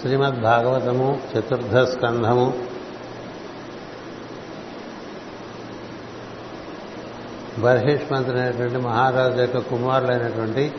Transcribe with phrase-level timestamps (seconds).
[0.00, 2.48] శ్రీమద్ భాగవతము చతుర్థ స్కంధము
[7.58, 10.72] బర్హిష్మంతుడైనటువంటి మహారాజు యొక్క కుమారులైనటువంటి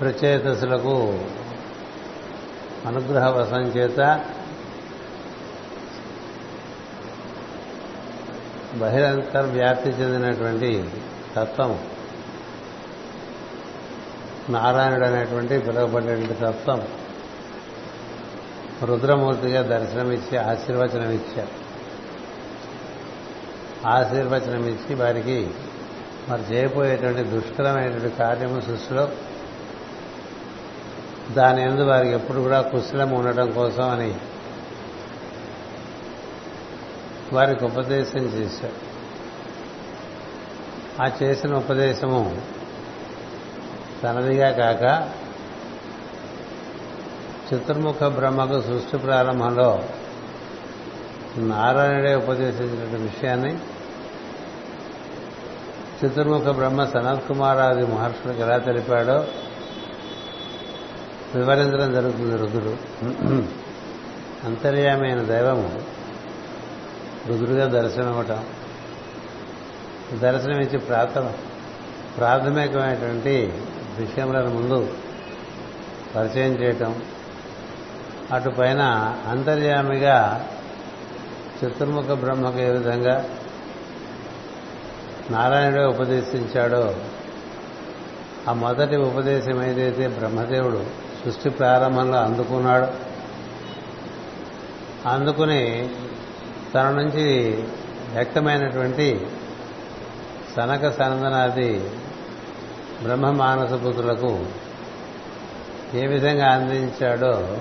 [0.00, 0.94] ప్రచేతసులకు
[2.86, 4.00] అనుగ్రహ వశం చేత
[8.74, 10.90] బహిరంతర్ వ్యాప్తి చెందినటువంటి
[11.36, 11.78] తత్వం
[14.50, 16.80] నారాయణుడు అనేటువంటి పిలువబడినటువంటి తత్వం
[18.84, 21.64] రుద్రమూర్తిగా దర్శనమిచ్చి ఆశీర్వచనం ఇచ్చారు
[23.88, 25.50] ఆశీర్వచనం ఇచ్చి వారికి
[26.28, 29.08] మరి చేయబోయేటువంటి దుష్కరమైనటువంటి కార్యము సృష్టిలో
[31.32, 34.14] దాని ఎందు వారికి ఎప్పుడు కూడా కుశలం ఉండటం కోసం అని
[37.32, 38.84] వారికి ఉపదేశం చేశారు.
[41.02, 42.42] ఆ చేసిన ఉపదేశము
[44.02, 45.12] తనదిగా కాక
[47.52, 49.84] చతుర్ముఖ బ్రహ్మకు సృష్టి ప్రారంభంలో
[51.36, 53.58] నారాయణుడే ఉపదేశించిన విషయాన్ని
[56.04, 59.26] చతుర్ముఖ బ్రహ్మ సనత్ కుమారాది మహర్షులకు ఎలా తెలిపాడో
[61.34, 62.76] వివరించడం జరుగుతుంది రుద్రుడు.
[64.44, 65.82] అంతర్యామైన దైవము
[67.28, 68.44] రుద్రుగా దర్శనమివ్వటం
[70.18, 71.18] దర్శనమిచ్చి ప్రాథ
[72.16, 73.52] ప్రాథమికమైనటువంటి
[73.98, 74.94] విషయములను ముందు
[76.16, 77.02] పరిచయం చేయటం
[78.32, 78.82] అటు పైన
[79.30, 80.46] అంతర్యామిగా
[81.58, 83.24] చతుర్ముఖ బ్రహ్మకు ఏ విధంగా
[85.30, 86.94] నారాయణుడే ఉపదేశించాడో
[88.48, 90.84] ఆ మొదటి ఉపదేశం ఏదైతే బ్రహ్మదేవుడు
[91.24, 92.86] సృష్టి ప్రారంభంలో అందుకున్నాడు
[95.08, 95.88] అందుకుని
[96.74, 97.56] తన నుంచి
[98.14, 99.26] వ్యక్తమైనటువంటి
[100.56, 101.90] సనక సనందనాది
[103.02, 104.44] బ్రహ్మ మానసపుత్రులకు
[105.94, 107.56] ఏ విధంగా అందించాడో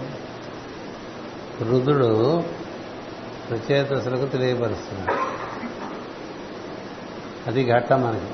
[1.62, 2.44] రుద్రుడు
[3.50, 5.20] ప్రచేతసులకు తెలియపరుస్తున్నాడు.
[7.48, 8.32] అది ఘట్టం మనకి.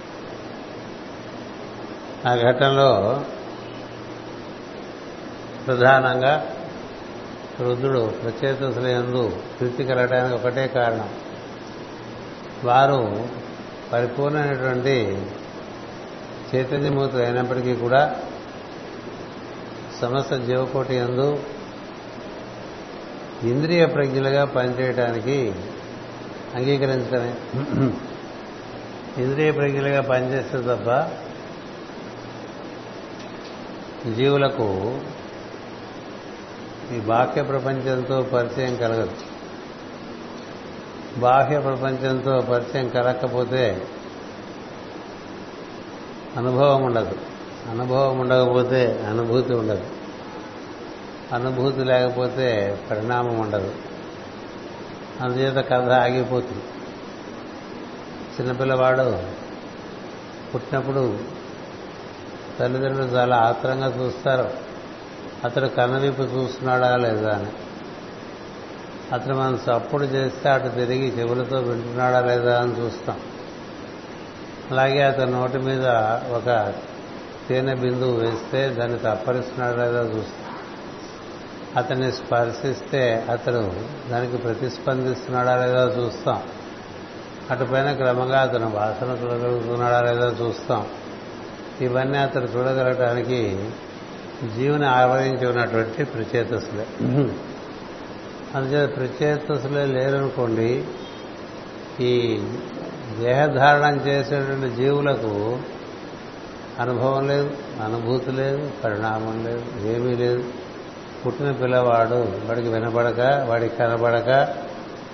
[2.28, 3.22] ఆ ఘట్టంలో
[5.68, 6.56] ప్రధానంగా
[7.60, 11.10] రుద్రుడు ప్రచేతసులందు ప్రీతి కలగడానికి ఒకటే కారణం.
[12.64, 13.28] వారు
[13.94, 15.26] పరిపూర్ణమైనటువంటి
[16.56, 18.16] చైతన్యమూర్తులు అయినప్పటికీ కూడా
[20.02, 21.44] సమస్త జీవకోటి ఎందు
[23.44, 25.54] ఇంద్రియ ప్రజ్ఞలుగా పనిచేయటానికి
[26.56, 27.36] అంగీకరించడమే
[29.24, 31.12] ఇంద్రియ ప్రజ్ఞలుగా పనిచేస్తే తప్ప
[34.10, 35.00] జీవులకు
[36.94, 39.12] ఈ బాహ్య ప్రపంచంతో పరిచయం కలగదు.
[41.18, 43.88] బాహ్య ప్రపంచంతో పరిచయం కలగకపోతే
[46.38, 47.16] అనుభవం ఉండదు.
[47.70, 49.99] అనుభవం ఉండకపోతే అనుభూతి ఉండదు.
[51.34, 53.76] అనుభూతి లేకపోతే పరిణామం ఉండదు.
[55.22, 56.64] అందుచేత కథ ఆగిపోతుంది.
[58.40, 59.20] చిన్నపిల్లవాడు
[60.54, 61.20] పుట్టినప్పుడు
[62.60, 64.50] తల్లిదండ్రులు చాలా ఆత్రంగా చూస్తారు.
[65.44, 67.48] అతడు కన్నవీపు చూస్తున్నాడా లేదా అని.
[69.14, 73.20] అతను మనం చప్పుడు చేస్తే అటు తిరిగి చెవులతో వింటున్నాడా లేదా అని చూస్తాం.
[74.72, 75.88] అలాగే అతని నోటి మీద
[76.32, 76.74] ఒక
[77.50, 80.49] తేనె బిందువు వేస్తే దాన్ని తప్పరిస్తున్నాడా లేదా చూస్తాం.
[81.76, 83.72] అతన్ని స్పర్శిస్తే అతడు
[84.10, 86.44] దానికి ప్రతిస్పందిస్తున్నాడా లేదా చూస్తాం.
[87.52, 90.88] అటుపైన క్రమంగా అతను వాసన చూడగలుగుతున్నాడా లేదా చూస్తాం.
[91.82, 93.70] ఇవన్నీ అతడు చూడగలగటానికి
[94.58, 96.88] జీవుని ఆవరించి ఉన్నటువంటి ప్రచేతసులే
[98.56, 100.84] అందుచేత ప్రచేతసులే లేరనుకోండి
[102.00, 102.42] ఈ
[103.20, 105.58] దేహధారణం చేసేటువంటి జీవులకు
[106.80, 110.44] అనుభవం లేదు అనుభూతి లేదు పరిణామం లేదు ఏమీ లేదు.
[111.26, 114.56] పుట్టిన పిల్లవాడు వాడికి వినబడక వాడికి కనబడక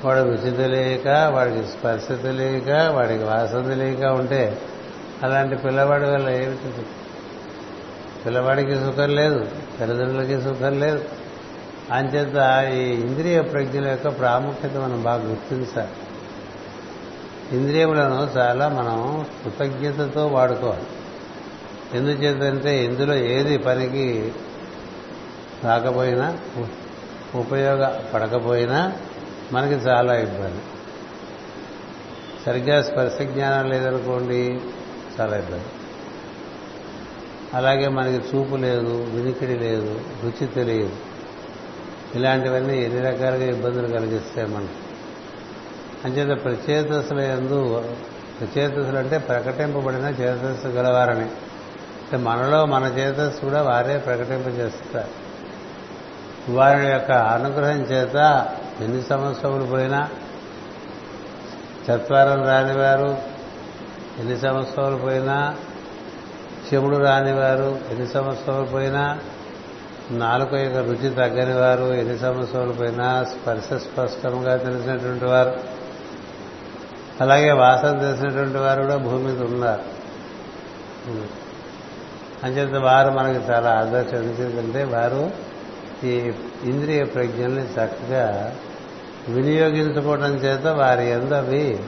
[0.06, 4.62] వాడు రుచి తెలియక వాడికి స్పర్శ తెలియక వాడికి వాసన తెలియక ఉంటే
[5.24, 6.86] అలాంటి పిల్లవాడి వల్ల ఏమిటి?
[8.26, 9.48] పిల్లవాడికి సుఖం లేదు
[9.80, 11.06] తల్లిదండ్రులకి సుఖం లేదు.
[11.92, 15.90] అంచేత ఈ ఇంద్రియ ప్రజ్ఞల యొక్క ప్రాముఖ్యత మనం బాగా గుర్తించాలి.
[17.58, 20.84] ఇంద్రియములను చాలా మనం కృతజ్ఞతతో వాడుకోవాలి.
[21.94, 24.32] ఎందుచేతంటే ఇందులో ఏది పనికి
[25.64, 26.38] రాకపోయినా
[27.36, 28.94] ఉపయోగపడకపోయినా
[29.52, 30.62] మనకి చాలా ఇబ్బంది.
[32.46, 34.62] సరిగ్గా స్పర్శ జ్ఞానం లేదనుకోండి
[35.22, 35.64] చాలా ఇబ్బంది.
[37.54, 40.96] అలాగే మనకి చూపు లేదు వినికిడి లేదు రుచి తెలియదు.
[42.16, 44.74] ఇలాంటివన్నీ ఎన్ని రకాలుగా ఇబ్బందులు కలిగిస్తాయి మనకి.
[46.06, 47.86] అంచేత ప్రచేతసుల ఎందు
[48.40, 51.26] ప్రచేతసులు అంటే ప్రకటింపబడిన చేతస్సు గలవారని.
[51.26, 55.25] అంటే మనలో మన చేతస్సు కూడా వారే ప్రకటింపజేస్తారు.
[56.50, 58.16] వారి యొక్క అనుగ్రహం చేత
[58.82, 60.10] ఎన్ని సంవత్సరములు పోయినా
[61.92, 63.18] చత్వారం రానివారు
[64.20, 65.56] ఎన్ని సంవత్సరాలు పోయినా
[66.74, 69.20] చెవుడు రానివారు ఎన్ని సంవత్సరాలు పోయినా
[70.12, 75.60] నాలుక యొక్క రుచి తగ్గని వారు ఎన్ని సంవత్సరాలు పోయినా స్పర్శ స్పష్టంగా తెలిసినటువంటి వారు.
[77.22, 79.82] అలాగే వాసన తెలిసినటువంటి వారు కూడా భూమి మీద ఉన్నారు.
[82.44, 84.18] అంచేత వారు మనకి చాలా ఆదర్శం.
[84.18, 85.55] ఎందుకంటే వారు
[86.04, 86.32] ఈ
[86.64, 88.56] ఇంద్రియ ప్రజ్ఞల్ని చక్కగా
[89.30, 91.80] వినియోగించుకోవడం చేత వారి ఎందు అవి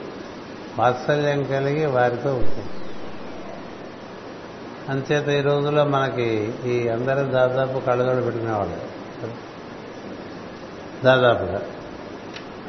[0.79, 2.65] వాత్సల్యం కలిగి వారితో ఉంటుంది
[4.89, 8.77] అంచేత ఈ రోజుల్లో మనకి ఈ అందరూ దాదాపు కళ్ళజోడు పెట్టుకునేవాళ్ళు
[11.03, 11.61] దాదాపుగా.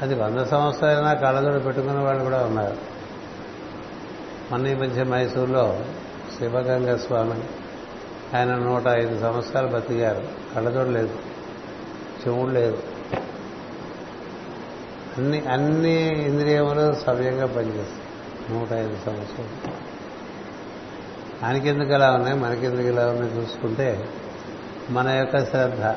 [0.02, 2.76] అది వంద సంవత్సరాలైనా కళ్ళజోడు పెట్టుకునే వాళ్ళు కూడా ఉన్నారు.
[4.52, 5.80] మన ఈ మధ్య మైసూర్లో
[6.38, 7.42] శివగంగ స్వామి
[8.36, 10.22] ఆయన నూట ఐదు సంవత్సరాలు బతికారు.
[10.54, 11.27] కళ్ళజోడు లేదు.
[12.28, 12.82] శివుడు లేదు.
[15.18, 18.58] అన్ని అన్ని ఇంద్రియములు సవ్యంగా పనిచేస్తాయి.
[18.58, 19.70] నూట ఐదు సంవత్సరాలు.
[21.46, 22.36] ఆయనకెందుకు ఎలా ఉన్నాయి?
[22.36, 24.08] మనకెందుకు ఎలా ఉన్నాయి చూసుకుంటే
[24.90, 25.94] మన యొక్క శ్రద్ధ.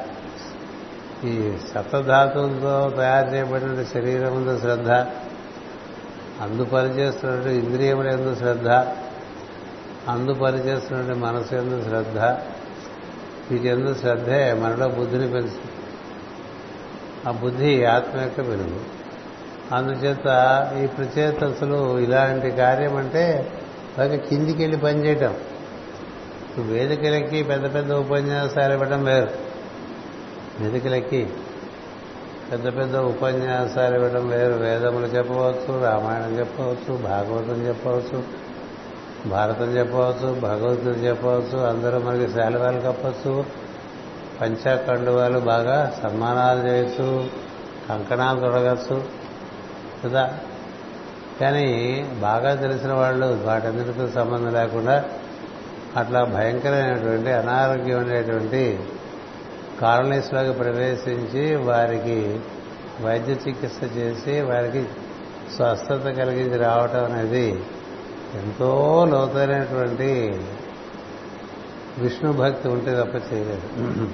[1.25, 4.91] ఈ సప్తధాతువులతో తయారు చేయబడిన శరీరం ముందు శ్రద్ధ
[6.41, 8.67] అందు పనిచేస్తున్నటువంటి ఇంద్రియముల ఎందు శ్రద్ధ
[10.09, 12.19] అందు పనిచేస్తున్నటువంటి మనసు ఎందు శ్రద్ధ
[13.51, 15.80] వీటి ఎందు శ్రద్ధే మనలో బుద్ధిని పెంచుతుంది.
[17.27, 19.01] ఆ బుద్ధి ఆత్మ యొక్క వెలుగు.
[19.75, 20.27] అందుచేత
[20.83, 23.51] ఈ ప్రచేతసులు ఇలాంటి కార్యం అంటే
[23.97, 25.35] బాగా కిందికి వెళ్ళి పనిచేయటం
[26.57, 29.29] వేదికలకి పెద్ద పెద్ద ఉపన్యాసాలు ఇవ్వడం వేరు.
[30.59, 31.29] వేదికలకి
[32.51, 34.53] పెద్ద పెద్ద ఉపన్యాసాలు ఇవ్వడం వేరు.
[34.53, 38.23] వేదములు చెప్పవచ్చు రామాయణం చెప్పవచ్చు భాగవతం చెప్పవచ్చు
[39.29, 43.45] భారతం చెప్పవచ్చు భగవద్గీత చెప్పవచ్చు అందరూ మనకి శాలువాలు కప్పచ్చు
[44.41, 47.29] పంచకండువాలు బాగా సన్మానాలు చేయొచ్చు
[47.89, 49.03] కంకణాలు తొడగచ్చు
[50.05, 50.37] కదా?
[51.41, 51.67] కానీ
[52.21, 55.05] బాగా తెలిసిన వాళ్ళు వాటన్నిటితో సంబంధం లేకుండా
[55.97, 58.79] అట్లా భయంకరమైనటువంటి అనారోగ్యం అనేటువంటి
[59.81, 62.39] కాలనీస్లోకి ప్రవేశించి వారికి
[63.01, 64.85] వైద్య చికిత్స చేసి వారికి
[65.55, 67.49] స్వస్థత కలిగించి రావటం అనేది
[68.35, 68.71] ఎంతో
[69.09, 70.41] లోతైనటువంటి
[71.97, 74.09] విష్ణు భక్తి ఉంటే తప్ప చేయలేదు.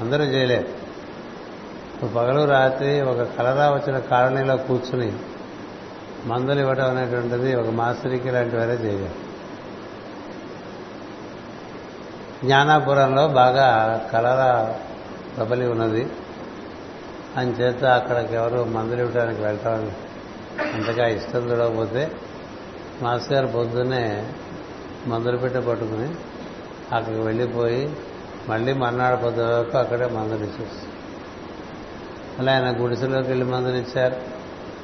[0.00, 0.68] అందరూ చేయలేదు
[2.06, 5.12] పగలు రాత్రి ఒక కలరా వచ్చిన కాలనీలో కూర్చుని
[6.26, 9.08] మందులు ఇవ్వడం అనేటువంటిది ఒక మాస్టర్కి ఇలాంటి వారే
[12.44, 14.74] జ్ఞానాపురంలో బాగా కలరా
[15.36, 16.06] ప్రబలి ఉన్నది.
[17.36, 19.90] అంచేత అక్కడికి ఎవరు మందులు ఇవ్వడానికి వెళ్ళటం
[20.74, 22.10] అంతగా ఇష్టం చూడకపోతే
[23.02, 24.24] మాస్టర్ గారు పొద్దున్నే
[25.06, 26.14] మందులు పెట్ట పట్టుకుని
[26.96, 27.90] అక్కడికి వెళ్ళిపోయి
[28.48, 30.94] మళ్ళీ మర్నాడు పొద్దున వరకు అక్కడే మందలిచ్చేస్తారు
[32.38, 34.16] అలా ఆయన గుడిసెలోకి వెళ్ళి మందులు ఇచ్చారు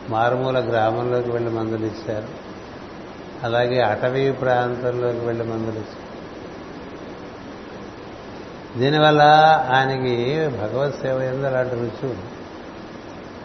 [0.08, 2.28] మారుమూల గ్రామంలోకి వెళ్ళి మందులు ఇచ్చారు
[3.42, 6.10] అలాగే అటవీ ప్రాంతంలోకి వెళ్ళి మందులు ఇచ్చారు
[8.76, 9.22] దీనివల్ల
[9.70, 12.26] ఆయనకి భగవత్ సేవ ఎందు అలాంటి రుచి ఉంది.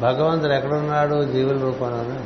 [0.02, 1.32] భగవంతుడు ఎక్కడున్నాడు?
[1.32, 2.20] జీవుల రూపంలోనే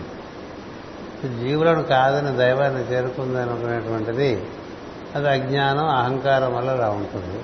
[1.43, 4.43] జీవులను కాదని దైవాన్ని చేరుకుందనుకునేటువంటిది
[5.15, 7.39] అది అజ్ఞానం అహంకారం వల్ల అలా ఉంటుంది.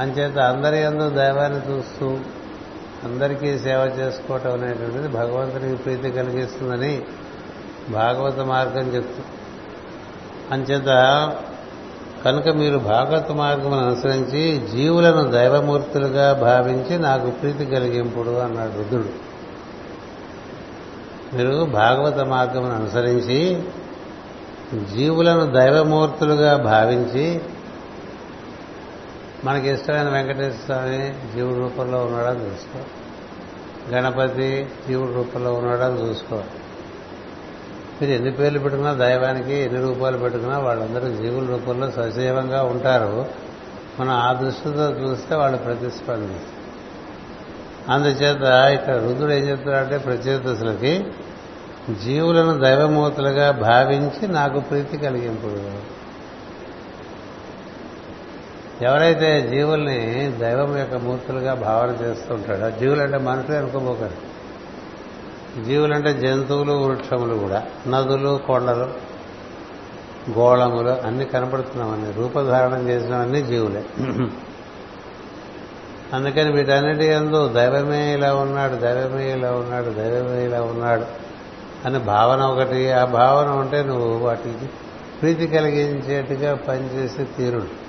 [0.00, 2.18] అంచేత అందరి ఎందు దైవాన్ని చూస్తూ
[3.04, 7.02] అందరికీ సేవ చేసుకోవటం అనేటువంటిది భగవంతునికి ప్రీతి కలిగిస్తుందని
[7.90, 9.22] భాగవత మార్గం చెప్తూ.
[10.50, 10.90] అంచేత
[12.24, 19.24] కనుక మీరు భాగవత మార్గం అనుసరించి జీవులను దైవమూర్తులుగా భావించి నాకు ప్రీతి కలిగింపుడు అన్నాడు రుద్రుడు.
[21.36, 23.62] మీరు భాగవత మార్గం అనుసరించి
[24.94, 27.40] జీవులను దైవమూర్తులుగా భావించి
[29.44, 32.78] మనకి ఇష్టమైన వెంకటేశ్వర స్వామి జీవుడి రూపంలో ఉన్నాడని చూసుకో.
[33.90, 36.36] గణపతి జీవుడి రూపంలో ఉన్నాడని చూసుకో.
[38.02, 43.26] మీరు ఎన్ని పేర్లు పెట్టుకున్నా దైవానికి ఎన్ని రూపాయలు పెట్టుకున్నా వాళ్ళందరూ జీవుల రూపంలో సజీవంగా ఉంటారు.
[44.00, 46.64] మనం ఆ దృష్టితో చూస్తే వాళ్ళు ప్రతిస్పందిస్తారు.
[47.90, 48.42] అందుచేత
[48.80, 51.06] ఇక్కడ రుద్రుడు ఏం చెప్తాడంటే ప్రచేతసులకి
[52.04, 55.94] జీవులను దైవమూర్తులుగా భావించి నాకు ప్రీతి కలిగింపుడు.
[58.82, 64.14] ఎవరైతే జీవుల్ని దైవం యొక్క మూర్తులుగా భావన చేస్తుంటాడో జీవులంటే మనుషులే అనుకోబోకండి
[65.64, 67.62] జీవులంటే జంతువులు వృక్షములు కూడా.
[67.88, 69.14] నదులు కొండలు
[70.38, 73.84] గోళములు అన్ని కనపడుతున్నామని రూపధారణం చేసినవన్నీ జీవులే.
[76.12, 81.04] అందుకని వీటన్నిటి ఎందు దైవమే ఇలా ఉన్నాడు దైవమే ఇలా ఉన్నాడు దైవమే ఇలా ఉన్నాడు
[81.84, 82.92] అని భావన ఒకటి.
[82.92, 84.66] ఆ భావన ఉంటే నువ్వు వాటికి
[85.20, 87.83] ప్రీతి కలిగించేట్టుగా పనిచేసే తీరుడు.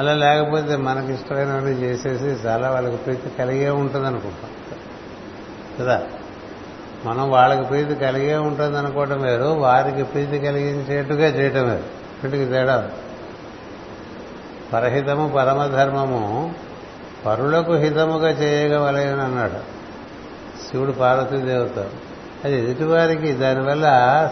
[0.00, 4.50] అలా లేకపోతే మనకి ఇష్టమైనవన్నీ చేసేసి చాలా వాళ్ళకి ప్రీతి కలిగే ఉంటుంది అనుకుంటాం
[5.80, 6.02] కదా?
[7.04, 11.82] మనం వాళ్ళకి ప్రీతి కలిగే ఉంటుంది అనుకోవటం వేరు వారికి ప్రీతి కలిగించేట్టుగా చేయటం వేరు
[12.24, 12.90] వీటికి తేడా
[14.72, 16.54] పరహితము పరమధర్మము
[17.26, 19.80] పరులకు హితముగా చేయగలయని అన్నాడు
[20.70, 21.78] శివుడు పార్వతీదేవత.
[22.44, 23.86] అది ఎదుటివారికి దానివల్ల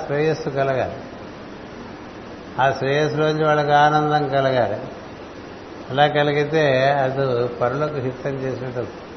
[0.06, 0.96] శ్రేయస్సు కలగాలి.
[2.60, 4.76] ఆ శ్రేయస్సులోంచి వాళ్ళకి ఆనందం కలగాలి.
[5.90, 9.08] అలా కలిగితే అది పరులకు హితం చేసినట్టు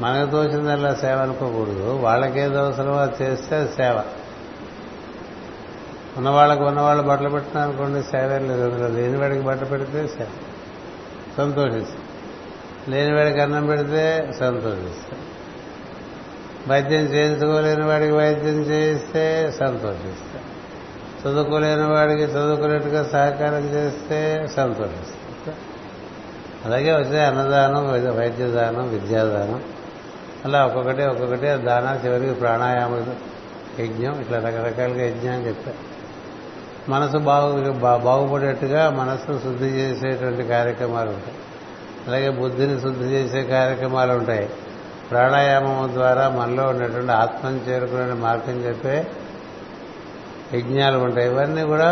[0.00, 1.90] మనకు తోచిందల్లా సేవ అనుకోకూడదు.
[1.92, 4.02] వాళ్ళకేదో అవసరమో అది చేస్తే అది సేవ.
[6.16, 8.70] ఉన్నవాళ్ళకు ఉన్నవాళ్ళు బట్టలు పెట్టినారనుకోండి సేవ లేదు.
[8.70, 10.26] అందులో లేనివాడికి బట్టలు పెడితే సేవ.
[11.36, 12.02] సంతోషిస్తాం
[12.88, 15.20] లేనివాడికి అన్నం పెడితే సంతోషిస్తాం
[16.68, 20.42] వైద్యం చేయించుకోలేని వాడికి వైద్యం చేయిస్తే సంతోషిస్తాం
[21.22, 25.54] చదువుకోలేని వాడికి చదువుకునేట్టుగా సహకారం చేస్తే సంతోషిస్తాం
[26.64, 29.62] అలాగే వచ్చే అన్నదానం వైద్యదానం విద్యాదానం.
[30.44, 32.94] అలా ఒక్కొక్కటి ఒక్కొక్కటి దాన చివరికి ప్రాణాయామ
[33.80, 35.92] యజ్ఞం ఇట్లా రకరకాలుగా యజ్ఞం చెప్పారు
[36.90, 41.34] మనసు బాగు బాగుపడేట్టుగా మనసును శుద్ధి చేసేటువంటి కార్యక్రమాలు ఉంటాయి.
[42.06, 44.50] అలాగే బుద్ధిని శుద్ధి చేసే కార్యక్రమాలు ఉంటాయి.
[45.10, 49.06] ప్రాణాయామం ద్వారా మనలో ఉన్నటువంటి ఆత్మను చేరుకునే మార్గం చెప్పే
[50.54, 51.28] యజ్ఞాలు ఉంటాయి.
[51.30, 51.90] ఇవన్నీ కూడా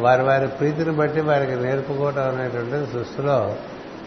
[0.00, 3.36] వారి వారి ప్రీతిని బట్టి వారికి నేర్పుకోవటం అనేటువంటిది సృష్టిలో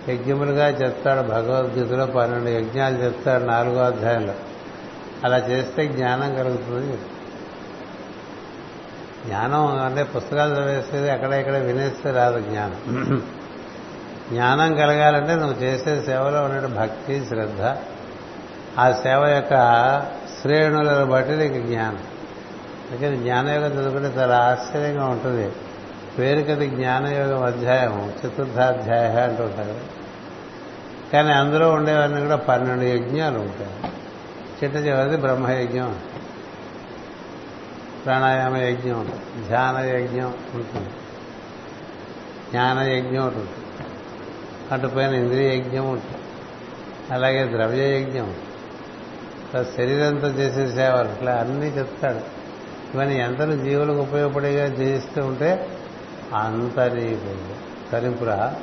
[0.10, 4.36] యజ్ఞములుగా చెప్తాడు భగవద్గీతలో పన్నెండు యజ్ఞాలు చెప్తాడు నాలుగో అధ్యాయంలో.
[5.24, 6.98] అలా చేస్తే జ్ఞానం కలుగుతుంది.
[9.28, 12.80] జ్ఞానం అంటే పుస్తకాలు చదివేసేది అక్కడ ఇక్కడ వినేస్తే రాదు జ్ఞానం.
[14.32, 17.64] జ్ఞానం కలగాలంటే నువ్వు చేసే సేవలో ఉన్న భక్తి శ్రద్ధ.
[18.80, 19.54] ఆ సేవ యొక్క
[20.42, 22.04] శ్రేణులను బట్టి నీకు జ్ఞానం.
[22.92, 25.52] అందుకని జ్ఞానయోగం చదువుకుంటే చాలా ఆశ్చర్యంగా ఉంటుంది.
[26.20, 29.76] పేరుకది జ్ఞానయోగం అధ్యాయం చతుర్థాధ్యాయ అంటూ ఉంటారు.
[31.14, 33.72] కానీ అందులో ఉండేవన్నీ కూడా పన్నెండు యజ్ఞాలు ఉంటాయి.
[34.64, 36.00] చిట్ట చివరిది బ్రహ్మయజ్ఞం
[38.06, 40.90] ప్రాణాయామ యజ్ఞం ఉంటుంది ధ్యాన యజ్ఞం ఉంటుంది.
[42.52, 43.50] జ్ఞాన యజ్ఞం ఉంటుంది.
[44.72, 46.18] అటుపైన ఇంద్రియ యజ్ఞం ఉంటుంది.
[47.14, 48.34] అలాగే ద్రవ్య యజ్ఞం
[49.78, 52.39] శరీరంతో చేసే సేవలు ఇట్లా అన్నీ చెప్తాడు.
[52.94, 55.68] ఇవన్నీ ఎంతను జీవులకు ఉపయోగపడేగా జీవిస్తూ ఉంటే
[56.34, 57.36] అంత నీకు
[57.92, 58.56] తరింపురా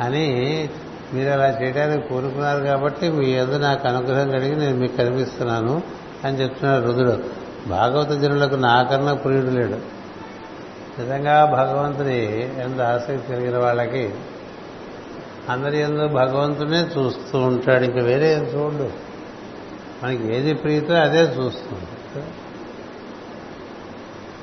[0.00, 0.68] అని
[1.14, 5.82] మీరు అలా చేయడానికి కోరుకున్నారు కాబట్టి మీ ఎందు నాకు అనుగ్రహం కలిగి నేను మీకు కనిపిస్తున్నాను
[6.24, 7.22] అని చెప్తున్నాడు రుదుడు
[7.68, 10.02] భాగవత జనులకు నాకన్నా ప్రియుడు లేడు.
[11.00, 14.14] నిజంగా భగవంతుని ఎంత ఆసక్తి కలిగిన వాళ్ళకి
[15.48, 17.84] అందరి ఎందు భగవంతునే చూస్తూ ఉంటాడు.
[17.84, 18.90] ఇంకా వేరే ఏం చూడు.
[20.04, 22.26] మనకి ఏది ప్రీతో అదే చూస్తుంది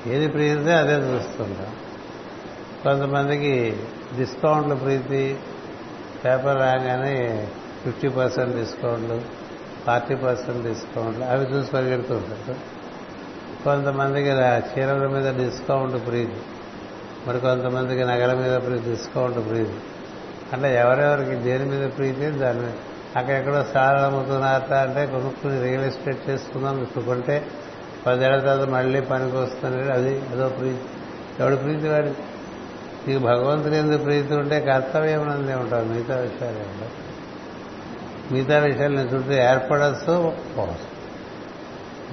[0.07, 1.75] ఏది ప్రీతే అదే చూస్తుంటాం
[2.83, 3.77] కొంతమందికి
[4.17, 5.37] డిస్కౌంట్లు ప్రీతి
[6.25, 7.47] పేపర్ రాగానే
[7.83, 9.21] ఫిఫ్టీ పర్సెంట్ డిస్కౌంట్లు
[9.87, 12.55] ఫార్టీ పర్సెంట్ డిస్కౌంట్లు అవి చూసి పరిగెడుతూ ఉంటారు.
[13.63, 16.33] కొంతమందికి చీరల మీద డిస్కౌంట్ ప్రీతి
[17.27, 19.73] మరి కొంతమందికి నగల మీద డిస్కౌంట్ ప్రీతి.
[20.53, 22.71] అంటే ఎవరెవరికి దేని మీద ప్రీతి దాని మీద
[23.15, 27.47] అక్కడెక్కడో స్థలాలు అమ్ముతున్నారట అంటే కొనుక్కుని రియల్ ఎస్టేట్ చేసుకుందాం ఇప్పుడు కొంటే
[28.05, 29.91] పదేళ్ళ తర్వాత మళ్ళీ పనికి వస్తున్నాడు.
[29.91, 30.79] అది అదో ప్రీతి.
[31.39, 32.11] ఎవడు ప్రీతి వాడి?
[33.07, 37.09] నీకు భగవంతుని ఎందుకు ప్రీతి ఉంటే కర్తవ్యం అందే ఉంటావు మిగతా విషయాలు ఉండవు
[38.33, 40.99] మిగతా విషయాలు నీ చుట్టూ ఏర్పడచ్చు పోవచ్చు.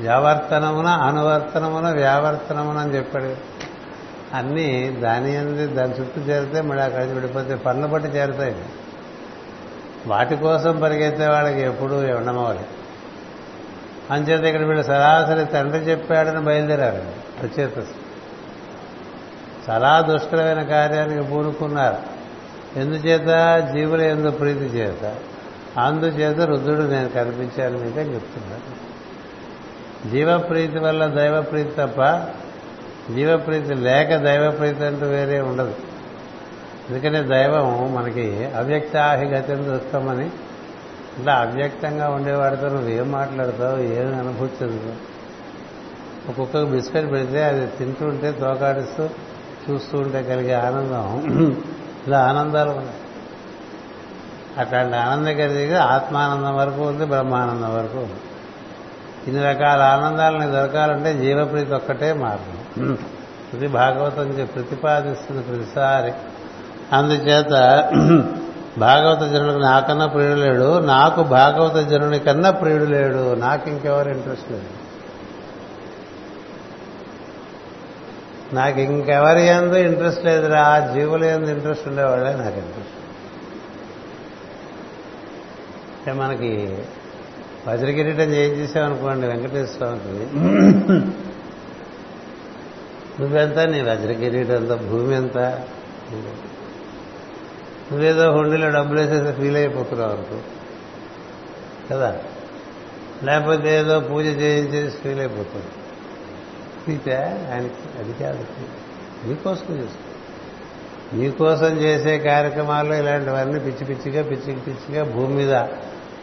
[0.00, 3.36] వ్యావర్తనమున అనువర్తనమున వ్యావర్తనమున అని చెప్పాడు.
[4.36, 8.56] అన్నీ దాని అంది దాని చుట్టూ చేరితే మళ్ళీ అక్కడికి విడిపోతే పనులు బట్టి చేరుతాయి.
[10.06, 12.60] వాటి కోసం పరిగెత్తే వాళ్ళకి ఎప్పుడూ ఉండమవాలి
[14.10, 17.02] అంచేత ఇక్కడ వీళ్ళు సరాసరి తండ్రి చెప్పాడని బయలుదేరారు.
[17.40, 17.70] ప్రచేత
[19.70, 22.16] చాలా దుష్కరమైన కార్యానికి పూనుకున్నారు.
[22.78, 23.28] ఎందుచేత?
[23.74, 25.14] జీవుల ఎందు ప్రీతి చేత.
[25.78, 28.86] అందుచేత రుద్రుడు నేను కనిపించాను మీకే చెప్తున్నాను.
[30.10, 32.02] జీవప్రీతి వల్ల దైవప్రీతి తప్ప
[33.12, 35.74] జీవప్రీతి లేక దైవప్రీతి అంటూ వేరే ఉండదు.
[36.90, 40.30] ఎందుకంటే దైవం మనకి అవ్యక్తాహి గతిని దుఃఖమని
[41.18, 45.16] ఇలా అవ్యక్తంగా ఉండేవాడితో నువ్వు ఏం మాట్లాడతావు ఏం అనుభూతి చెందుతావు
[46.28, 49.08] ఒక్కొక్కరికి బిస్కెట్ పెడితే అది తింటుంటే తోకాడిస్తూ
[49.70, 51.22] చూస్తూ ఉంటే కలిగే ఆనందం.
[52.06, 52.96] ఇలా ఆనందాలు ఉన్నాయి.
[54.58, 58.14] అట్లాంటి ఆనందం కలిగి ఆత్మానందం వరకు ఉంది బ్రహ్మానందం వరకు ఉంది.
[59.26, 62.98] ఇన్ని రకాల ఆనందాలని దొరకాలంటే జీవప్రీతి ఒక్కటే మార్గం.
[63.52, 66.12] ప్రతి భాగవతం ప్రతిపాదిస్తుంది ప్రతిసారి.
[66.92, 67.52] అందుచేత
[68.78, 70.78] భాగవత జనులకు నాకన్నా ప్రియుడు లేడు.
[70.78, 73.34] నాకు భాగవత జనుని కన్నా ప్రియుడు లేడు.
[73.34, 74.66] నాకు ఇంకెవరు ఇంట్రెస్ట్ లేదు.
[78.54, 80.62] నాకు ఇంకెవరి ఎందు ఇంట్రెస్ట్ లేదురా.
[80.62, 82.96] ఆ జీవుల ఎందు ఇంట్రెస్ట్ ఉండేవాళ్ళే నాకు ఇంట్రెస్ట్
[85.98, 86.78] అంటే మనకి
[87.68, 90.36] వజ్రకిరీటం చేయించేసామనుకోండి వెంకటేశ్వర స్వామికి
[93.22, 93.58] నువ్వెంత?
[93.58, 94.72] నీ వజ్రకిరీటం ఎంత?
[94.72, 95.58] భూమి ఎంత?
[97.92, 100.38] నువ్వేదో హుండీలో డబ్బులు వేసేసి ఫీల్ అయిపోతున్నావు అనుకో.
[101.90, 102.18] కదా?
[103.22, 105.66] లేకపోతే ఏదో పూజ చేయించేసి ఫీల్ అయిపోతుంది
[106.88, 107.16] అయితే
[107.52, 108.44] ఆయనకి అది కాదు.
[109.26, 110.12] నీకోసం చేసుకో
[111.12, 115.54] నీకోసం చేసే కార్యక్రమాల్లో ఇలాంటివన్నీ పిచ్చి పిచ్చిగా పిచ్చి పిచ్చిగా భూమి మీద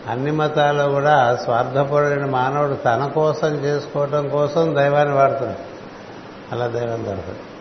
[0.07, 5.73] అన్ని మతాల్లో కూడా స్వార్థపడిన మానవుడు తన కోసం చేసుకోవటం కోసం దైవాన్ని వాడుతున్నాడు.
[6.51, 7.52] అలా దైవం దొరకదు.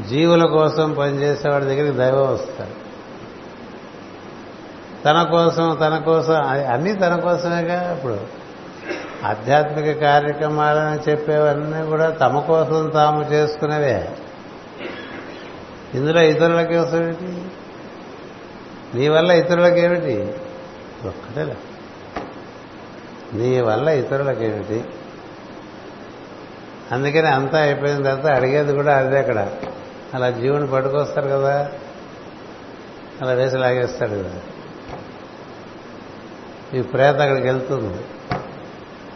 [0.00, 2.82] జీవుల కోసం పనిచేసేవాడి దగ్గరికి దైవం వస్తాడు
[5.04, 8.42] తన కోసం తన కోసం అన్నీ తన కోసమేగా ఇప్పుడు.
[9.24, 14.08] ఆధ్యాత్మిక కార్యక్రమాలని చెప్పేవన్నీ కూడా తమ కోసం తాము చేసుకునేవే.
[15.94, 17.44] ఇందులో ఇతరులకి ఏమిటి
[18.94, 20.34] నీ వల్ల ఇతరులకేమిటి
[21.06, 21.56] ఒక్కటే
[23.34, 24.84] నీ వల్ల ఇతరులకేమిటి
[26.92, 29.48] అందుకని అంతా అయిపోయిన తర్వాత అడిగేది కూడా అదే అక్కడ.
[30.14, 31.72] అలా జీవుని పట్టుకొస్తారు కదా.
[33.22, 34.40] అలా వేసి లాగేస్తాడు కదా.
[36.74, 38.04] ఈ ప్రేత అక్కడికి వెళ్తుంది.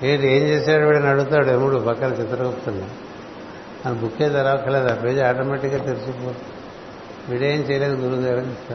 [0.03, 2.85] ఏంటి ఏం చేశాడు వీడని అడుగుతాడు ఎముడు పక్కన చిత్రగుప్తుని
[3.87, 6.37] అని బుక్కే తెరవక్కలేదు ఆ పేజీ ఆటోమేటిక్గా తెరిచిపోతుంది
[7.29, 8.75] వీడేం చేయలేదు గురుదేవని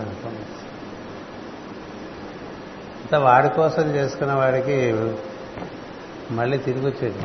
[3.01, 4.95] అంతా వాడి కోసం చేసుకున్న వాడికి
[6.31, 7.21] మళ్ళీ తిరిగి వచ్చేది.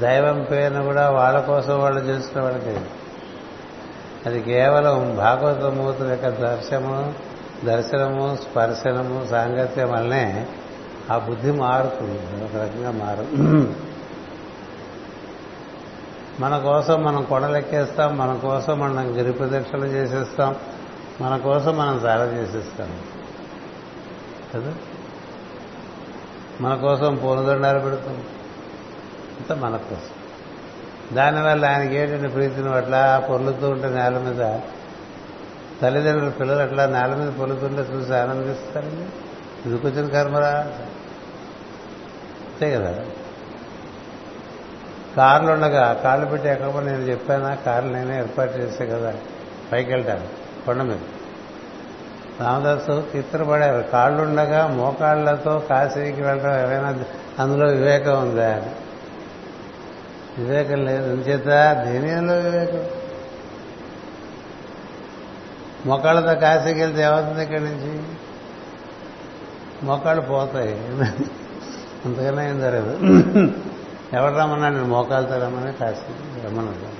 [0.00, 2.80] దైవం పేరును కూడా వాళ్ళ కోసం వాళ్ళు చేసుకున్న వాళ్ళకి
[4.28, 7.14] అది కేవలం భాగవతమూర్తుల యొక్క దర్శనము
[7.64, 10.46] దర్శనము స్పర్శనము సాంగత్యం వల్లనే
[11.12, 13.24] ఆ బుద్ధి మారుతుంది ఒక రకంగా మారు.
[16.40, 20.56] మన కోసం మనం కొడలెక్కేస్తాం మన కోసం మనం గిరి ప్రదక్షిణలు చేసేస్తాం
[21.20, 23.00] మన కోసం మనం చాలా చేసేస్తాం.
[24.54, 24.74] కదా?
[26.60, 28.14] మన కోసం పూలదండాలు పెడతాం.
[29.40, 30.17] అంతా మన కోసం.
[31.14, 34.60] దానివల్ల ఆయనకి ఏంటంటే ప్రీతిని అట్లా పొర్లుతూ ఉంటే నేల మీద
[35.82, 39.06] తల్లిదండ్రుల పిల్లలు అట్లా నేల మీద పొలుతుంటే చూసి ఆనందిస్తారండి?
[39.68, 40.48] ఇది కొంచెం కర్మరా?
[42.48, 42.94] అంతే కదా?
[45.16, 47.54] కార్లు ఉండగా కాళ్ళు పెట్టి ఎక్కడ నేను చెప్పానా?
[47.54, 49.14] కార్లు నేనే ఏర్పాటు చేస్తే కదా
[49.72, 50.24] పైకి వెళ్తాను
[50.66, 50.98] కొండ మీద.
[52.40, 57.04] రామదాసు తిత్తరపడారు కాళ్ళుండగా మోకాళ్ళతో కాశీకి వెళ్ళడం ఏమైనా
[57.38, 58.66] అందులో వివేకం ఉందా అని.
[60.38, 61.06] వివేకం లేదు.
[61.06, 61.46] చేత
[61.84, 62.84] దేనిలో వివేకం?
[65.86, 68.02] మొక్కళ్ళతో కాశీకి వెళ్తే ఏమవుతుంది ఇక్కడి నుంచి?
[69.82, 70.74] మొక్కలు పోతాయి.
[72.04, 72.98] అంతకన్నా ఏం జరగదు.
[74.12, 76.98] ఎవరు రమ్మన్నా నేను మోకాలతో రమ్మని కాశీకి రమ్మన్నాడు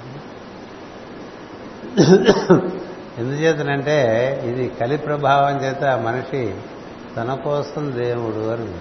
[3.18, 3.96] ఎందుచేతనంటే
[4.44, 6.55] ఇది కలి ప్రభావం చేత మనిషి
[7.16, 8.74] తన కోసం దేవుడు అని.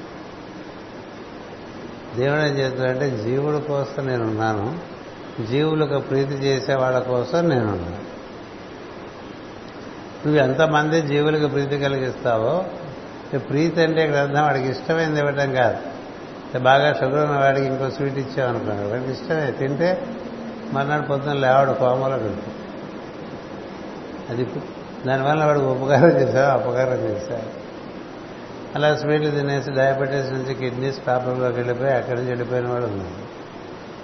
[2.18, 4.80] దేవుడు ఏం చేస్తాడంటే జీవుడి కోసం నేనున్నాను.
[5.46, 8.08] జీవులకు ప్రీతి చేసే వాళ్ళ కోసం నేనున్నాను.
[10.26, 12.66] నువ్వు ఎంతమంది జీవులకు ప్రీతి కలిగిస్తావో
[13.38, 15.78] ప్రీతి అంటే ఇక్కడ అర్థం వాడికి ఇష్టమైంది ఇవ్వటం కాదు.
[16.60, 19.52] బాగా షుగర్ ఉన్న వాడికి ఇంకో స్వీట్ ఇచ్చామనుకున్నాడు వాడికి ఇష్టమే.
[19.52, 20.08] తింటే
[20.72, 22.56] మర్నాడు పొద్దున లేవాడు కోమలో పెడుతుంది
[24.30, 24.44] అది
[25.08, 27.57] దానివల్ల వాడికి ఉపకారం చేశావు అపకారం చేశావు
[28.78, 33.04] అలా స్వీట్లు తినేసి డయాబెటీస్ నుంచి కిడ్నీస్ ప్రాబ్లంలోకి వెళ్ళిపోయి అక్కడి నుంచి వెళ్ళిపోయిన వాడు ఉంది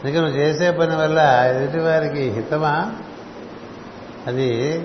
[0.03, 1.19] అందుకే నువ్వు చేసే పని వల్ల
[1.55, 2.91] ఎదుటి వారికి హితమా?
[4.27, 4.81] అది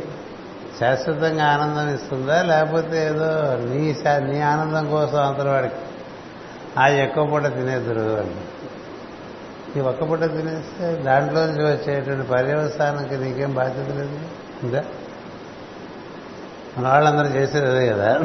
[0.81, 2.43] శాశ్వతంగా ఆనందం ఇస్తుందా?
[2.43, 3.31] లేకపోతే ఏదో
[3.75, 3.97] నీ
[4.33, 5.75] నీ ఆనందం కోసం అంతటి వాడికి
[6.79, 8.35] ఆ ఎక్కువ పూట తినేద్దరు అని.
[9.77, 14.19] ఈ ఒక్క పూట తినేస్తే దాంట్లోంచి వచ్చేటువంటి పర్యవసానానికి నీకేం బాధ్యత లేదు?
[14.63, 14.85] ఇంకా
[16.79, 18.19] మన వాళ్ళందరూ చేసేది కదా.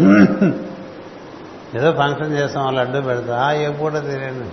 [1.75, 4.49] ఏదో ఫంక్షన్ చేస్తాం వాళ్ళు అడ్డు పెడతాం ఏ పూట తినేయండి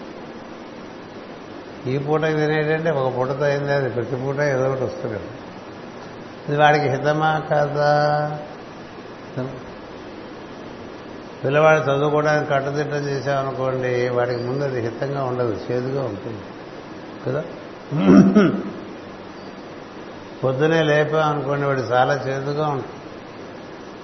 [1.90, 5.18] ఈ పూట తినేటంటే ఒక పూటతో అయింది అది ప్రతి పూట ఏదో ఒకటి వస్తుంది.
[6.48, 8.38] ఇది వాడికి హితమా కాదా?
[11.44, 16.40] పిల్లవాడు చదువుకోవడానికి కట్టుదిట్టం చేశామనుకోండి వాడికి ముందు అది హితంగా ఉండదు చేదుగా ఉంటుంది.
[17.26, 17.44] కదా?
[20.44, 22.88] పొద్దునే లేపామనుకోండి వాడు చాలా చేదుగా ఉంటుంది.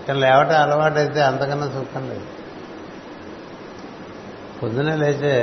[0.08, 2.35] కానీ లేవటం అలవాటైతే అంతకన్నా సుఖం లేదు.
[4.62, 5.34] పొద్దునే లేచే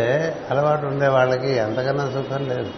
[0.52, 2.70] అలవాటు ఉండే వాళ్ళకి అంతకన్నా సుఖం లేదు.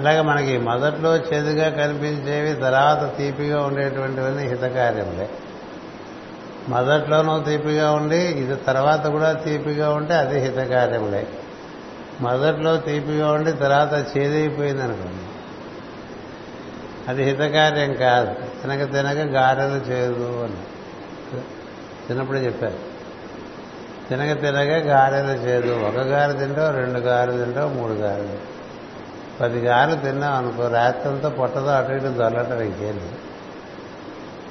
[0.00, 5.30] అలాగే మనకి మొదట్లో చేదుగా కనిపించేవి తర్వాత తీపిగా ఉండేటువంటివన్నీ హితకార్యములే.
[6.68, 11.26] మొదట్లోనూ తీపిగా ఉండి ఇది తర్వాత కూడా తీపిగా ఉంటే అది హితకార్యములే.
[12.20, 15.24] మొదట్లో తీపిగా ఉండి తర్వాత చేదైపోయింది అనుకోండి
[17.08, 18.34] అది హితకార్యం కాదు.
[18.34, 20.60] తినక తినక గారెలు చేదు అని.
[22.10, 22.93] చిన్నప్పుడే చెప్పారు.
[24.08, 28.54] తినగ తినగ గారెలు చేయదు ఒక గారు తింటావు రెండు గారెలు తింటావు మూడు గారెలు
[29.40, 33.00] పది గారెలు తిన్నావు అనుకో రాత్రంతా పొట్టదో అటు ఇటు దొరలటం ఇంకేం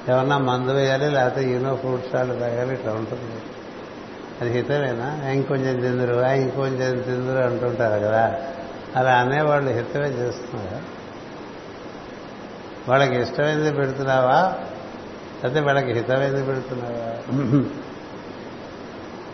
[0.10, 3.42] ఏమన్నా మందు వేయాలి లేకపోతే ఈనో ఫ్రూట్స్ వాళ్ళు తాగాలి ఇట్లా ఉంటుంది.
[4.42, 5.32] అది హితమేనా?
[5.32, 8.36] ఇంకొంచెం తిందురు ఇంకొంచెం తిందురు అంటుంటారు కదా.
[8.96, 10.82] అలా అనేవాళ్ళు హితమే చేస్తున్నారు.
[12.89, 14.54] వాళ్ళకి ఇష్టమైంది పెడుతున్నావా?
[15.44, 17.63] లేకపోతే వాళ్ళకి హితమైంది పెడుతున్నావా?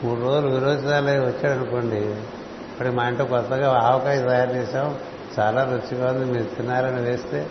[0.03, 4.99] మూడు రోజులు విరోచనాలు వచ్చాడు అనుకోండి ఇప్పుడు మా ఇంట్లో కొత్తగా ఆవకాయ తయారు చేసాం
[5.39, 7.49] చాలా రుచిగా ఉంది మీరు తిన్నారని వేస్తే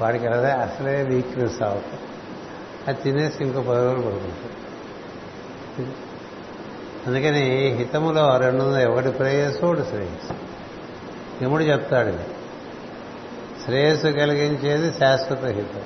[0.00, 1.98] వాడికి అదే అసలే వీక్నెస్ ఆవకాయ.
[2.88, 4.52] అది తినేసి ఇంకో పది రోజులు పడుకుంటాడు
[7.06, 10.34] అందుకని హితములో రెండు ఉన్నాయి ఒకటి ప్రేయస్సు ఒకటి శ్రేయస్సు.
[11.44, 12.24] యముడు చెప్తాడు ఇది.
[13.64, 15.82] శ్రేయస్సు కలిగించేది శాశ్వత హితం.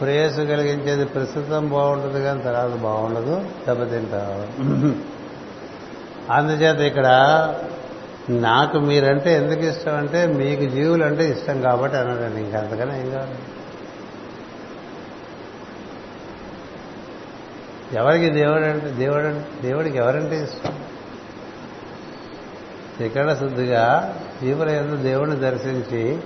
[0.00, 4.92] ప్రేయస్సు కలిగించేది ప్రస్తుతం బాగుంటుంది కానీ తర్వాత బాగుండదు దెబ్బతింటావు
[6.32, 7.06] అందుచేత ఇక్కడ
[8.30, 12.40] నాకు మీరంటే ఎందుకు ఇష్టం అంటే మీకు జీవులు అంటే ఇష్టం కాబట్టి అన్నాడండి.
[12.40, 13.34] ఇంకా అంతకన్నా ఏం కావాలి?
[17.96, 20.78] ఎవరికి దేవుడు అంటే దేవుడు దేవుడికి ఎవరంటే ఇష్టం?
[23.06, 26.18] ఇక్కడ శుద్ధిగా జీవుల ఎందు దేవుడిని దర్శించి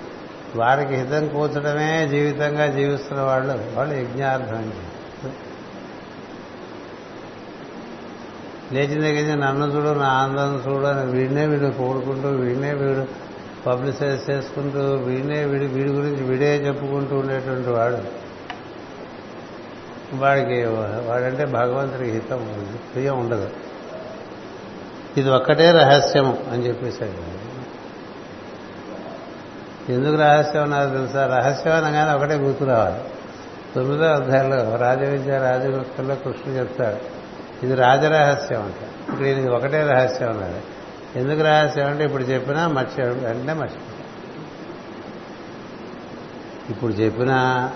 [0.57, 4.73] వారికి హితం కూర్చడమే జీవితంగా జీవిస్తున్న వాళ్ళు వాళ్ళు యజ్ఞార్థం
[8.73, 13.07] లేచిన దగ్గర నన్ను చూడు నా ఆనందం చూడు అని వీడినే వీడు కోడుకుంటూ వీడినే వీడు
[13.67, 17.99] పబ్లిసైజ్ చేసుకుంటూ వీడినే వీడి వీడి గురించి వీడే చెప్పుకుంటూ ఉండేటువంటి వాడు.
[20.15, 20.65] వాడికి
[21.11, 23.51] వాడంటే భగవంతుడికి హితం ఉంది ప్రియం ఉండదు.
[25.17, 27.56] ఇది ఒక్కటే రహస్యము అని చెప్పేశాడు
[29.89, 31.27] ఎందుకు రహస్యం అన్నారు తెలుసా?
[31.27, 33.05] రహస్యం అనగానే ఒకటే గుర్తు రావాలి.
[33.75, 36.97] తొమ్మిదో అధ్యాయంలో రాజవిద్య రాజగుప్తంలో కృష్ణుడు చెప్తాడు
[37.65, 39.11] ఇది రాజరహస్యం అంట.
[39.13, 40.63] ఇక్కడ ఇది ఒకటే రహస్యం అన్నది.
[41.17, 43.97] ఎందుకు రహస్యం అంటే ఇప్పుడు చెప్పినా మర్చి వెంటనే మర్చిపోయాడు
[46.73, 47.71] ఇప్పుడు చెప్పినా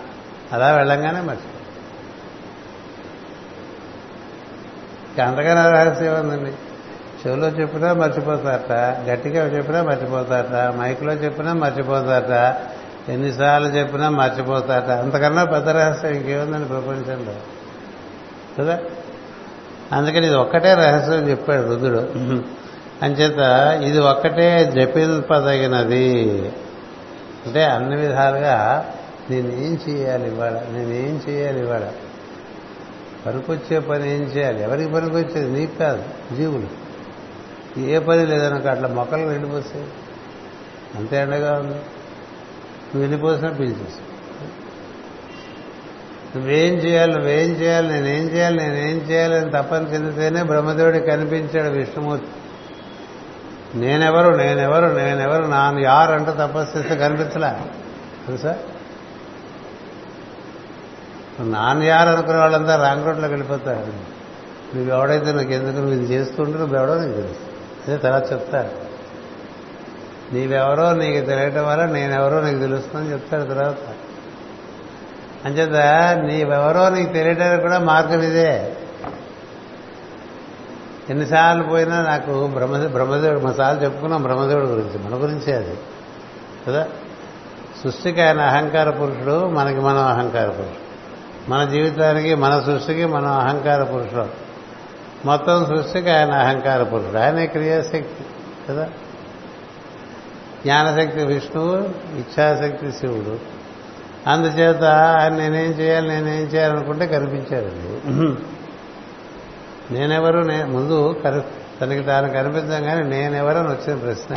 [0.53, 1.61] అలా వెళ్ళంగానే మర్చిపోయాడు
[5.29, 6.53] అంతకన్నా రహస్యం ఉందండి
[7.27, 8.73] చెవిలో చెప్పినా మర్చిపోతారట
[9.11, 12.57] గట్టిగా చెప్పినా మర్చిపోతారట మైక్లో చెప్పినా మర్చిపోతారట
[13.11, 14.91] ఎన్నిసార్లు చెప్పినా మర్చిపోతారట.
[14.91, 17.33] అంతకన్నా పెద్ద రహస్యం ఇంకేముందండి ప్రపంచంలో?
[18.59, 18.79] కదా?
[19.93, 22.11] అందుకని ఇది ఒక్కటే రహస్యం చెప్పాడు రుద్రుడు.
[23.03, 23.39] అంచేత
[23.83, 26.31] ఇది ఒక్కటే జపింపదగినది.
[27.47, 28.87] అంటే అన్ని విధాలుగా
[29.31, 30.53] నేనేం చేయాలి ఇవాళ?
[30.53, 31.89] నేనేం చేయాలి ఇవాళ?
[33.27, 34.63] పనికొచ్చే పని ఏం చేయాలి?
[34.63, 35.61] ఎవరికి పనికొచ్చేది?
[35.61, 36.03] నీకు కాదు
[36.37, 36.80] జీవులు.
[37.79, 39.87] ఏ పని లేదనక అట్లా మొక్కలు నిండిపోస్తాయి
[40.97, 41.75] అంతే ఎండగా ఉంది.
[41.75, 44.01] నువ్వు వెళ్ళిపోసినా పీల్చేసి
[46.37, 52.27] నువ్వేం చేయాలి నువ్వేం చేయాలి నేనేం చేయాలి నేనేం చేయాలి అని తప్పని చెందితేనే బ్రహ్మదేవుడికి కనిపించాడు విష్ణుమూర్తి.
[53.79, 57.61] నేనెవరు నేనెవరు నేనెవరు నాను యారు అంటే తపస్సు కనిపించలే?
[58.27, 58.59] తెలుసా
[61.41, 64.21] నాన్న యారు అనుకునే వాళ్ళంతా రాంగ్ రోడ్లోకి వెళ్ళిపోతారు.
[64.77, 67.50] నువ్వు ఎవడైతే నాకు ఎందుకు నువ్వు ఇది చేస్తుంటే నువ్వు ఎవడో నీకు తెలుసు.
[67.88, 68.90] అదే తర్వాత చెప్తారు
[70.35, 73.77] నీవెవరో నీకు తెలియటం వల్ల నేనెవరో నీకు తెలుస్తుందని చెప్తాడు తర్వాత.
[75.45, 75.77] అంచేత
[76.16, 78.77] నీవెవరో నీకు తెలియటానికి కూడా మార్గం ఇదే.
[81.11, 85.79] ఎన్నిసార్లు పోయినా నాకు బ్రహ్మ బ్రహ్మదేవుడు మసార్లు చెప్పుకున్నాం బ్రహ్మదేవుడి గురించి మన గురించే అది.
[86.69, 86.88] కదా?
[87.85, 90.90] సృష్టికి ఆయన అహంకార పురుషుడు మనకి మనం అహంకార పురుషుడు.
[91.51, 94.50] మన జీవితానికి మన సృష్టికి మనం అహంకార పురుషుడు
[95.25, 97.19] మొత్తం సృష్టికి ఆయన అహంకార పురుషుడు.
[97.19, 98.25] ఆయన క్రియాశక్తి
[98.69, 98.89] కదా?
[100.65, 101.77] జ్ఞానశక్తి విష్ణువు
[102.19, 103.61] ఇచ్ఛాశక్తి శివుడు.
[104.31, 108.13] అందుచేత ఆయన నేనేం చేయాలి నేనేం చేయాలనుకుంటే కనిపించారండి
[109.95, 111.41] నేనెవరు నే ముందు కని
[111.81, 114.37] తనకి తాను కనిపించగానే నేనెవరని వచ్చిన ప్రశ్న.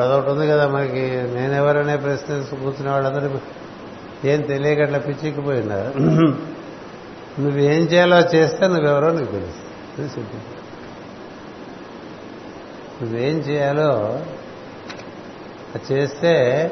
[0.00, 3.38] అదొకటి ఉంది కదా మనకి నేనెవరనే ప్రశ్న కూర్చునే వాళ్ళందరూ
[4.24, 5.92] ఏం తెలియక అట్లా పిచ్చిక్కిపోయి ఉన్నారు.
[7.40, 10.20] నువ్వేం చేయాలో చేస్తే నువ్వెవరో నీకు తెలుసు.
[13.02, 14.20] నువ్వేం చేయాలో
[15.74, 16.70] అది చేస్తే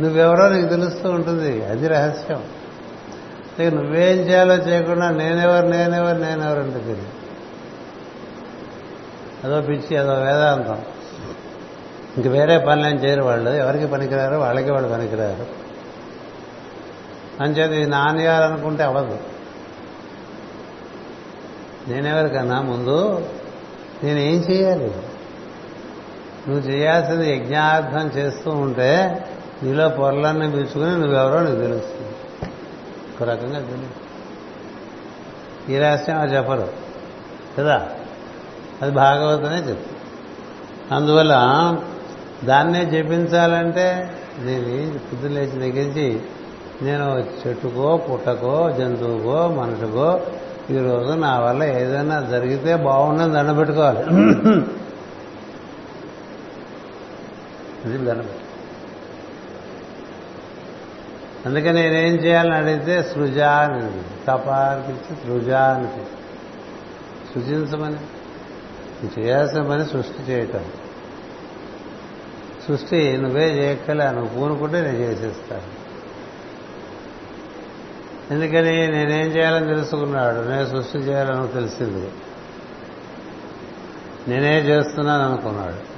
[0.00, 1.64] నువ్వెవరో నీకు తెలుస్తూ ఉంటుంది.
[1.64, 2.42] అది రహస్యం.
[3.58, 7.06] ఇక నువ్వేం చేయాలో చేయకుండా నేనెవరు నేనెవరు నేనెవరు అంటే తెలియదు.
[9.44, 10.82] అదో పిచ్చి అదో వేదాంతం.
[12.16, 13.50] ఇంక వేరే పనులేం చేయరు వాళ్ళు.
[13.50, 14.34] ఎవరికి పనికిరారు?
[14.36, 15.46] వాళ్ళకి వాళ్ళు పనికిరారు.
[17.42, 19.33] అంచేత నాన్నగారు అనుకుంటే అవ్వదు.
[21.88, 23.28] నేనెవరికన్నా ముందు?
[24.04, 24.92] నేనేం చేయాలి?
[26.48, 29.24] నువ్వు చేయాల్సింది యజ్ఞార్థం చేస్తూ ఉంటే
[29.62, 32.08] నీలో పొరలన్నీ పీల్చుకుని నువ్వెవరో నీకు తెలుస్తుంది.
[33.16, 34.04] ఒక రకంగా తెలుసు.
[35.72, 36.68] ఈ రహస్యం అది చెప్పరు?
[37.58, 37.88] కదా?
[38.82, 39.98] అది భాగవతమే చెప్తుంది.
[40.92, 41.76] అందువల్ల
[42.44, 46.20] దాన్నే జపించాలంటే నేను పొద్దున లేచి దగ్గరించి
[46.82, 50.20] నేను చెట్టుకో పుట్టకో జంతువుకో మనుషుకో
[50.70, 54.02] ఈరోజు నా వల్ల ఏదైనా జరిగితే బాగుండని దండ పెట్టుకోవాలి
[57.86, 58.10] ఇది
[61.46, 65.88] అందుకని నేనేం చేయాలని అడిగితే సృజ అని తపార్పించి సృజ అని
[67.32, 67.96] సృజించమని
[69.18, 70.64] చేయాల్సిన పని సృష్టి చేయటం.
[72.66, 75.83] సృష్టి నువ్వే చేయక్కలే నువ్వు పూనుకుంటే నేను చేసేస్తాను.
[78.30, 80.48] ఎందుకని నేనేం చేయాలని తెలుసుకున్నాడు?
[80.48, 82.08] నేను సృష్టి చేయాలని తెలిసింది.
[84.28, 85.94] నేనే చేస్తున్నాను అనుకున్నాడు.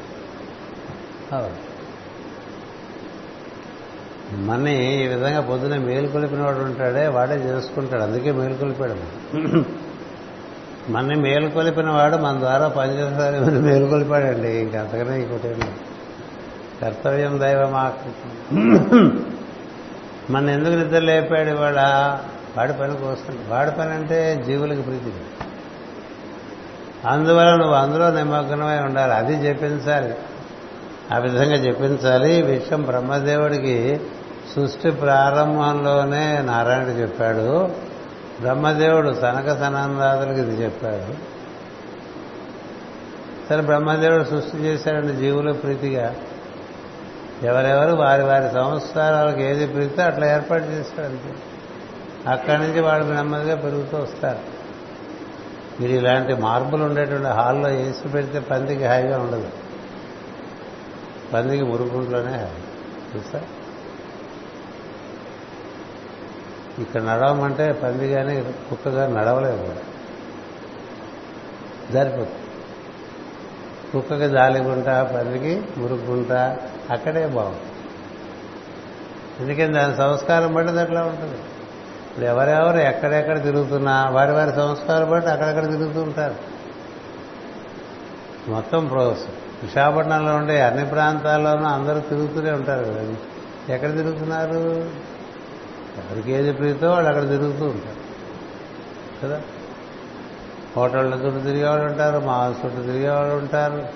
[4.37, 8.03] మన్ని ఈ విధంగా పొద్దున మేలుకొలిపినవాడు ఉంటాడే వాడే చేసుకుంటాడు.
[8.03, 8.97] అందుకే మేలుకొలిపాడు
[10.91, 15.55] మన్ని మేలుకొలిపిన వాడు మన ద్వారా పనిచేస్తారు మేలుకొలిపాడండి ఇంకంతకనే ఇంకోటి
[16.83, 18.09] కర్తవ్యం దైవమాకు
[20.31, 21.81] మన ఎందుకు నిద్ర లేపాడు ఇవాళ?
[22.57, 25.13] వాడి పని కోస్తుంది వాడి పని అంటే జీవులకి ప్రీతి.
[27.09, 29.15] అందువల్ల నువ్వు అందులో నిమగ్నమై ఉండాలి.
[29.15, 30.15] అది చెప్పించాలి
[31.13, 34.01] ఆ విధంగా చెప్పించాలి ఈ విషయం బ్రహ్మదేవుడికి
[34.55, 37.71] సృష్టి ప్రారంభంలోనే నారాయణుడు చెప్పాడు.
[38.41, 41.37] బ్రహ్మదేవుడు సనక సనందాదులకు ఇది చెప్పాడు.
[43.49, 46.15] సరే బ్రహ్మదేవుడు సృష్టి చేశాడండి జీవుల ప్రీతిగా
[47.43, 51.35] ఎవరెవరు వారి వారి సంవత్సరాలకు ఏది పెరిగితే అట్లా ఏర్పాటు చేశాడంతే
[52.31, 54.39] అక్కడి నుంచి వాళ్ళు నెమ్మదిగా పెరుగుతూ వస్తారు.
[55.81, 59.49] మీరు ఇలాంటి మార్పులు ఉండేటువంటి హాల్లో వేసి పెడితే పందికి హాయిగా ఉండదు.
[61.33, 62.53] పందికి మురుగుంట్లోనే హాయి.
[63.17, 63.43] చూసా
[66.79, 69.77] ఇక్కడ నడవమంటే పంది కానీ కుక్కగా నడవలేదు కూడా
[73.93, 76.33] కుక్కకి జాలిగుంట పందికి మురుగుంట
[76.93, 77.61] అక్కడే బాగుంది
[79.41, 81.35] ఎందుకంటే దాని సంస్కారం బట్టి అట్లా ఉంటుంది.
[82.11, 86.35] ఇప్పుడు ఎవరెవరు ఎక్కడెక్కడ తిరుగుతున్నా వారి వారి సంస్కారం బట్టి అక్కడక్కడ తిరుగుతూ ఉంటారు.
[88.51, 89.21] మొత్తం ప్రోస్
[89.63, 92.85] విశాఖపట్నంలో ఉండే అన్ని ప్రాంతాల్లోనూ అందరూ తిరుగుతూనే ఉంటారు.
[92.85, 93.17] కదా
[93.75, 94.91] ఎక్కడ తిరుగుతున్నారు?
[95.97, 98.07] ఎవరికి ఏది ప్రీతో వాళ్ళు అక్కడ తిరుగుతూ ఉంటారు.
[99.23, 99.43] కదా?
[100.77, 103.89] హోటళ్ళ చుట్టూ తిరిగేవాళ్ళు ఉంటారు మా చుట్టూ తిరిగేవాళ్ళు ఉంటారు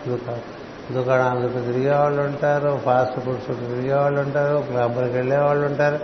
[0.93, 5.99] దుకాణాల చుట్టూ తిరిగేవాళ్ళు ఉంటారు ఫాస్ట్ ఫుడ్ చుట్టూ తిరిగేవాళ్ళు ఉంటారు క్లబ్లకు వెళ్ళేవాళ్ళు ఉంటారు.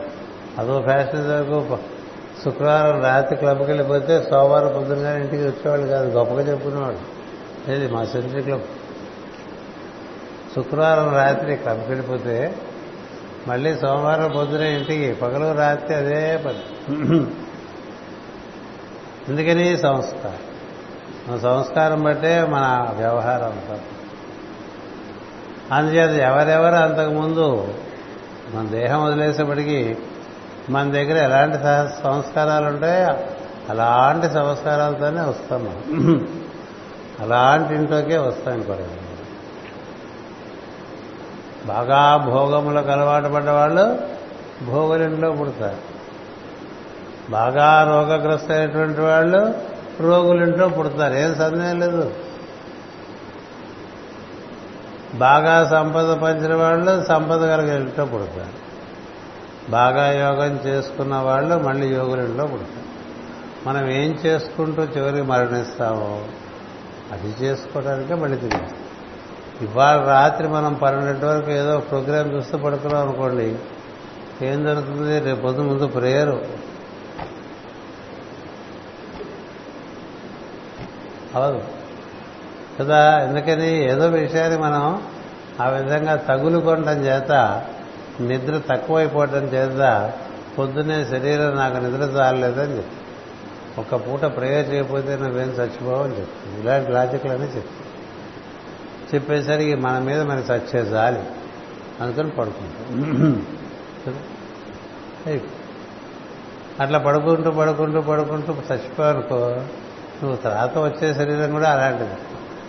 [0.59, 1.79] అదో ఫ్యాషన్ వరకు
[2.45, 7.17] శుక్రవారం రాత్రి క్లబ్కి వెళ్ళిపోతే సోమవారం పొద్దునగా ఇంటికి వచ్చేవాళ్ళు కాదు గొప్పగా చెప్పుకునేవాడు
[7.73, 8.63] ఏది మా సెంట్రీ క్లబ్.
[10.55, 12.57] శుక్రవారం రాత్రి క్లబ్కి వెళ్ళిపోతే
[13.49, 16.63] మళ్ళీ సోమవారం పొద్దున ఇంటికి పగలు రాత్రి అదే పని.
[19.29, 20.46] ఎందుకని సంస్కారం
[21.29, 23.81] మన సంస్కారం బట్టే మన వ్యవహారం అంతా.
[25.77, 27.75] అందుచేత ఎవరెవరు అంతకుముందు
[28.55, 29.97] మన దేహం వదిలేసేప్పటికీ
[30.71, 31.57] మన దగ్గర ఎలాంటి
[32.03, 33.17] సంస్కారాలు ఉంటాయో
[33.71, 36.29] అలాంటి సంస్కారాలతోనే వస్తాం మనం.
[37.21, 38.85] అలాంటి ఇంట్లోకే వస్తాం ఇంకోటి
[41.67, 44.01] బాగా భోగములకు అలవాటు పడ్డ వాళ్ళు
[44.65, 45.97] భోగులింట్లో పుడతారు.
[47.31, 51.15] బాగా రోగగ్రస్తమైనటువంటి వాళ్ళు రోగులింట్లో పుడతారు.
[51.15, 52.15] ఏం సందేహం లేదు.
[55.15, 58.67] బాగా సంపద పంచిన వాళ్ళు సంపద కలిగిన ఇంట్లో పుడతారు.
[59.71, 62.87] బాగా యోగం చేసుకున్న వాళ్ళు మళ్ళీ యోగులింట్లో పుడతారు.
[63.69, 66.25] మనం ఏం చేసుకుంటూ చివరికి మరణిస్తామో
[67.13, 68.67] అది చేసుకోవడానికే మళ్ళీ తిరిగి.
[69.61, 73.57] ఇవాళ రాత్రి మనం పన్నెండు వరకు ఏదో ప్రోగ్రాం చూస్తూ పడుకున్నాం అనుకోండి
[74.43, 75.21] ఏం జరుగుతుంది?
[75.21, 76.47] రేపు పొద్దు ముందు ప్రేయరు.
[81.37, 81.63] అవదు
[82.81, 83.29] కదా?
[83.29, 83.91] ఎందుకని?
[83.91, 85.03] ఏదో విషయాన్ని మనం
[85.61, 87.63] ఆ విధంగా తగులుకోవటం చేత
[88.21, 90.13] నిద్ర తక్కువైపోవటం చేత
[90.59, 93.07] పొద్దున్నే శరీరం నాకు నిద్ర చాలలేదని చెప్తుంది.
[93.79, 96.61] ఒక పూట ప్రేయర్ చేయకపోతే నువ్వేం చచ్చిపోవని చెప్తుంది.
[96.61, 97.87] ఇలాంటి లాజిక్లనే చెప్తుంది.
[99.15, 101.23] చెప్పేసరికి మన మీద మనకి చచ్చే జాలి.
[102.01, 103.47] అందుకని పడుకుంటాం.
[106.81, 109.57] అట్లా పడుకుంటూ పడుకుంటూ పడుకుంటూ చచ్చిపోవనుకో
[110.23, 112.11] నువ్వు తర్వాత వచ్చే శరీరం కూడా అలాంటిది.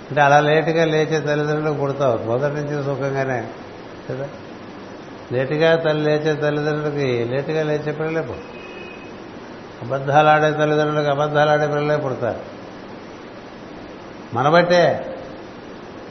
[0.09, 2.17] అంటే అలా లేటుగా లేచే తల్లిదండ్రులు పుడతావు.
[2.17, 3.47] మొదటి నుంచి సుఖంగానే
[4.09, 4.27] కదా?
[5.31, 8.57] లేటుగా తల్లి లేచే తల్లిదండ్రులకి లేటుగా లేచే పిల్లలే పుడతారు.
[9.85, 12.39] అబద్ధాలు ఆడే తల్లిదండ్రులకు అబద్ధాలు ఆడే పిల్లలే పుడతారు.
[14.33, 15.15] మన బట్టే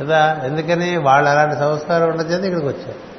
[0.01, 0.40] కదా?
[0.44, 0.96] ఎందుకని?
[0.96, 3.16] వాళ్ళు అలాంటి సంస్కారం ఉండదు చేత ఇక్కడికి వచ్చారు.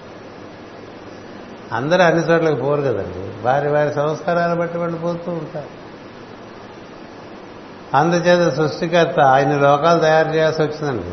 [1.76, 3.44] అందరూ అన్ని చోట్లకి పోరు కదండి.
[3.44, 5.87] వారి వారి సంస్కారాలు బట్టి వాళ్ళు పోతూ ఉంటారు.
[7.94, 11.04] అందుచేత సృష్టికర్త ఆయన లోకాలు తయారు చేయాల్సి వచ్చిందండి.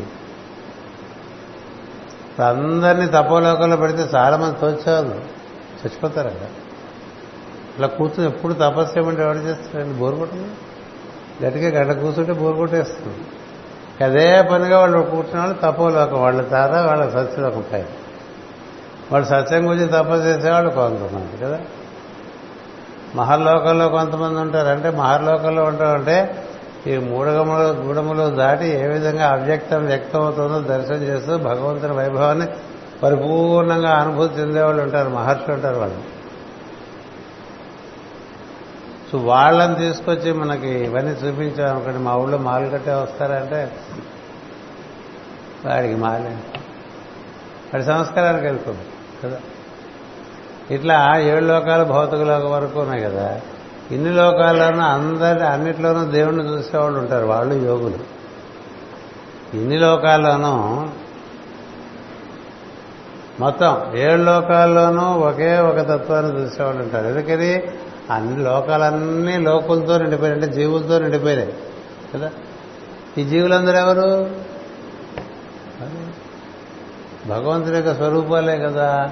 [2.25, 6.47] ఇప్పుడు అందరినీ తపోలోకంలో పెడితే చాలా మంది తోచారు చచ్చిపోతారు అక్కడ
[7.73, 10.47] ఇట్లా కూర్చుని ఎప్పుడు తపస్సు చేయమంటే ఎవరు చేస్తారండి బోరు కొట్టదు.
[11.45, 13.17] గట్టిగా గడ్డ కూర్చుంటే బోరు కొట్టేస్తుంది.
[14.03, 16.21] అదే పనిగా వాళ్ళు కూర్చున్న వాళ్ళు తపోలోకం.
[16.21, 17.83] వాళ్ళ తాత వాళ్ళ సత్యలోకం పై
[19.11, 21.59] వాళ్ళు సత్యం గురించి తపస్సు చేసేవాళ్ళు కొంతమంది కదా?
[23.15, 26.44] మహర్లోకంలో కొంతమంది ఉంటారు అంటే మహర్లోకంలో ఉంటామంటే
[26.87, 32.47] ఈ మూడగములు గూడములు దాటి ఏ విధంగా అవ్యక్తం వ్యక్తం అవుతుందో దర్శనం చేస్తూ భగవంతుని వైభవాన్ని
[33.03, 36.15] పరిపూర్ణంగా అనుభూతి చెందేవాళ్ళు ఉంటారు మహర్షులు ఉంటారు వాళ్ళు.
[39.11, 43.71] సో వాళ్ళని తీసుకొచ్చి మనకి ఇవన్నీ చూపించామనుకోండి మా ఊళ్ళో మాలు కట్టే వస్తారంటే
[45.65, 46.37] వాడికి మాలే.
[47.73, 48.81] వాడి సంస్కారానికి వెళ్తుంది
[49.23, 49.37] కదా.
[50.71, 53.41] ఇట్లా ఏడు లోకాలు భౌతిక లోకం వరకు ఉన్నాయి కదా.
[53.91, 57.99] ఇన్ని లోకాల్లోనూ అందరి అన్నిట్లోనూ దేవుణ్ణి చూసేవాళ్ళు ఉంటారు వాళ్ళు యోగులు.
[59.53, 60.87] ఇన్ని లోకాల్లోనూ
[63.39, 67.07] మొత్తం ఏడు లోకాల్లోనూ ఒకే ఒక తత్వాన్ని చూసేవాళ్ళు ఉంటారు.
[67.07, 67.63] ఎందుకని?
[68.11, 71.53] అన్ని లోకాలన్నీ లోకులతో నిండిపోయినాయి అంటే జీవులతో నిండిపోయినాయి.
[72.13, 72.31] కదా?
[73.17, 74.29] ఈ జీవులందరూ ఎవరు?
[77.27, 79.11] భగవంతుని యొక్క స్వరూపాలే కదా.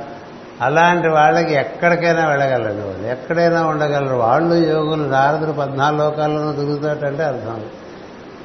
[0.63, 2.87] అలాంటి వాళ్ళకి ఎక్కడికైనా వెళ్ళగలరు.
[2.87, 4.15] వాళ్ళు ఎక్కడైనా ఉండగలరు.
[4.15, 7.65] వాళ్ళు యోగులు నారదుడు పద్నాలుగు లోకాల్లోనూ తిరుగుతాటంటే అర్థం.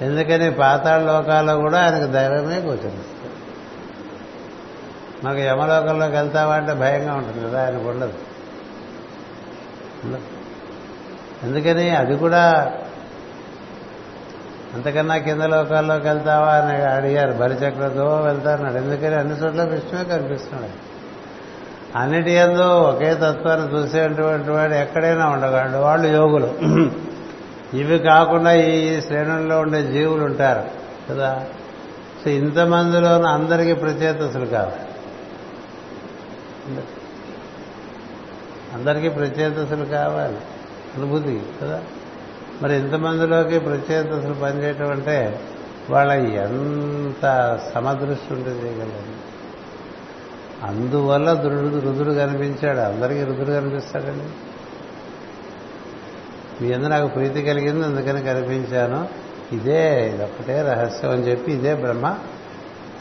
[0.01, 3.05] ఎందుకని పాతాళ లోకాల్లో కూడా ఆయనకు ధైర్యమే గోచరిస్తుంది
[5.25, 8.13] మాకు యమలోకంలోకి వెళ్తావా అంటే భయంగా ఉంటుంది కదా ఆయనకు ఉండదు.
[11.43, 12.73] ఎందుకని అది కూడా
[14.75, 17.33] అంతకన్నా కింద లోకాల్లోకి వెళ్తావా అని అడిగారు.
[17.33, 20.98] బలిచక్రతో వెళ్తారన్నాడు ఎందుకని అన్ని చోట్ల విష్ణువే కనిపిస్తున్నాడు.
[21.97, 25.77] అన్నిటి ఎందు ఒకే తత్వాన్ని చూసేటువంటి వాడు ఎక్కడైనా ఉండగలడు.
[25.77, 26.55] వాళ్ళు యోగులు.
[27.77, 30.63] ఇవి కాకుండా ఈ శ్రేణుల్లో ఉండే జీవులు ఉంటారు
[31.11, 31.47] కదా.
[32.25, 34.89] సో ఇంతమందిలోనూ అందరికీ ప్రత్యేతసులు కావాలి
[38.75, 40.39] అందరికీ ప్రత్యేతసులు కావాలి.
[40.97, 41.83] అనుభూతి కదా.
[42.63, 45.41] మరి ఇంతమందిలోకి ప్రత్యేతసులు పనిచేయటం అంటే
[45.91, 49.38] వాళ్ళ ఎంత సమదృష్టి ఉంటుంది చేయగలరు?
[50.63, 52.79] అందువల్ల దురుడు రుదుడు కనిపించాడు.
[52.79, 54.29] అందరికీ రుదుడు కనిపిస్తాడండి.
[56.65, 59.09] మీ అందరూ నాకు ప్రీతి కలిగింది అందుకని కనిపించాను.
[59.53, 62.19] ఇదే ఇదొక్కటే రహస్యం అని చెప్పి ఇదే బ్రహ్మ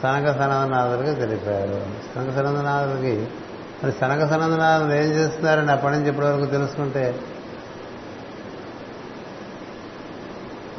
[0.03, 1.81] సనక సనందనాథుడికి తెలిపాడు.
[2.15, 3.27] సనక సనందనాథుడికి
[3.83, 7.19] మరి సనక సనందనాథుడు ఏం చేస్తున్నారని అప్పటి నుంచి ఇప్పటి వరకు తెలుసుకుంటే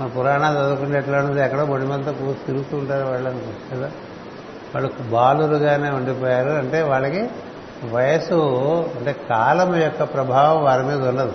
[0.01, 3.91] మన పురాణాలు చదువుకుంటే ఎట్లా ఉంటుంది ఎక్కడో బొడిమంతా కూర్చు తిరుగుతూ ఉంటారు వాళ్ళని కదా?
[4.75, 6.51] వాళ్ళు బాలురుగానే ఉండిపోయారు.
[6.51, 7.29] అంటే వాళ్ళకి
[7.91, 8.35] వయసు
[8.99, 11.33] అంటే కాలం యొక్క ప్రభావం వారి మీద ఉండదు.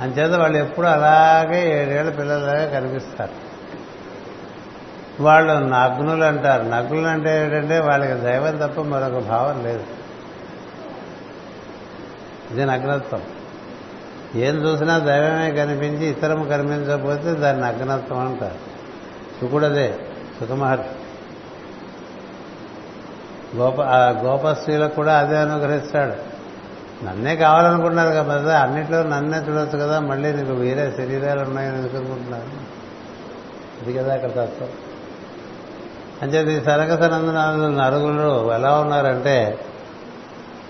[0.00, 3.54] అంచేత వాళ్ళు ఎప్పుడు అలాగే ఏడేళ్ళ పిల్లలాగా కనిపిస్తారు.
[5.22, 6.62] వాళ్ళు నగ్నులు అంటారు.
[6.62, 9.84] నగ్నులు అంటే ఏంటంటే వాళ్ళకి దైవం తప్ప మరొక భావం లేదు.
[12.50, 13.22] ఇది నగ్నత్వం.
[14.34, 18.54] ఏం చూసినా దైవమే కనిపించి ఇతరం కనిపించకపోతే దాన్ని నగ్నత్వం అంటారు.
[19.40, 19.98] సుకుడదే
[20.40, 21.03] సుఖమహర్షి
[23.56, 26.34] గోప ఆ గోపశ్రీలకు కూడా అదే అనుగ్రహిస్తాడు.
[27.04, 32.74] నన్నే కావాలనుకుంటున్నారు కదా అన్నిట్లో నన్నే చూడొచ్చు కదా మళ్ళీ నీకు వేరే శరీరాలు ఉన్నాయని ఎందుకు అనుకుంటున్నారు
[33.82, 34.68] ఇది కదా అక్కడ తత్వం.
[36.22, 39.58] అంచేది ఈ సనక సనందనాథులు నరుగులు ఎలా ఉన్నారంటే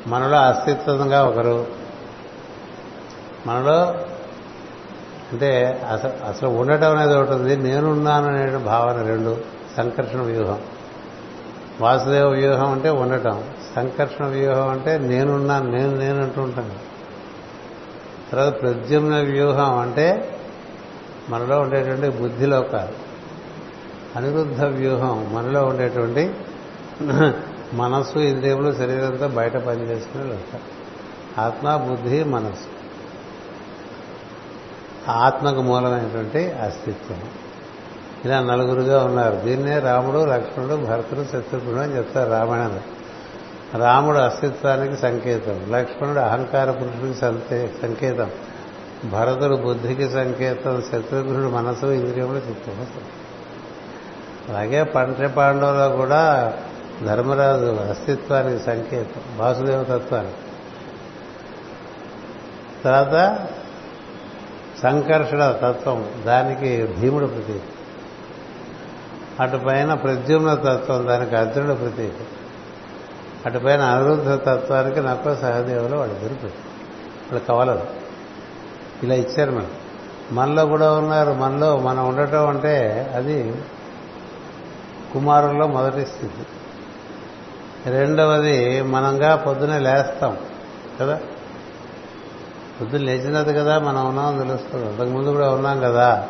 [0.07, 1.67] మనలో అస్తిత్వంగా ఒకరు
[3.47, 3.79] మనలో
[5.33, 9.37] అంటే అసలు అసలు ఉండటం అనేది ఒకటి ఉంది నేనున్నాను అనే భావన రెండు
[9.77, 10.59] సంకర్షణ వ్యూహం.
[11.81, 13.45] వాసుదేవ వ్యూహం అంటే ఉండటం
[13.77, 16.95] సంకర్షణ వ్యూహం అంటే నేనున్నాను నేను నేను అంటూ ఉంటాను
[18.33, 20.39] తర్వాత ప్రద్యుమ్న వ్యూహం అంటే
[21.29, 23.15] మనలో ఉండేటువంటి బుద్ధిలోకాలు.
[24.17, 26.35] అనిరుద్ధ వ్యూహం మనలో ఉండేటువంటి
[27.75, 30.61] మనస్సు ఇంద్రియములు శరీరంతో బయట పనిచేసుకునే లోక.
[31.41, 32.67] ఆత్మ బుద్ధి మనస్సు.
[35.11, 37.21] ఆత్మకు మూలమైనటువంటి అస్తిత్వం.
[38.25, 39.37] ఇలా నలుగురుగా ఉన్నారు.
[39.37, 42.81] దీన్నే రాముడు లక్ష్మణుడు భరతుడు శత్రుఘ్నుడు అని చెప్తారు రామాయణంలో.
[43.85, 48.31] రాముడు అస్తిత్వానికి సంకేతం లక్ష్మణుడు అహంకార పురుషుడికి సంకేతం
[49.11, 52.87] భరతుడు బుద్ధికి సంకేతం శత్రుఘ్నుడు మనసు ఇంద్రియములు చిత్తం
[54.49, 56.53] అలాగే పంచ పాండవులో కూడా
[57.07, 60.35] ధర్మరాజు అస్తిత్వానికి సంకేతం వాసుదేవతత్వానికి
[62.85, 63.47] తర్వాత
[64.83, 67.74] సంకర్షణ తత్వం దానికి భీముడు ప్రతీక
[69.41, 72.13] అటుపైన ప్రద్యుమ్న తత్వం దానికి అర్జునుడు ప్రతీక.
[73.47, 76.75] అటుపైన అనిరుద్ధ తత్వానికి నక్క సహదేవులు వాళ్ళిద్దరు ప్రతీక
[77.25, 77.87] వాళ్ళు కవలరు.
[79.03, 79.71] ఇలా ఇచ్చారు మనం
[80.33, 81.33] మనలో కూడా ఉన్నారు.
[81.33, 83.55] మనలో మనం ఉండటం అంటే అది
[85.13, 86.47] కుమారుల్లో మొదటి స్థితి.
[87.91, 90.39] రెండవది మనంగా పొద్దునే లేస్తాం
[91.01, 91.21] కదా?
[92.81, 94.87] పొద్దున్న లేచినది కదా మనం ఉన్నామని తెలుస్తుంది.
[94.87, 96.29] అంతకుముందు కూడా ఉన్నాం కదా?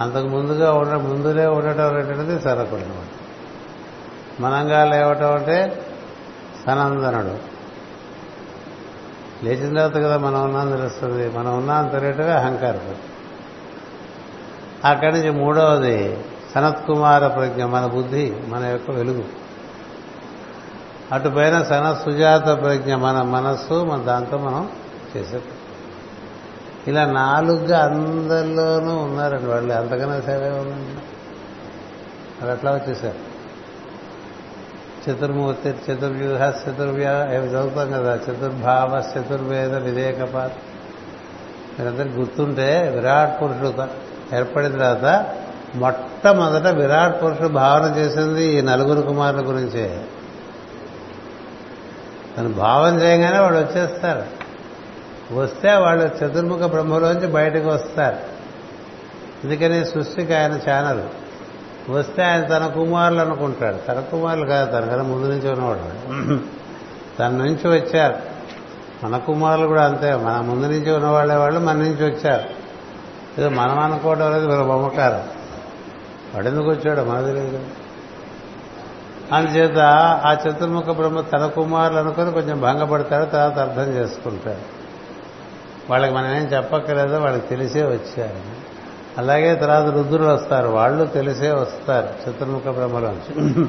[0.00, 3.10] అంతకు ముందుగా ఉండ ముందులే ఉండటం అనేటువంటిది సరకుడు అనమాట
[4.42, 5.86] మనంగా లేవటం అంటే
[6.66, 7.54] సనందనుడు.
[9.44, 11.38] లేచిన తర్వాత కదా మనం ఉన్నాం తెలుస్తుంది.
[11.38, 12.94] మనం ఉన్నాం తెలియటమే అహంకారం
[14.84, 16.24] అక్కడి నుంచి మూడవది
[16.54, 19.24] సనత్కుమార ప్రజ్ఞ మన బుద్ధి మన యొక్క వెలుగు.
[21.12, 24.70] అటుపైన సన సుజాత ప్రజ్ఞ మన మనస్సు మన దాంతో మనం
[25.16, 25.40] చేసే
[26.88, 29.72] ఇలా నాలుగుగా అందరిలోనూ ఉన్నారండి వాళ్ళు.
[29.72, 31.00] అంతకన్నా సేవే ఉందండి
[32.42, 33.34] అది అట్లా వచ్చేసారు.
[35.10, 38.14] చతుర్మూర్తి చతుర్వ్యూహ చతుర్వ్య అవి చదువుతాం కదా?
[38.14, 40.50] చతుర్భావ చతుర్వేద వివేకపాత.
[41.80, 43.86] మీరందరూ గుర్తుంటే విరాట్ పురుషుడు
[44.36, 45.34] ఏర్పడిన తర్వాత
[45.74, 50.04] మొట్టమొదట విరాట్ పురుషుడు భావన చేసింది ఈ నలుగురు కుమారుల గురించే.
[52.36, 54.43] తను భావన చేయగానే వాడు వచ్చేస్తారు
[55.32, 58.16] వస్తే వాళ్ళు చతుర్ముఖ బ్రహ్మలోంచి బయటకు వస్తారు.
[59.44, 61.00] అందుకని సృష్టికి ఆయన ఛానల్
[61.90, 63.76] వస్తే ఆయన తన కుమారులు అనుకుంటాడు.
[63.76, 66.04] తన కుమారులు కాదు తనకన్నా ముందు నుంచి ఉన్నవాడు.
[67.18, 68.14] తన నుంచి వచ్చారు.
[69.04, 70.14] మన కుమారులు కూడా అంతే.
[70.14, 72.64] మన ముందు నుంచి ఉన్నవాళ్ళే వాళ్ళు మన నుంచి వచ్చారు.
[73.40, 75.28] ఏదో మనం అనుకోవడం అనేది మన బొమ్మకారం
[76.34, 77.64] వాడు ఎందుకు వచ్చాడు మనది లేదు
[79.32, 79.78] అందుచేత
[80.26, 84.83] ఆ చతుర్ముఖ బ్రహ్మ తన కుమారులు అనుకుని కొంచెం భంగపడతాడు తర్వాత అర్థం చేసుకుంటాడు.
[85.90, 88.64] వాళ్ళకి మనం ఏం చెప్పక్కర్లేదో వాళ్ళకి తెలిసే వచ్చారు.
[89.18, 90.68] అలాగే తర్వాత రుద్రులు వస్తారు.
[90.68, 92.30] వాళ్ళు తెలిసే వస్తారు.
[92.30, 93.66] చతుర్ముఖ బ్రహ్మలోంచి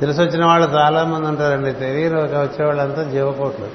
[0.00, 1.72] తెలిసి వచ్చిన వాళ్ళు చాలామంది ఉంటారండి.
[1.72, 3.68] తెలియని వచ్చే వాళ్ళంతా జీవకోట్లు.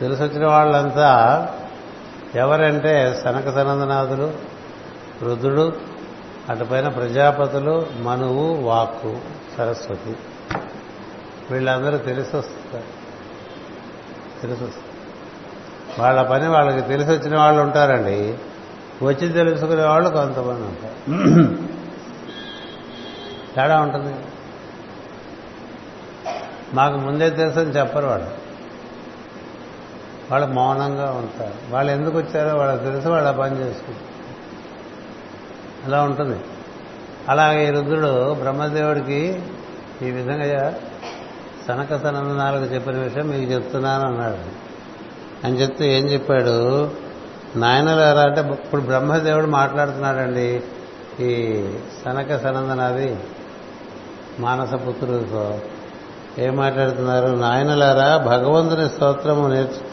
[0.00, 1.48] తెలిసి వచ్చిన వాళ్ళంతా
[2.34, 4.32] ఎవరంటే సనక సనందనాథులు
[5.22, 5.72] రుద్రుడు
[6.48, 9.16] అటుపైన ప్రజాపతులు మనువు వాక్కు
[9.56, 10.16] సరస్వతి.
[11.50, 12.84] వీళ్ళందరూ తెలిసి వస్తారు
[14.42, 14.89] తెలిసి వస్తారు
[16.00, 18.38] వాళ్ళ పని వాళ్ళకి తెలిసి వచ్చిన వాళ్ళు ఉంటారండి.
[19.02, 21.56] వచ్చి తెలుసుకునే వాళ్ళు కొంతమంది ఉంటారు.
[23.54, 24.16] తేడా ఉంటుంది.
[26.74, 28.28] మాకు ముందే తెలుసని చెప్పరు వాళ్ళు.
[30.30, 31.54] వాళ్ళు మౌనంగా ఉంటారు.
[31.70, 34.10] వాళ్ళు ఎందుకు వచ్చారో వాళ్ళకి తెలుసు వాళ్ళ పని చేసుకుంటారు.
[35.86, 36.40] అలా ఉంటుంది.
[37.28, 39.42] అలాగే ఈ రుద్రుడు బ్రహ్మదేవుడికి
[40.02, 40.74] ఈ విధంగా
[41.68, 44.69] సనక సనందనాలకు చెప్పిన విషయం మీకు చెప్తున్నాను అన్నాడు.
[45.44, 46.90] అని చెప్తే ఏం చెప్పాడు?
[47.58, 50.62] నాయనలారా అంటే ఇప్పుడు బ్రహ్మదేవుడు మాట్లాడుతున్నాడండి.
[51.20, 51.62] ఈ
[52.04, 53.16] సనక సనందనాది
[54.38, 55.58] మానసపుత్రులతో
[56.38, 57.26] ఏం మాట్లాడుతున్నారు?
[57.26, 59.90] నాయనలారా భగవంతుని స్తోత్రము నేర్చు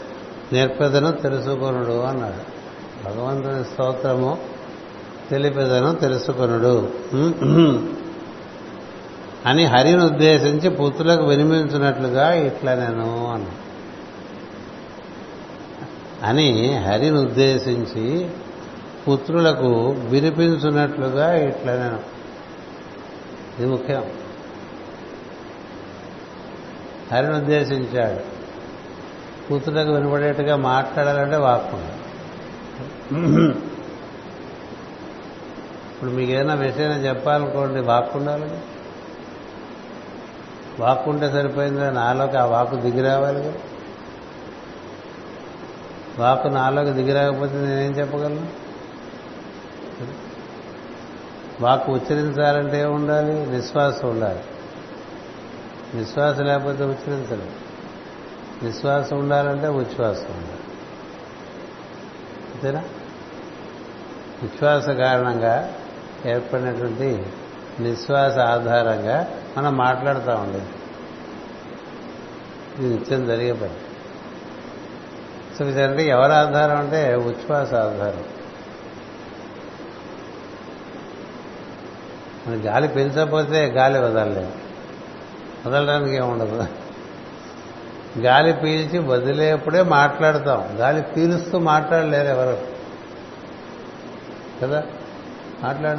[0.52, 2.58] నేర్పేదను తెలుసుకొనుడు అన్నాడు.
[3.08, 4.38] భగవంతుని స్తోత్రము
[5.30, 6.88] తెలిపేదను తెలుసుకొనుడు.
[9.46, 13.50] అని హరిని ఉద్దేశించి పుత్రులకు వినిపించినట్లుగా ఇట్లా నేను అన్నా
[16.24, 18.30] అని హరిని ఉద్దేశించి
[19.08, 22.00] పుత్రులకు వినిపించున్నట్లుగా ఇట్లా నేను
[23.58, 24.04] ఇది ముఖ్యం.
[27.12, 28.38] హరిని ఉద్దేశించాడు.
[29.52, 31.94] పుత్రులకు వినపడేట్టుగా మాట్లాడాలంటే వాక్కుండా
[35.92, 38.58] ఇప్పుడు మీకు ఏదైనా విషయం చెప్పాలనుకోండి వాక్కు ఉండాలి
[40.80, 43.52] వాక్కు సరిపోయిందా నాలోకి ఆ వాక్కు దిగి రావాలి కదా
[46.18, 48.68] వాకు నాలోకి దిగిరాకపోతే నేనేం చెప్పగలను?
[51.60, 54.40] వాక్కు ఉచ్చరించాలంటే ఏం ఉండాలి నిశ్వాసం ఉండాలి.
[55.94, 57.48] నిశ్వాసం లేకపోతే ఉచ్చరించడం
[58.62, 60.60] నిశ్వాసం ఉండాలంటే ఉచ్ఛ్వాసం ఉండాలి.
[62.54, 62.84] అంతేనా?
[64.42, 65.74] ఉచ్ఛ్వాస కారణంగా
[66.26, 67.26] ఏర్పడినటువంటి
[67.80, 70.66] నిశ్వాస ఆధారంగా మనం మాట్లాడుతూ ఉండేది
[72.78, 73.87] ఇది నిత్యం జరిగే పని.
[75.58, 78.24] సో ఎవరు ఎవరి ఆధారం అంటే ఉచ్ఛ్వాస ఆధారం.
[82.46, 84.52] మన గాలి పీల్చకపోతే గాలి వదలలేము
[85.66, 86.66] వదలడానికి ఏముండదు?
[88.18, 90.68] గాలి పీల్చి వదిలేప్పుడే మాట్లాడతాం.
[90.76, 92.58] గాలి పీలుస్తూ మాట్లాడలేరు ఎవరు.
[94.62, 94.82] కదా?
[95.62, 95.98] మాట్లాడు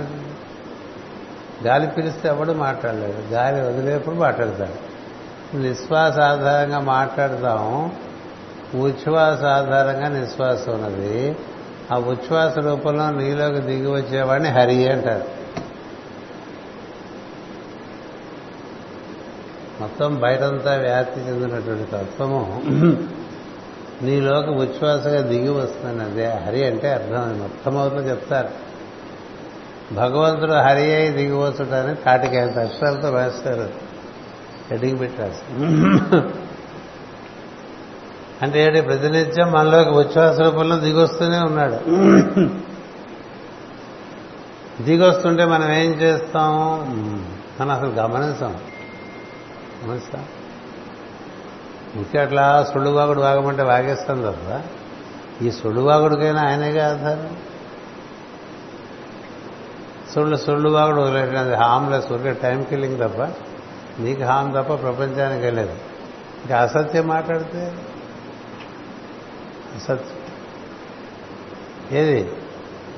[1.64, 3.34] గాలి పీలిస్తే ఎవడు మాట్లాడలేడు?
[3.34, 4.89] గాలి వదిలేప్పుడు మాట్లాడతాడు.
[5.57, 7.91] నిశ్వాస ఆధారంగా మాట్లాడతాం.
[8.76, 11.36] ఉచ్ఛ్వాస ఆధారంగా నిశ్వాసం ఉన్నది.
[11.91, 15.39] ఆ ఉచ్ఛ్వాస రూపంలో నీలోకి దిగి వచ్చేవాడిని హరి అంటారు.
[19.82, 22.61] మొత్తం బయటంతా వ్యాప్తి చెందినటువంటి తత్వము.
[24.05, 26.26] నీలోకి ఉచ్ఛ్వాసగా దిగి వస్తుందని అదే.
[26.26, 28.49] హరి అంటే అర్థం మొత్తం అవుతుంది చెప్తారు.
[29.93, 33.70] భగవంతుడు హరి అయి దిగి వస్తుంటారని కాటికి ఎంత అక్షరాలతో వేస్తారు
[34.72, 36.49] హెడ్డింగ్ పెట్టారు.
[38.42, 41.78] అంటే ఏంటి ప్రతినిత్యం మనలోకి ఉచ్ఛ్వాస రూపంలో దిగొస్తూనే ఉన్నాడు.
[44.84, 46.54] దిగొస్తుంటే మనం ఏం చేస్తాం
[47.60, 48.58] మనం అసలు గమనిస్తాం
[49.84, 50.26] గమనిస్తాం?
[51.96, 54.62] ఇంకే అట్లా సుళ్ళువాగుడు వాగమంటే వాగేస్తాం తప్ప
[55.44, 57.38] ఈ సుళ్ళువాగుడికైనా ఆయనేగా ఆధారం?
[60.16, 63.22] సుళ్ళు సుళ్ళువాగుడు వదిలేటది హామ్లెస్ ఊరికే టైం కిల్లింగ్ తప్ప
[64.02, 65.74] నీకు హామ్ తప్ప ప్రపంచానికి వెళ్ళేది
[66.44, 67.74] ఇంకా అసత్యం మాట్లాడితే
[69.88, 70.05] సత్.
[71.91, 72.32] ఏది?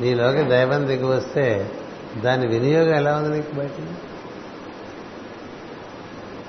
[0.02, 1.72] నీలోకి దైవం దిగి వస్తే
[2.18, 3.72] దాని వినియోగం ఎలా ఉంది నీకు బయట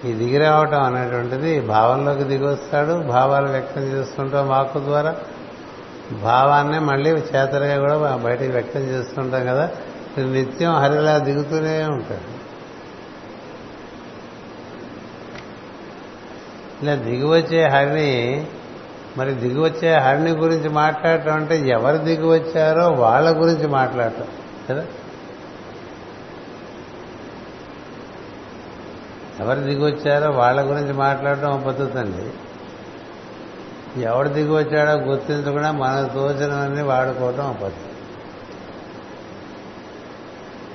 [0.06, 5.16] ఈ దిగి రావటం అనేటువంటిది భావంలోకి దిగి వస్తాడు భావాలు వ్యక్తం చేస్తుంటాం వాక్కు ద్వారా.
[6.22, 9.70] భావాన్నే మళ్ళీ చేతలుగా కూడా బయటికి వ్యక్తం చేస్తుంటాం కదా
[10.18, 12.42] నిత్యం హరిలా దిగుతూనే ఉంటాడు.
[16.82, 18.46] ఇలా దిగివచ్చే హరిని
[19.18, 24.24] మరి దిగివచ్చే హరిణి గురించి మాట్లాడటం అంటే ఎవరు దిగి వచ్చారో వాళ్ళ గురించి మాట్లాడటం
[24.70, 24.86] కదా?
[29.40, 32.30] ఎవరు దిగి వచ్చారో వాళ్ళ గురించి మాట్లాడటం పద్ధతండి.
[33.96, 37.88] పద్ధతి ఎవడు దిగి వచ్చాడో గుర్తించకుండా మనకు తోచినవన్నీ వాడుకోవటం పద్ధతి.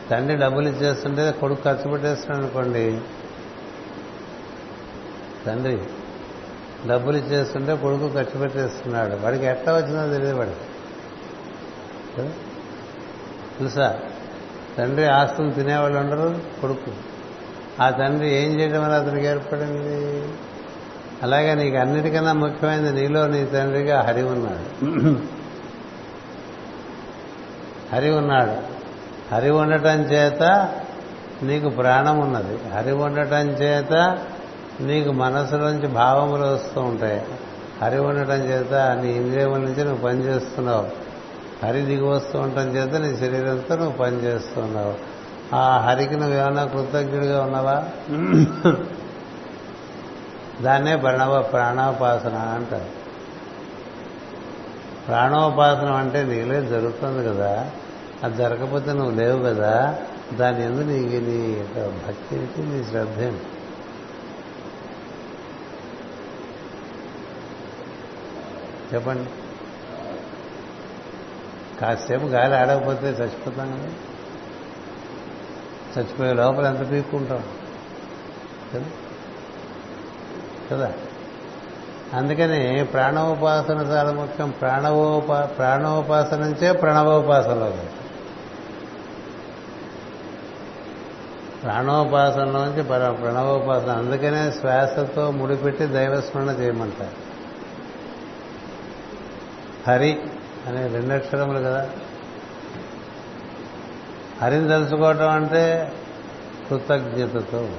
[0.10, 3.02] తండ్రి డబ్బులు ఇచ్చేస్తుంటే కొడుకు ఖర్చు పెట్టేస్తున్నాడు అనుకోండి.
[5.46, 5.80] తండ్రి
[6.86, 9.16] డబ్బులు ఇచ్చేస్తుంటే కొడుకు ఖర్చు పెట్టేస్తున్నాడు.
[9.16, 10.56] వాడికి ఎట్లా వచ్చిందో తెలియదు వాడికి.
[13.60, 14.00] తెలుసా
[14.78, 16.92] తండ్రి ఆస్తులు తినేవాళ్ళు ఉండరు కొడుకు.
[17.82, 20.28] ఆ తండ్రి ఏం చేయడం వల్ల అతనికి ఏర్పడింది?
[21.24, 25.18] అలాగే నీకు అన్నిటికన్నా ముఖ్యమైనది నీలో నీ తండ్రిగా హరి ఉన్నాడు.
[27.96, 28.78] హరి ఉన్నాడు.
[29.36, 30.44] హరి ఉండటం చేత
[31.44, 32.70] నీకు ప్రాణం ఉన్నది.
[32.70, 34.18] హరి ఉండటం చేత
[34.82, 37.26] నీకు మనసులోంచి భావములు వస్తూ ఉంటాయి.
[37.82, 40.88] హరి ఉండటం చేత నీ ఇంద్రియముల నుంచి నువ్వు పనిచేస్తున్నావు
[41.66, 44.94] హరి దిగి వస్తూ ఉండటం చేత నీ శరీరంతో నువ్వు పనిచేస్తున్నావు
[45.56, 47.84] ఆ హరికి నువ్వు ఏమైనా కృతజ్ఞుడిగా ఉన్నావా?
[50.62, 52.86] దాన్నే ప్రణవ ప్రాణోపాసన అంటారు.
[55.08, 57.72] ప్రాణోపాసన అంటే నీలే జరుగుతుంది కదా.
[58.24, 59.96] అది జరగకపోతే నువ్వు లేవు కదా.
[60.34, 61.68] దాని ఎందు నీకు నీ
[62.08, 63.57] భక్తి ఏంటి నీ శ్రద్ధ ఏంటి
[68.94, 69.30] చెప్పండి.
[71.82, 73.90] కాసేపు గాలి ఆడకపోతే చచ్చిపోతాం కదా.
[75.98, 77.44] చచ్చిపోయే లోపల ఎంత పీక్కుంటాం?
[78.74, 78.86] కదా?
[80.72, 80.94] కదా?
[82.14, 84.50] అందుకని ప్రాణోపాసన చాలా ముఖ్యం.
[84.50, 87.74] ప్రాణవోపా ప్రాణోపాసన నుంచే ప్రణవోపాసనలో
[91.64, 93.92] ప్రాణోపాసనలోంచి ప్రణవోపాసన.
[93.92, 97.27] అందుకనే శ్వాసతో ముడిపెట్టి దైవస్మరణ చేయమంటారు.
[99.88, 100.20] హరి
[100.68, 101.90] అనే రెండక్షరములు కదా.
[104.42, 105.94] హరిని తెలుసుకోవటం అంటే
[106.70, 107.70] కృతజ్ఞతతో.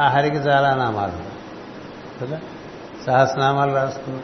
[0.00, 1.34] ఆ హరికి చాలా నామాలు.
[2.20, 2.40] కదా?
[3.06, 4.22] సహస్రనామాలు రాసుకున్నాం.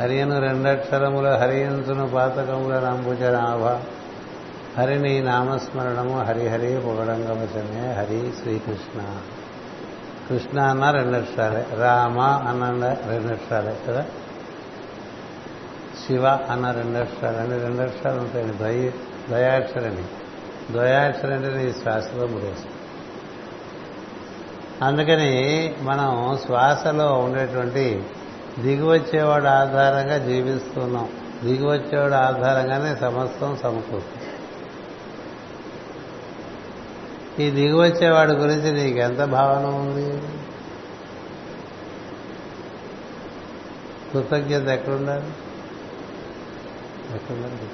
[0.00, 3.80] హరియను రెండక్షరముల హరియంతును పాతకముల నంబుజనాభ
[4.80, 9.20] హరిని నామస్మరణము హరిహరి పొగడంగమచనే హరి శ్రీకృష్ణ.
[10.28, 14.04] కృష్ణ అన్న రెండక్షరాలే రామ అన్న రెండక్షరాలే కదా?
[16.06, 18.90] శివ అన్న రెండక్షరాలు అంటే రెండక్షరాలు ఉంటాయండి ద్వయ
[19.28, 20.04] ద్వయాక్షరని
[20.72, 22.72] ద్వయాక్షరం అంటే నీ శ్వాసలో ముడేస్తుంది
[24.82, 28.02] అందుకని మనం శ్వాసలో ఉండేటువంటి
[28.58, 31.08] దిగివచ్చేవాడు ఆధారంగా జీవిస్తున్నాం.
[31.44, 34.17] దిగివచ్చేవాడు ఆధారంగానే సమస్తం సమకూరుతుంది.
[37.40, 40.22] ఈ దిగివచ్చేవాడి గురించి నీకు ఎంత భావన ఉంది?
[44.12, 45.26] కృతజ్ఞత ఎక్కడుండాలి?
[47.14, 47.70] ఎక్కడుండాలి?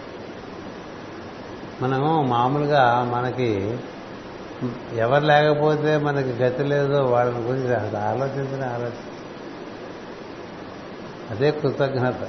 [1.83, 3.79] మనము మామూలుగా మనకి
[4.95, 8.93] ఎవరు లేకపోతే మనకి గతి లేదో వాళ్ళని గురించి అది ఆలోచించిన ఆలోచన.
[11.31, 12.29] అదే కృతజ్ఞత.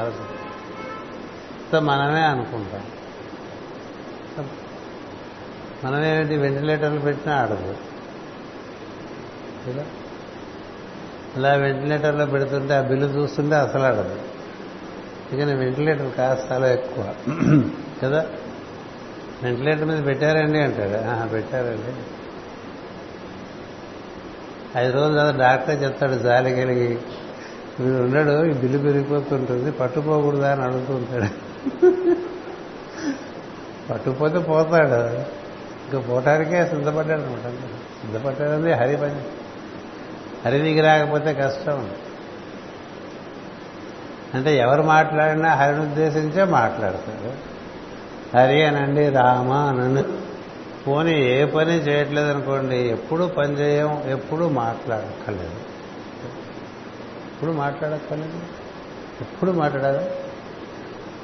[0.00, 1.80] ఆలోచన.
[1.80, 2.82] మనమే అనుకుంటాం.
[5.84, 7.76] మనమేమిటి వెంటిలేటర్లు పెట్టినా ఆడదు.
[9.68, 9.84] కదా
[11.36, 14.20] ఇలా వెంటిలేటర్లో పెడుతుంటే ఆ బిల్లు చూస్తుంటే అసలు ఆడదు.
[15.32, 17.14] ఇక వెంటిలేటర్ కాస్త చాలా ఎక్కువ.
[18.04, 18.26] కదా?
[19.42, 21.28] వెంటిలేటర్ మీద పెట్టారండి అంటాడు.
[21.28, 22.02] పెట్టారండి.
[24.78, 26.98] ఐదు రోజుల తర్వాత డాక్టర్ చెప్తాడు జాలి కలిగి
[27.80, 30.52] వీడు ఉన్నాడు ఈ బిల్లు పెరిగిపోతుంటుంది పట్టుకోకూడదా?
[30.52, 31.24] అని అడుగుతుంటాడు
[33.92, 35.39] పట్టుకుపోతే పోతాడు.
[35.92, 37.42] ఇంకా పోవటానికే సిద్ధపడ్డాడు అనమాట
[38.00, 39.22] సిద్ధపడ్డాడని హరి పని.
[40.44, 41.90] హరి దిగి రాకపోతే కష్టం.
[44.34, 47.50] అంటే ఎవరు మాట్లాడినా హరిని ఉద్దేశించే మాట్లాడతారు.
[48.36, 50.04] హరి అనండి రామ అనండి.
[50.86, 55.54] పోనీ ఏ పని చేయట్లేదు అనుకోండి ఎప్పుడు పని చేయం ఎప్పుడు మాట్లాడక్కర్లేదు.
[57.26, 58.34] ఎప్పుడు మాట్లాడక్కర్లేదు.
[59.20, 60.10] ఎప్పుడు మాట్లాడాలి?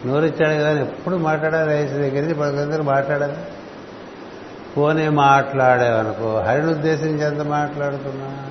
[0.07, 1.69] నోరిచ్చాడు కదా అని ఎప్పుడు మాట్లాడాలి?
[1.69, 3.37] రైస్ దగ్గర నుంచి మాట్లాడాలి.
[4.77, 8.51] పోనే మాట్లాడేవనుకో హరిని ఉద్దేశించి ఎంత మాట్లాడుతున్నా?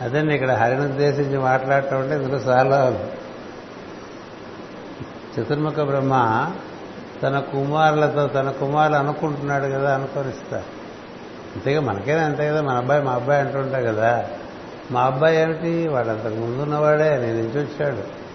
[0.00, 3.06] అదండి ఇక్కడ హరిని ఉద్దేశించి మాట్లాడటం అంటే ఇందులో చాలా
[5.38, 6.46] చతుర్ముఖ బ్రహ్మ
[7.22, 10.64] తన కుమారులతో తన కుమారులు అనుకుంటున్నాడు కదా అనుకొనిస్తారు
[11.56, 12.62] అంతేగా మనకైనా అంతే కదా?
[12.62, 14.28] మన అబ్బాయి మా అబ్బాయి అంటుంటా కదా.
[14.90, 15.88] మా అబ్బాయి ఏమిటి?
[15.88, 18.25] వాడు అంతకు ముందున్నవాడే నేను నుంచి వచ్చాడు.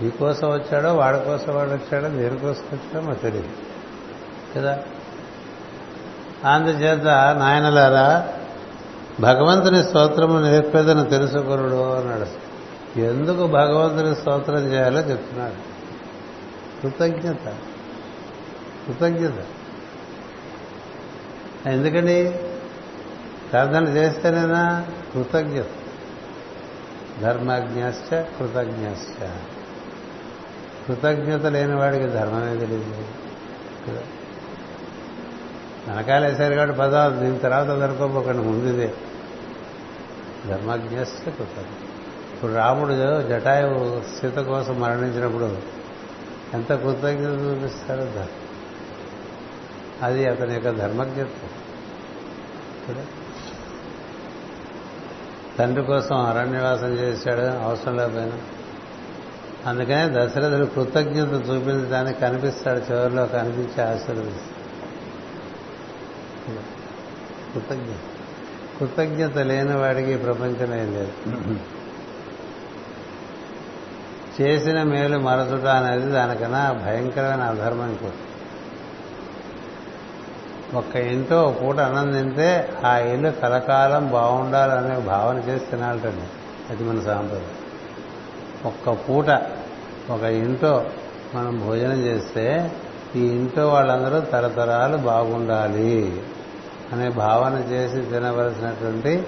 [0.00, 3.48] నీ కోసం వచ్చాడో వాడి కోసం వాడు వచ్చాడో దేనికోసం వచ్చాడో మాకు తెలియదు.
[4.56, 4.82] కదా?
[6.44, 8.28] అందుచేత నాయనలారా
[9.20, 12.44] భగవంతుని స్తోత్రము నేర్పేదని తెలుసుకురుడు అన్నాడు.
[12.98, 15.74] ఎందుకు భగవంతుని స్తోత్రం చేయాలో చెప్తున్నాడు.
[16.82, 17.54] కృతజ్ఞత.
[18.86, 19.44] కృతజ్ఞత.
[21.66, 22.34] ఎందుకండి
[23.50, 24.86] ప్రార్థన చేస్తేనేనా?
[25.14, 25.66] కృతజ్ఞత.
[27.20, 29.30] ధర్మజ్ఞాశ్చ కృతజ్ఞాశ్చ.
[30.88, 33.04] కృతజ్ఞత లేని వాడికి ధర్మమే తెలియదు.
[33.88, 34.02] కదా?
[35.88, 38.94] వెనకాల కాబట్టి పదాలు దీని తర్వాత దొరకపోకండి ముందుదే.
[40.46, 41.86] ధర్మజ్ఞశ్చ కృతజ్ఞ.
[42.34, 42.92] ఇప్పుడు రాముడు
[43.28, 45.56] జటాయువు సీత కోసం మరణించినప్పుడు
[46.54, 48.26] ఎంత కృతజ్ఞత చూపిస్తారో
[50.02, 51.26] అది అతని యొక్క ధర్మజ్ఞత
[55.58, 58.38] తండ్రి కోసం అరణ్యవాసం చేశాడు అవసరం లేకపోయినా.
[59.66, 64.64] అందుకనే దశరథుడు కృతజ్ఞత చూపించడానికి కనిపిస్తాడు చివరిలో కనిపించి ఆశీర్వదిస్తాడు
[67.52, 67.96] కృతజ్ఞత.
[68.80, 71.12] కృతజ్ఞత లేని వాడికి ఈ ప్రపంచంలో ఏం లేదు.
[74.42, 78.14] చేసిన మేలు మరచుట అనేది దానికన్నా భయంకరమైన అధర్మం ఇంకోటి
[80.76, 86.26] ఒక్క ఇంట్లో పూట అన్నం తింటే ఆ ఇల్లు కలకాలం బాగుండాలనే భావన చేసి తినాలటండి.
[86.70, 87.63] అది మన సాంప్రదాయం.
[88.64, 89.30] ఒక్క పూట
[90.10, 90.86] ఒక ఇంట్లో
[91.34, 92.72] మనం భోజనం చేస్తే
[93.16, 96.22] ఈ ఇంట్లో వాళ్ళందరూ తరతరాలు బాగుండాలి
[96.92, 99.26] అనే భావన చేసి తినవలసినటువంటి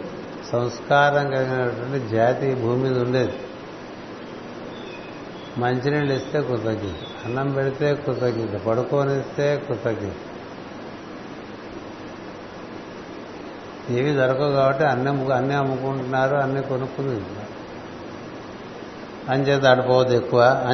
[0.52, 3.32] సంస్కారం కలిగినటువంటి జాతి భూమి మీద ఉండేది.
[5.58, 10.12] మంచినీళ్ళు ఇస్తే కృతజ్ఞత అన్నం పెడితే కృతజ్ఞత పడుకోనిస్తే కృతజ్ఞత.
[13.90, 17.45] ఏవి దొరకవు కాబట్టి అన్ని అన్నీ అమ్ముకుంటున్నారు అన్నీ కొనుక్కుని
[19.28, 20.66] అంచేత ఆడిపోవద్దు ఎక్కువ.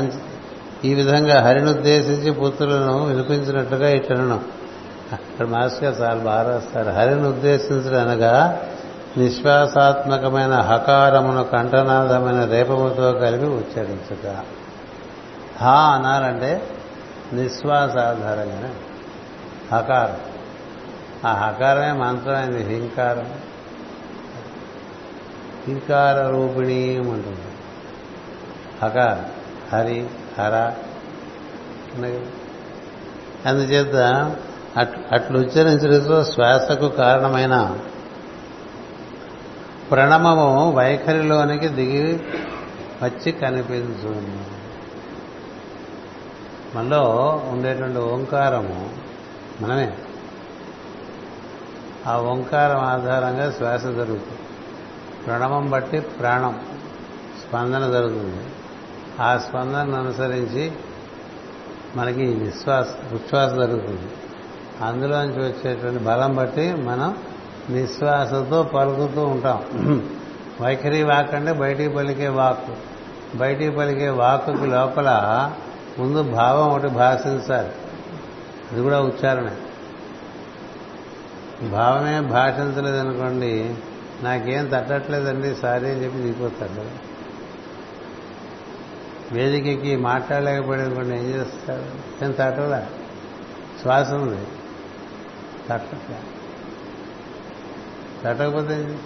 [0.84, 4.40] ఈ విధంగా హరిని ఉద్దేశించి పుత్రులను వినిపించినట్లుగా ఇట్లను
[5.12, 6.90] అక్కడ మాస్టర్ గారు చాలా బాగా రాస్తారు.
[6.90, 8.60] హరిని ఉద్దేశించడం అనగా
[9.16, 14.36] నిశ్వాసాత్మకమైన హకారమును కంఠనాదమైన రేపముతో కలిపి ఉచ్చరించుట.
[15.60, 16.70] హా అనాలంటే
[17.32, 18.70] నిశ్వాస ఆధారంగానే
[19.76, 20.16] హకారం.
[21.30, 22.74] ఆ హకారమే మంత్రమైంది.
[22.74, 23.26] హింకారం.
[25.66, 27.51] హింకార రూపిణీ ఉంటుంది
[28.82, 29.26] హకారం
[29.72, 30.06] హరి
[30.38, 30.72] హర.
[33.46, 33.96] అందుచేత
[34.76, 37.78] అట్ అట్లు ఉచ్చరించడంతో శ్వాసకు కారణమైన
[39.90, 42.20] ప్రణమము వైఖరిలోనికి దిగి
[43.02, 44.22] వచ్చి కనిపించు
[46.74, 47.02] మనలో
[47.50, 48.90] ఉండేటువంటి ఓంకారము
[49.60, 49.92] మనమే.
[52.06, 54.38] ఆ ఓంకారం ఆధారంగా శ్వాస జరుగుతుంది.
[55.26, 56.60] ప్రణవం బట్టి ప్రాణం
[57.42, 58.46] స్పందన జరుగుతుంది.
[59.20, 60.72] ఆ స్పందనను అనుసరించి
[61.96, 64.12] మనకి విశ్వాస ఉచ్ఛ్వాస జరుగుతుంది
[64.84, 67.16] అందులోంచి వచ్చేటువంటి బలం బట్టి మనం
[67.70, 69.62] నిశ్వాసతో పలుకుతూ ఉంటాం.
[70.60, 72.60] వైఖరి వాక్ అంటే బయటికి పలికే వాక్
[73.36, 75.10] బయటికి పలికే వాక్కుకి లోపల
[75.98, 77.68] ముందు భావం ఒకటి భాషించాలి.
[78.72, 79.50] అది కూడా ఉచ్చారణ.
[81.68, 83.74] భావమే భాషించలేదనుకోండి
[84.22, 87.11] నాకేం తట్టట్లేదండి సారీ అని చెప్పి దిగిపోతాడు
[89.32, 92.86] వేదికకి వేదికకి మాట్లాడలేకపోయాడనుకోండి ఏం చేస్తాడు ఏం తట్టలా?
[93.82, 94.46] శ్వాస ఉంది.
[95.68, 96.20] తట్టట్లే.
[98.24, 98.98] తట్టకపోతే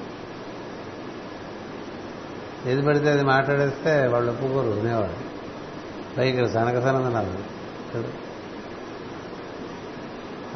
[2.66, 5.36] ఏది పడితే అది మాట్లాడేస్తే వాళ్ళు ఒప్పుకోరు వినేవాడు
[6.16, 7.56] పైకి సనక సనదనాలు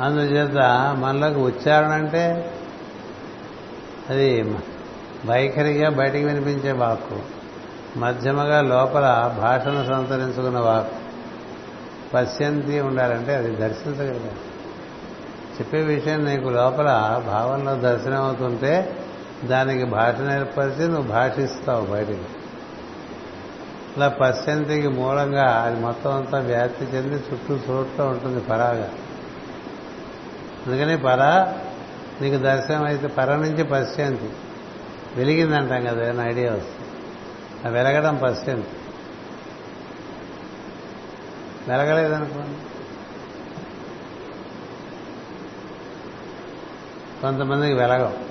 [0.03, 0.57] అందుచేత
[0.99, 2.55] మనలోకి ఉచ్చారణ అంటే
[4.09, 4.43] అది
[5.27, 7.40] వైఖరిగా బయటకు వినిపించే వాక్కు.
[7.97, 10.87] మధ్యమగా లోపల భాషను సంతరించుకున్న వారు
[12.15, 14.51] పశ్యంతి ఉండాలంటే అది దర్శించగలిగారు.
[15.59, 18.97] చెప్పే విషయం నీకు లోపల భావంలో దర్శనం అవుతుంటే
[19.45, 22.23] దానికి భాష నేర్పరిచి నువ్వు భాషిస్తావు బయటికి.
[23.97, 28.91] ఇలా పశ్చంతికి మూలంగా అది మొత్తం అంతా వ్యాప్తి చెంది చుట్టూ చోట్ల ఉంటుంది పరాగా.
[30.67, 31.53] అందుకని పర
[32.21, 34.31] నీకు దర్శనం అయితే పర నుంచి పశ్చంతి
[35.17, 36.80] వెలిగిందంటాం కదా ఏదైనా ఐడియా వస్తుంది
[37.69, 38.69] వెలగడం పశ్యంతి
[41.69, 42.59] వెలగలేదనుకోండి.
[47.21, 48.25] కొంతమందికి వెలగం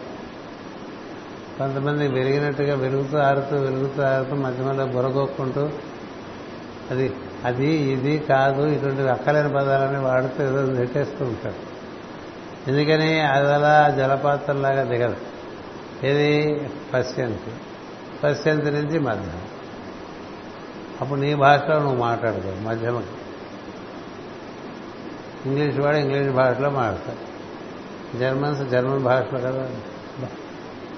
[1.57, 5.69] కొంతమందికి వెలిగినట్టుగా వెలుగుతూ ఆరుతూ వెలుగుతూ ఆరుతూ మధ్య మధ్యలో బురగొక్కుంటూ
[6.91, 7.13] అది
[7.43, 11.69] అది ఇది కాదు ఇటువంటి అక్కలేని పదాలని వాడుతూ ఏదో నెట్టేస్తూ ఉంటాడు
[12.69, 15.17] ఎందుకని అది అలా జలపాతంలాగా దిగదు.
[16.05, 16.61] ఏది?
[16.93, 17.68] పశ్యంతి.
[18.23, 19.41] పశ్యంతి నుంచి మధ్యం
[21.01, 23.07] అప్పుడు నీ భాషలో నువ్వు మాట్లాడతావు మధ్యమకి
[25.45, 27.29] ఇంగ్లీష్ వాడు ఇంగ్లీష్ భాషలో మాట్లాడతాడు
[28.17, 29.69] జర్మన్స్ జర్మన్ భాషలో కదా.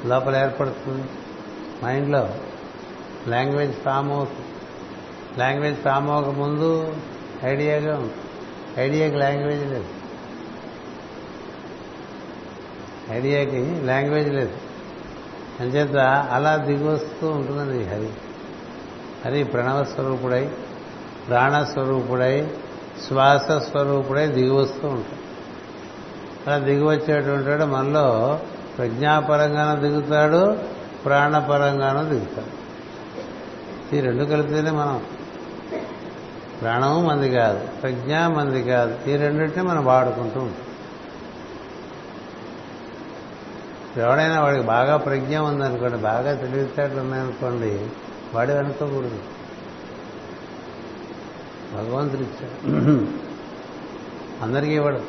[0.06, 1.08] లోపల ఏర్పడుతుంది.
[1.86, 2.30] మైండ్లో
[3.28, 4.48] లాంగ్వేజ్ ఫామ్ అవుతుంది.
[5.40, 6.96] లాంగ్వేజ్ ఫామ్ అవ్వకముందు
[7.44, 8.14] ఐడియాగా ఉంది
[8.78, 9.86] ఐడియాకి లాంగ్వేజ్ లేదు.
[13.12, 14.71] ఐడియాకి లాంగ్వేజ్ లేదు.
[15.62, 15.98] అంచేత
[16.32, 18.10] అలా దిగొస్తూ ఉంటుందండి హరి.
[19.26, 20.52] హరి ప్రణవ స్వరూపుడై
[21.28, 22.52] ప్రాణస్వరూపుడై
[23.08, 25.22] శ్వాస స్వరూపుడై దిగివస్తూ ఉంటాడు.
[26.50, 28.40] అలా దిగివచ్చేటువంటి మనలో
[28.78, 30.58] ప్రజ్ఞాపరంగానూ దిగుతాడు
[31.06, 32.62] ప్రాణపరంగానూ దిగుతాడు.
[33.96, 35.02] ఈ రెండు కలిపితేనే మనం
[36.62, 40.71] ప్రాణము మంది కాదు ప్రజ్ఞ మంది కాదు ఈ రెండింటినీ మనం వాడుకుంటూ ఉంటాం.
[44.00, 47.90] ఎవడైనా వాడికి బాగా ప్రజ్ఞ ఉందనుకోండి బాగా తెలివితేటలు ఉన్నాయనుకోండి
[48.34, 49.20] వాడి అనుకోకూడదు
[51.74, 52.72] భగవంతుడు ఇచ్చాడు.
[54.44, 55.02] అందరికీ ఇవ్వడు.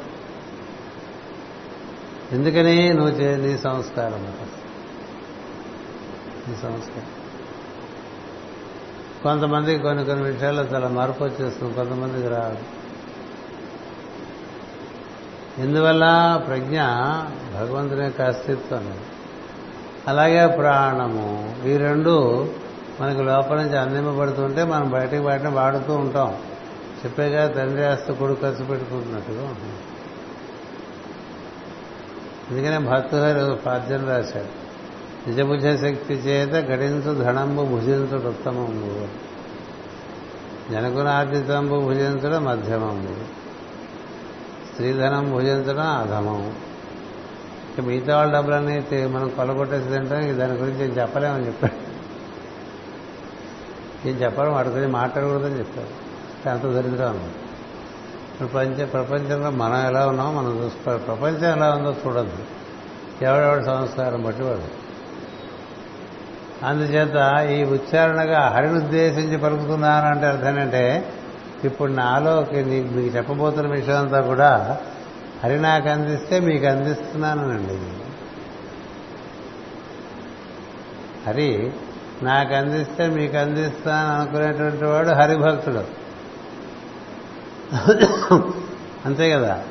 [2.32, 2.92] ఎందుకని?
[2.92, 4.34] నువ్వు చే నీ సంస్కారం.
[6.48, 7.08] నీ సంస్కారం.
[9.22, 11.74] కొంతమందికి కొన్ని కొన్ని విషయాల్లో చాలా మార్పు వచ్చేస్తుంది.
[11.74, 12.58] కొంతమందికి రాదు.
[15.58, 16.04] ఎందువల్ల
[16.46, 16.80] ప్రజ్ఞ
[17.54, 18.98] భగవంతుని యొక్క అస్తిత్వం
[20.08, 22.46] అలాగే ప్రాణము ఈ రెండు
[23.00, 26.36] మనకు లోపల నుంచి అందింపబడుతుంటే మనం బయటకు వాటిని వాడుతూ ఉంటాం.
[27.04, 29.78] చెప్పేగా తండ్రి ఆస్తి కొడుకు ఖర్చు పెట్టుకుంటున్నట్టుగా ఉంటుంది.
[32.50, 34.62] అందుకనే భక్తుగారు పాద్యం రాశాడు
[35.30, 39.06] నిజభుజ శక్తి చేత గడించు ధనంబు భుజించుడు ఉత్తమంబు
[40.72, 43.41] జనకునార్జితంబు భుజించడం మధ్యమంబు.
[44.72, 46.56] స్త్రీధనం భుజించడం అధమం
[47.78, 51.92] ఇక మిగతా వాళ్ళ డబ్బులన్నీ మనం కొలగొట్టేసి తింటాం దాని గురించి నేను చెప్పలేమని చెప్పాడు.
[54.08, 56.48] ఏం చెప్పడం వాటి గురించి మాట్లాడకూడదని చెప్పాడు.
[56.48, 57.30] అంత దరిద్రం అన్నమాట.
[58.40, 61.02] ప్రపంచ ప్రపంచంలో మనం ఎలా ఉన్నామో మనం చూసుకోవాలి.
[61.02, 62.44] ప్రపంచం ఎలా ఉందో చూడద్దు.
[63.24, 64.82] ఎవడెవడి సంస్కారం బట్టి వాడు.
[66.66, 71.12] అందుచేత ఈ ఉచ్చారణగా హరిని ఉద్దేశించి పలుకుతున్నానంటే అర్థం ఏంటంటే
[71.64, 74.80] ఇప్పుడు నాలోకి మీకు చెప్పబోతున్న విషయం అంతా కూడా
[75.44, 77.78] హరి నాకు అందిస్తే మీకు అందిస్తున్నానండి.
[81.26, 81.72] హరి
[82.22, 85.84] నాకు అందిస్తే మీకు అందిస్తాను అనుకునేటువంటి వాడు హరిభక్తుడు.
[89.04, 89.62] అంతే కదా?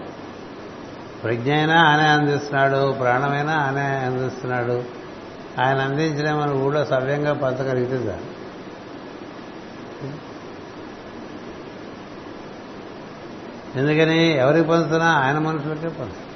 [1.23, 4.83] ప్రజ్ఞ అయినా ఆనే అందిస్తున్నాడు ప్రాణమైనా ఆనే అందిస్తున్నాడు.
[5.63, 8.19] ఆయన అందించిన మన ఊళ్ళో సవ్యంగా పంచగలిగితే
[13.75, 15.07] ఎందుకని ఎవరికి పంచుతున్నా?
[15.07, 16.31] ఆయన మనుషులకే పంచు.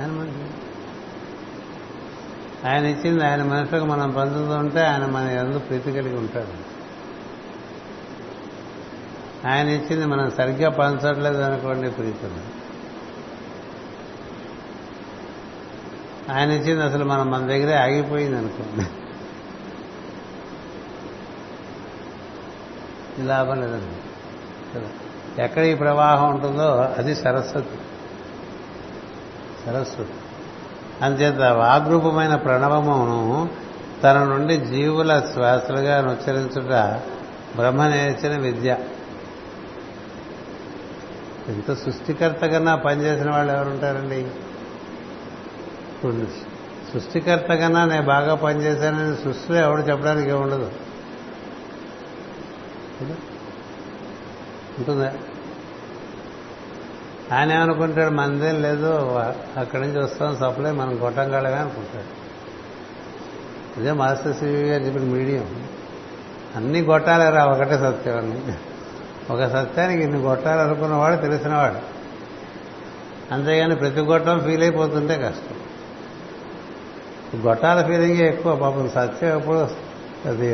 [0.00, 0.70] ఆయన మనుషులు
[2.68, 6.80] ఆయన ఇచ్చింది ఆయన మనుషులకు మనం పంచుతుంటే ఆయన మన ఎందుకు ప్రీతి కలిగి ఉంటాడు.
[9.48, 12.30] ఆయన ఇచ్చింది మనం సరిగ్గా పంచట్లేదు అనుకోండి ప్రీతి
[16.32, 18.86] ఆయన ఇచ్చింది అసలు మనం మన దగ్గరే ఆగిపోయింది అనుకోండి.
[23.26, 24.09] లాభం లేదండి.
[25.38, 26.68] ఎక్కడ ఈ ప్రవాహం ఉంటుందో
[26.98, 27.78] అది సరస్వతి.
[29.66, 30.12] సరస్వతి
[31.02, 33.50] అంతేత వాగ్రూపమైన ప్రణవమును
[34.02, 36.72] తన నుండి జీవుల శ్వాసలుగా ఉచ్చరించుట
[37.56, 38.76] బ్రహ్మ నేర్చిన విద్య.
[41.48, 44.20] ఎంత సృష్టికర్త కన్నా పనిచేసిన వాళ్ళు ఎవరుంటారండి?
[45.90, 46.26] ఇప్పుడు
[46.92, 50.70] సృష్టికర్త కన్నా నేను బాగా పనిచేశానని సృష్టిలో ఎవడు చెప్పడానికి ఉండదు
[54.80, 55.12] ఉంటుందా.
[57.32, 58.92] ఆయన ఏమనుకుంటాడు మనదేం లేదు
[59.56, 62.20] అక్కడి నుంచి వస్తాం సప్లై మనం కొట్టంగాళమే అనుకుంటాడు.
[63.80, 65.46] ఇదే మాస్టర్ సివి గారు చెప్పిన మీడియం.
[66.56, 68.40] అన్ని గొట్టాలేరా ఒకటే సత్యం అన్ని
[69.30, 71.78] ఒక సత్యానికి ఇన్ని గొట్టాలు అనుకున్నవాడు తెలిసినవాడు
[73.34, 75.56] అంతేగాని ప్రతి గొట్టం ఫీల్ అయిపోతుంటే కష్టం.
[77.46, 79.68] గొట్టాల ఫీలింగే ఎక్కువ పాపం సత్యం ఎప్పుడు
[80.28, 80.48] అది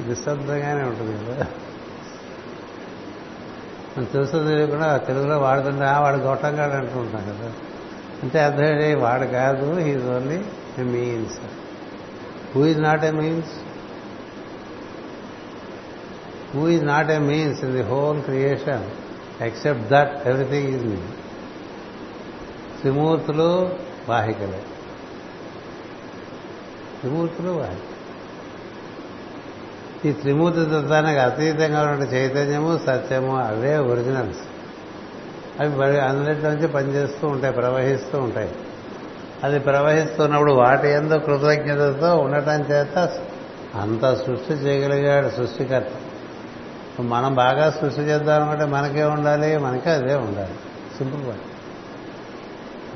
[0.00, 1.46] నిశ్శబ్దంగానే ఉంటుంది కదా.
[4.04, 7.52] తెలుసు తెలియకుండా తెలుగులో వాడుతుంటే "ఆ, వాడు గొట్టంగాడు అంటుంటాం కదా.
[8.22, 10.44] అంటే అర్థం వాడు కాదు he's only
[10.78, 11.34] a means
[12.56, 13.48] who is not a means
[16.56, 18.84] who is not a means in the whole creation
[19.42, 20.96] except that everything is మీ
[22.80, 23.76] త్రిమూర్తులు
[24.08, 24.62] వాహికలే.
[27.00, 27.97] త్రిమూర్తులు వాహిక
[30.04, 34.38] ఈ త్రిమూర్తి తత్వానికి అతీతంగా ఉన్న చైతన్యము సత్యము అవే ఒరిజినల్స్
[35.60, 38.50] అవి మరి అందులోంచి పనిచేస్తూ ఉంటాయి ప్రవహిస్తూ ఉంటాయి.
[39.44, 43.10] అది ప్రవహిస్తున్నప్పుడు వాటి ఎందు కృతజ్ఞతతో ఉండటం చేత
[43.74, 45.90] అంత సృష్టి చేయగలిగాడు సృష్టికర్త.
[47.00, 50.54] మనం బాగా సృష్టి చేద్దాం అనుకుంటే మనకే ఉండాలి మనకే అదే ఉండాలి.
[50.98, 51.22] సింపుల్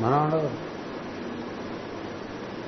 [0.03, 0.50] మనం ఉండదు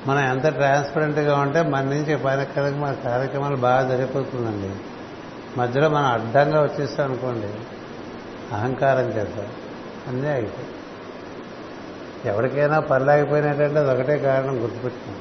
[0.07, 4.75] మనం ఎంత ట్రాన్స్పరెంట్గా ఉంటే మన నుంచి పని మన కార్యక్రమాలు బాగా జరిగిపోతుందండి.
[5.59, 7.47] మధ్యలో మనం అడ్డంగా వచ్చేస్తాం అనుకోండి
[8.55, 9.47] అహంకారం చేద్దాం
[10.07, 10.67] అన్నీ అయిపోయి.
[12.25, 15.19] ఎవరికైనా పర్లేకపోయినట్టంటే అది ఒకటే కారణం గుర్తుపెట్టుకుంది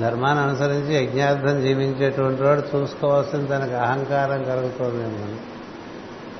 [0.00, 5.40] ధర్మాన్ని అనుసరించి యజ్ఞార్థం జీవించేటువంటి వాడు చూసుకోవాల్సింది తనకు అహంకారం కలుగుతుంది మనం.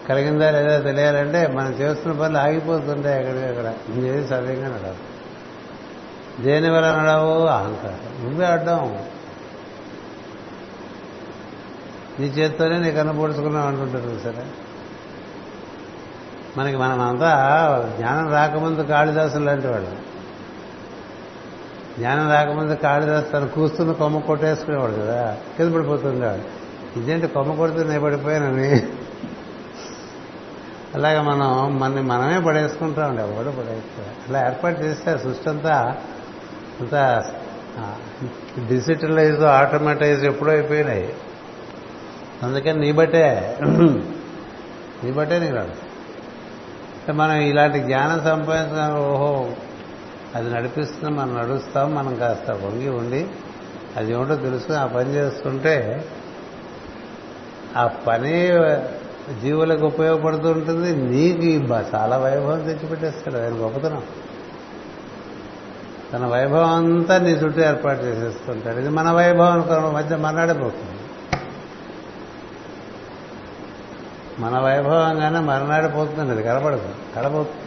[0.09, 3.99] కలిగిందా లేదా తెలియాలంటే మనం చేస్తున్న పనులు ఆగిపోతుంటే ఎక్కడికక్కడ.
[3.99, 5.16] ఏది సవ్యంగా నడవు
[6.41, 8.25] దేని వల్ల నడవు అహంకారం.
[8.25, 9.05] నువ్వే అడ్డం.
[12.19, 14.47] నీ చేత్తోనే నీకు కనపడుచుకున్నావు అంటుంటారు సరే
[16.57, 19.91] మనకి మనం అంతా జ్ఞానం రాకముందు కాళిదాసులు లాంటి వాళ్ళు.
[21.99, 25.39] జ్ఞానం రాకముందు కాళిదాసు తను కూస్తున్న కొమ్మ కొట్టేసుకునేవాడు కదా.
[25.57, 26.67] కింద పడిపోతుండేవాడు.
[26.99, 28.87] ఇదేంటి కొమ్మ కొడితే నేను పడిపోయానని?
[30.95, 35.97] అలాగే మనం మనని మనమే పడేసుకుంటామండి ఎవడు పడేస్తా అలా ఏర్పాటు చేస్తారు సృష్టి అంతా.
[36.81, 37.31] అంతా
[38.69, 41.15] డిజిటలైజ్ ఆటోమేటైజ్ ఎప్పుడో అయిపోయినాయి.
[42.43, 43.57] అందుకని నీ బట్టే
[45.05, 45.75] నీ బట్టే నీకు రాదు.
[47.01, 49.51] అంటే మనం ఇలాంటి జ్ఞానం సంపాదించిన ఓహో
[50.35, 53.27] అది నడిపిస్తుంది మనం నడుస్తాం మనం కాస్త వంగి ఉండి
[53.97, 56.05] అది ఏమిటో తెలుసుకుని ఆ పని చేస్తుంటే
[57.77, 58.49] ఆ పని
[59.41, 64.03] జీవులకు ఉపయోగపడుతూ ఉంటుంది నీకు చాలా వైభవం తెచ్చిపెట్టేస్తాడు ఆయన గొప్పతనం.
[66.13, 68.79] తన వైభవం అంతా నీ చుట్టూ ఏర్పాటు చేసేస్తుంటాడు.
[68.79, 71.01] ఇది మన వైభవం అనుకో మధ్య మన్నాడిపోతుంది
[74.39, 76.89] మన వైభవంగానే మరణాడిపోతుంది అది కనపడదు.
[77.17, 77.63] కడపోతుంది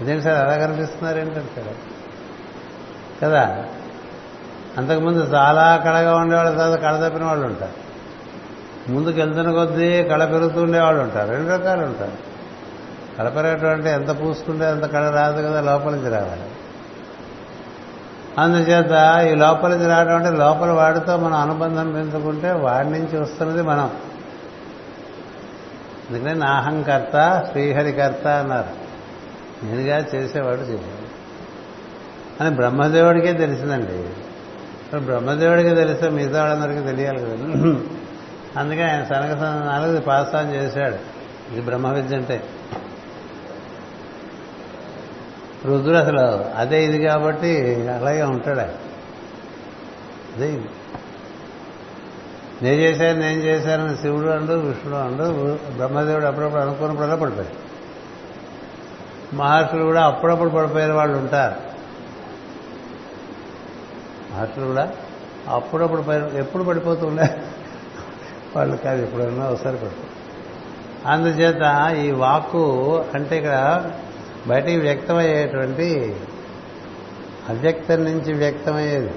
[0.00, 1.76] ఇదేంటి సార్ అలా కనిపిస్తున్నారు ఏంటంటే
[3.22, 3.64] కదా?
[4.76, 7.84] అంతకుముందు చాలా కళగా ఉండేవాళ్ళు తర్వాత కళ తప్పిన వాళ్ళు ఉంటారు.
[8.92, 11.30] ముందుకు వెళ్తున్న కొద్దీ కళ పెరుగుతూ ఉండేవాళ్ళు ఉంటారు.
[11.30, 12.12] రెండు రకాలు ఉంటారు.
[13.18, 16.42] కళ పెరగటం అంటే ఎంత పూసుకుంటే అంత కళ రాదు కదా లోపల నుంచి రావాలి.
[18.38, 23.90] అందుచేత ఈ లోపలికి రావడం అంటే లోపల వాడితో మనం అనుబంధం పెంచుకుంటే వాడి నుంచి వస్తున్నది మనం.
[26.10, 28.84] అందుకనే నాహంకర్త శ్రీహరికర్త అన్నారు.
[29.64, 31.04] నేనుగా చేసేవాడు చెప్పాడు
[32.42, 34.08] అని బ్రహ్మదేవుడికే తెలిసిందండి.
[35.00, 37.34] బ్రహ్మదేవుడికి తెలిస్తే మిగతా వాళ్ళందరికీ తెలియాలి కదా.
[38.60, 40.96] అందుకే ఆయన సనక నాలుగు పాస్ చేశాడు.
[41.52, 42.44] ఇది బ్రహ్మ విద్య అంటే.
[45.66, 46.20] రుద్రుడు అసలు
[46.56, 50.68] అదే ఇది కాబట్టి అలాగే ఉంటాడు అదే ఇది.
[52.62, 57.64] నేను చేశాను నేను చేశానని శివుడు అండు విష్ణుడు అండు బ్రహ్మదేవుడు అప్పుడప్పుడు అనుకున్నప్పుడల్లా పడిపోయాడు.
[59.36, 61.54] మహర్షులు కూడా అప్పుడప్పుడు పడిపోయిన వాళ్ళు ఉంటారు.
[64.32, 64.92] మహర్షులు కూడా
[65.48, 67.42] అప్పుడప్పుడు పడి- ఎప్పుడు పడిపోతుండే
[68.56, 70.06] వాళ్ళు కాదు ఎప్పుడన్నా ఒకసారి పడిపో
[71.10, 73.90] అందుచేత ఈ వాక్కు అంటే ఇక్కడ
[74.46, 76.16] బయటికి వ్యక్తమయ్యేటువంటి
[77.48, 79.14] అవ్యక్తం నుంచి వ్యక్తమయ్యేది.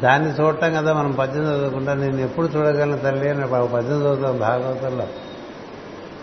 [0.00, 1.94] దాన్ని చూడటం కదా మనం పద్యం చదువుకుంటా.
[1.94, 5.06] నేను ఎప్పుడు చూడగలను తల్లి అని పద్యం చదువుతాం భాగవతంలో.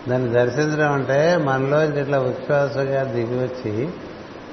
[0.08, 3.88] దాన్ని దర్శించడం అంటే మనలో ఇట్లా ఉచ్ఛ్వాసగా దిగి వచ్చి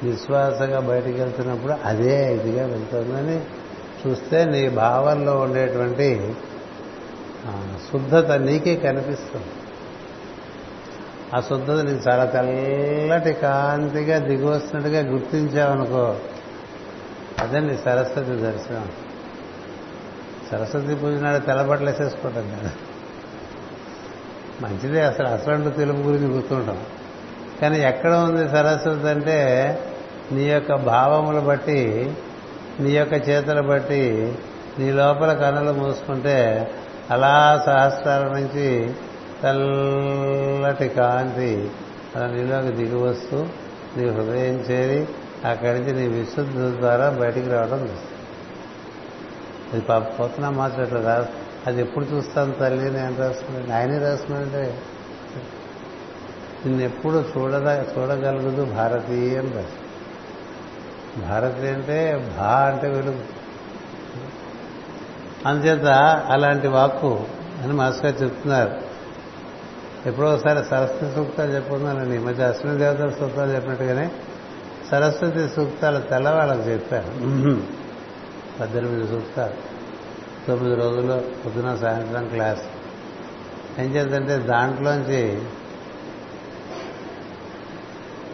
[0.03, 3.37] నిశ్వాసగా బయటికి వెళ్తున్నప్పుడు అదే ఇదిగా వెళ్తుందని
[4.03, 6.07] చూస్తే నీ భావంలో ఉండేటువంటి
[7.91, 9.51] శుద్ధత నీకే కనిపిస్తుంది.
[11.33, 16.15] ఆ శుద్ధత నీకు చాలా తెల్లటి కాంతిగా దిగివస్తున్నట్టుగా గుర్తించావనుకో
[17.39, 18.89] అదే నీ సరస్వతి దర్శనం.
[20.51, 22.71] సరస్వతి పూజ నాడు తెల్లబట్టలు వేసేసుకుంటాం కదా.
[24.61, 26.79] మంచిదే అసలు అసలు తెలుపు గురించి గుర్తుంటాం.
[27.61, 29.79] కానీ ఎక్కడ ఉంది సరస్వతి అంటే
[30.31, 32.13] నీ యొక్క భావములు బట్టి
[32.79, 34.35] నీ యొక్క చేతులు బట్టి
[34.79, 36.71] నీ లోపల కన్నులు మూసుకుంటే
[37.11, 38.93] అలా సహస్రాల నుంచి
[39.43, 41.71] తెల్లటి కాంతి.
[42.15, 43.37] అలా నీలోకి దిగి వస్తూ
[43.97, 45.07] నీ హృదయం చేరి
[45.47, 48.19] అక్కడి నుంచి నీ విశుద్ధి ద్వారా బయటికి రావడం చూస్తుంది
[49.73, 51.27] అది పాప మాత్రం ఇట్లా రా
[51.67, 54.81] అది ఎప్పుడు చూస్తాను తల్లి నేను రాసుకున్నాను ఆయనే రాసుకున్నానంటే
[56.65, 57.67] నిన్నెప్పుడు చూడద
[57.97, 59.83] చూడగలుగుదు భారతీయ అని రాసు
[61.21, 63.23] భారతీయ అంటే భా అంటే వెలుగు.
[65.45, 65.87] అందుచేత
[66.29, 67.25] అలాంటి వాక్కు
[67.63, 68.82] అని మాస్టర్ చెప్తున్నారు.
[70.05, 74.11] ఎప్పుడో ఒకసారి సరస్వతి సూక్తాలు చెప్పుకున్నానండి ఈ మధ్య అశ్విని దేవతల సూక్తాలు చెప్పినట్టుగానే
[74.91, 77.07] సరస్వతి సూక్తాలు తెల్లవాళ్ళకి చెప్పారు.
[78.59, 79.53] పద్దెనిమిది సూక్తాలు.
[80.47, 82.61] తొమ్మిది రోజులు పొద్దున సాయంత్రం క్లాస్.
[83.79, 85.41] ఏం చేద్దంటే దాంట్లోంచి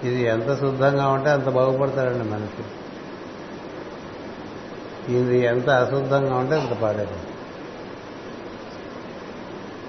[0.04, 2.64] ఇది ఎంత శుద్ధంగా ఉంటే అంత బాగుపడతాడండి మనిషి.
[5.14, 7.20] ఇది ఎంత అశుద్ధంగా ఉంటే అంత పాడేది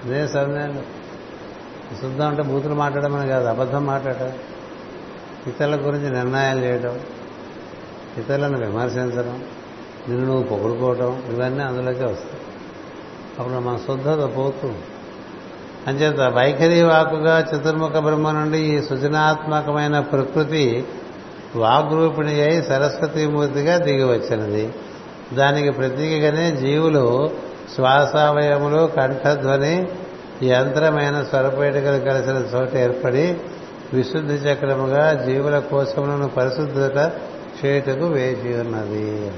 [0.04, 0.82] అదే సమయంలో
[1.96, 4.32] శుద్ధం అంటే బూతులు మాట్లాడమని కాదు అబద్ధం మాట్లాడటం.
[5.46, 7.00] ఇతరుల గురించి నిర్ణయాలు చేయడం
[8.18, 9.44] ఇతరులను విమర్శించడం
[10.08, 12.42] నిన్ను నువ్వు పొగుడుకోవటం ఇవన్నీ అందులోకే వస్తాయి.
[13.38, 14.78] అప్పుడు మన శుద్ధత పోతుంది
[15.86, 20.84] అంచేత వైఖరి వాకుగా చతుర్ముఖ బ్రహ్మ నుండి ఈ సృజనాత్మకమైన ప్రకృతి
[21.56, 24.74] వాగ్రూపిణి అయి సరస్వతీమూర్తిగా దిగి వచ్చినది
[25.32, 27.30] దానికి ప్రతీకగానే జీవులు
[27.74, 29.88] శ్వాసావయములు కంఠధ్వని
[30.42, 33.40] యంత్రమైన స్వరపేటికలు కలిసిన చోట ఏర్పడి
[33.94, 37.12] విశుద్ధి చక్రముగా జీవుల కోసములను పరిశుద్ధత
[37.64, 39.32] చేయుటకు వేచి ఉన్నది.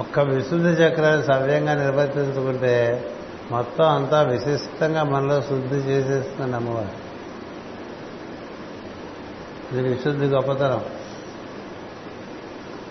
[0.00, 3.06] ఒక్క విశుద్ధి చక్రాన్ని సవ్యంగా నిర్వర్తించుకుంటే
[3.50, 7.08] మొత్తం అంతా విశిష్టంగా మనలో శుద్ధి చేసేస్తుంది అమ్మవారు
[9.72, 10.84] ఇది విశుద్ధి గొప్పతనం.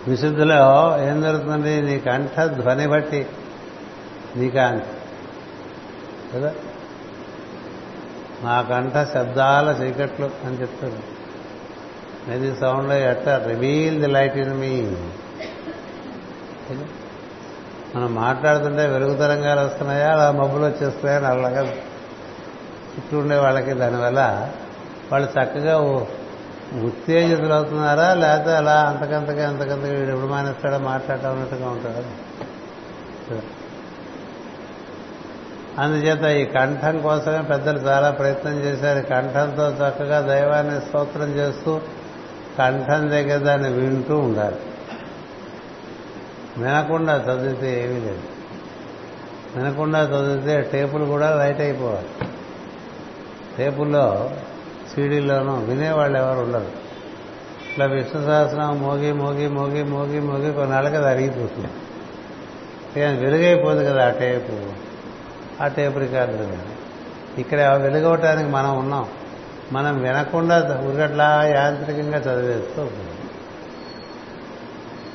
[0.07, 3.25] విశుద్ధిలో ఏం జరుగుతుంది నీ కంఠ ధ్వని బట్టి
[4.35, 4.96] నీ కాంతి.
[6.35, 6.53] కదా?
[8.43, 11.17] నాకంట శబ్దాల చీకట్లు అని చెప్తారు.
[12.31, 13.29] ఇది సౌండ్లో ఎట్ట?
[13.29, 14.81] Reveal the light in me
[17.95, 20.11] మనం మాట్లాడుతుంటే వెలుగు తరంగాలు వస్తున్నాయా?
[20.11, 21.29] అలా మబ్బులు వచ్చేస్తున్నాయా?
[21.29, 21.63] అలాగా
[22.95, 24.49] చుట్టూ ఉండే వాళ్ళకి దానివల్ల
[25.11, 25.77] వాళ్ళు చక్కగా
[26.83, 28.13] ఉత్తేజితులు అవుతున్నారా?
[28.13, 33.56] లేకపోతే అలా అంతకంతగా అంతకంతగా వీడు ఎప్పుడు మానేస్తాడో మాట్లాడటం అన్నట్టుగా ఉంటాడు
[35.77, 39.05] అందుచేత ఈ కంఠం కోసమే పెద్దలు చాలా ప్రయత్నం చేశారు.
[39.05, 41.81] కంఠంతో చక్కగా దైవాన్ని స్తోత్రం చేస్తూ
[42.59, 44.55] కంఠం దగ్గర దాన్ని వింటూ ఉండాలి.
[46.57, 48.21] వినకుండా చదివితే ఏమీ లేదు.
[49.55, 52.07] వినకుండా చదివితే టేపులు కూడా లైట్ అయిపోవాలి.
[53.57, 54.31] టేపుల్లో
[54.95, 56.87] సీడీల్లోనూ వినేవాళ్ళు ఎవరు ఉండరు.
[57.71, 61.69] ఇట్లా విష్ణు సహస్రం మోగి మోగి మోగి మోగి మోగి కొన్నాళ్ళకి అది అరిగిపోతుంది.
[63.19, 64.86] వెలుగైపోదు కదా ఆ టేపు.
[65.61, 66.57] ఆ టేప్ రికార్డు
[67.39, 69.05] ఇక్కడ వెలుగవటానికి మనం ఉన్నాం.
[69.71, 72.87] మనం వినకుండా ఉరిగట్లా యాంత్రికంగా చదివేస్తూ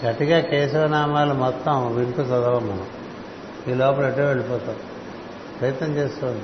[0.07, 2.87] గట్టిగా కేశవనామాలు మొత్తం వింటూ చదవం మనం.
[3.69, 4.77] ఈ లోపల ఎటో వెళ్ళిపోతాం.
[5.61, 6.43] ప్రయత్నం చేసుకోండి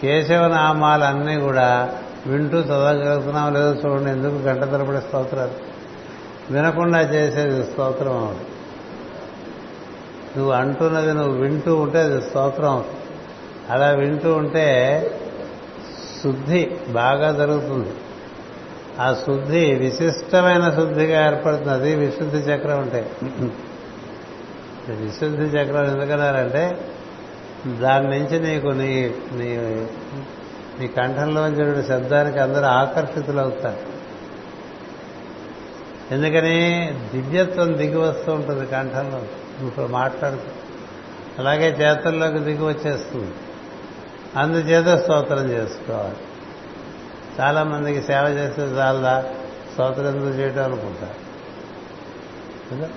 [0.00, 3.54] కేశవనామాలన్నీ కూడా వింటూ చదవగలుగుతున్నాం.
[3.54, 5.74] లేదో చూడండి ఎందుకు గంట తరబడి స్తోత్రాలు?
[6.50, 8.53] వినకుండా చేసేది స్తోత్రం అవుతుంది
[10.36, 12.70] నువ్వు అంటున్నది నువ్వు వింటూ ఉంటే అది స్తోత్రం.
[12.70, 13.00] అవుతుంది
[13.70, 14.66] అలా వింటూ ఉంటే
[16.22, 17.90] శుద్ధి బాగా జరుగుతుంది.
[19.00, 23.10] ఆ శుద్ధి విశిష్టమైన శుద్ధిగా ఏర్పడుతుంది అది విశుద్ధి చక్రం అంటే.
[24.88, 26.90] విశుద్ధి చక్రం ఎందుకన్నారంటే
[27.80, 29.50] దాని నుంచి నీకు నీ నీ
[30.80, 33.94] నీ కంఠంలోంచి శబ్దానికి అందరూ ఆకర్షితులు అవుతారు
[36.14, 36.58] ఎందుకని?
[37.12, 39.22] దివ్యత్వం దిగి వస్తూ ఉంటుంది కంఠంలో
[39.60, 40.42] ఇప్పుడు మాట్లాడుకు.
[41.38, 43.34] అలాగే చేతల్లోకి దిగి వచ్చేస్తుంది.
[44.36, 46.16] అందుచేత స్తోత్రం చేసుకోవాలి.
[47.40, 49.34] చాలా మందికి సేవ చేస్తే చాలా
[49.72, 51.24] స్తోత్రం ఎందుకు చేయటం అనుకుంటారు.
[52.74, 52.88] కదా?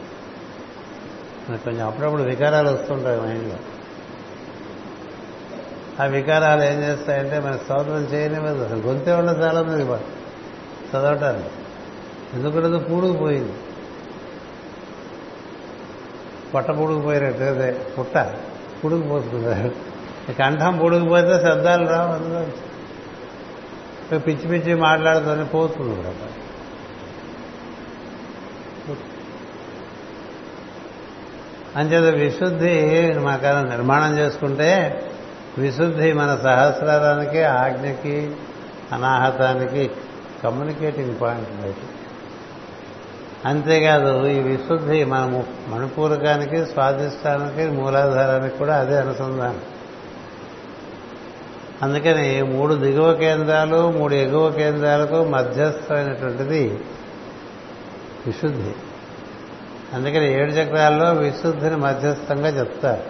[1.50, 3.56] మనకు కొంచెం అప్పుడప్పుడు వికారాలు వస్తుంటాయి మైండ్లో.
[6.04, 9.84] ఆ వికారాలు ఏం చేస్తాయంటే మన స్తోత్రం చేయనివ్వదు అసలు గొంతే ఉండదు చాలా మంది
[10.92, 11.50] చదవటానికి.
[12.34, 13.54] ఎందుకంటే పూడుకుపోయింది.
[16.54, 18.18] పొట్ట పుడుకుపోయినట్టు అదే పుట్ట
[18.86, 19.72] పుడుకుపోతున్నారు
[20.34, 22.46] కంఠం పుడుకుపోతే శబ్దాలు రావు అందులో.
[24.18, 26.14] పిచ్చి పిచ్చి మాట్లాడుతూనే పోతుంది కూడా.
[31.76, 35.06] అంచేత విశుద్ధి మనకు నిర్మాణం చేసుకుంటే
[35.58, 38.32] విశుద్ధి మన సహస్రానికి ఆజ్ఞకి
[38.92, 39.92] అనాహతానికి
[40.44, 41.76] కమ్యూనికేటింగ్ పాయింట్ బయట
[43.48, 49.62] అంతేకాదు ఈ విశుద్ధి మన మణిపూరకానికి స్వాధిష్టానికి మూలాధారానికి కూడా అదే అనుసంధానం.
[51.82, 56.80] అందుకని మూడు దిగువ కేంద్రాలు మూడు ఎగువ కేంద్రాలకు మధ్యస్థమైనటువంటిది
[58.26, 58.72] విశుద్ధి.
[59.94, 63.04] అందుకని ఏడు చక్రాల్లో విశుద్ధిని మధ్యస్థంగా చెప్తారు.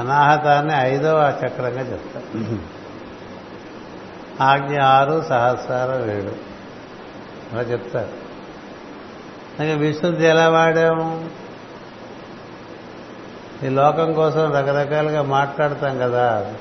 [0.00, 2.58] అనాహతాన్ని ఐదవ చక్రంగా చెప్తారు.
[4.42, 6.32] ఆజ్ఞ ఆరు సహస్రారం ఏడు.
[7.52, 8.19] అలా చెప్తారు.
[9.58, 11.30] అందుకే విశుద్ధి ఎలా వాడాము?
[13.64, 16.54] ఈ లోకం కోసం రకరకాలుగా మాట్లాడతాం కదా.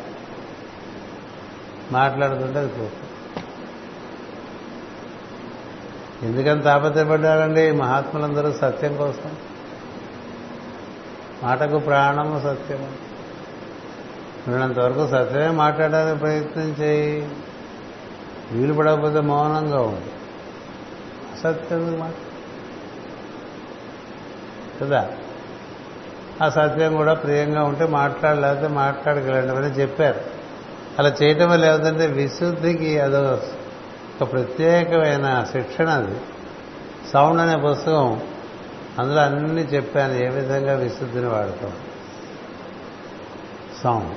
[1.91, 3.09] మాట్లాడుతుంటే అది పోతుంది.
[6.27, 9.31] ఎందుకని తాపత్రపడ్డారండి మహాత్ములందరూ సత్యం కోసం.
[11.43, 13.09] మాటకు ప్రాణము సత్యము.
[14.47, 17.29] వీళ్ళంతవరకు సత్యమే మాట్లాడడానికి ప్రయత్నం చేయి.
[18.51, 20.11] వీలు పడకపోతే మౌనంగా ఉంది
[21.33, 22.13] అసత్యం మాట.
[24.81, 25.09] కదా
[26.43, 30.21] ఆ సత్యం కూడా ప్రియంగా ఉంటే మాట్లాడలేకపోతే మాట్లాడగలండి అని చెప్పారు.
[30.99, 33.41] అలా చేయటం వల్ల ఏమిటంటే విశుద్ధికి అదో
[34.21, 36.21] ఒక ప్రత్యేకమైన శిక్షణ అది.
[37.13, 38.21] సౌండ్ అనే పుస్తకం
[38.99, 41.71] అందులో అన్ని చెప్పాను ఏ విధంగా విశుద్ధిని వాడతాం.
[43.83, 44.15] సౌండ్.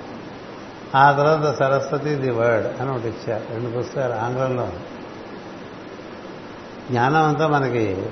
[0.97, 3.43] ఆ తర్వాత సరస్వతి ది వర్డ్ అని ఒకటి ఇచ్చారు.
[3.53, 4.71] రెండు పుస్తకాలు ఆంగ్లంలో.
[6.91, 8.07] జ్ఞానం అంతా మనకి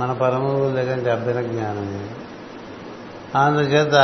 [0.00, 1.88] మన పరమగురుల దగ్గర నుంచి జ్ఞానం
[3.34, 3.96] అందుచేత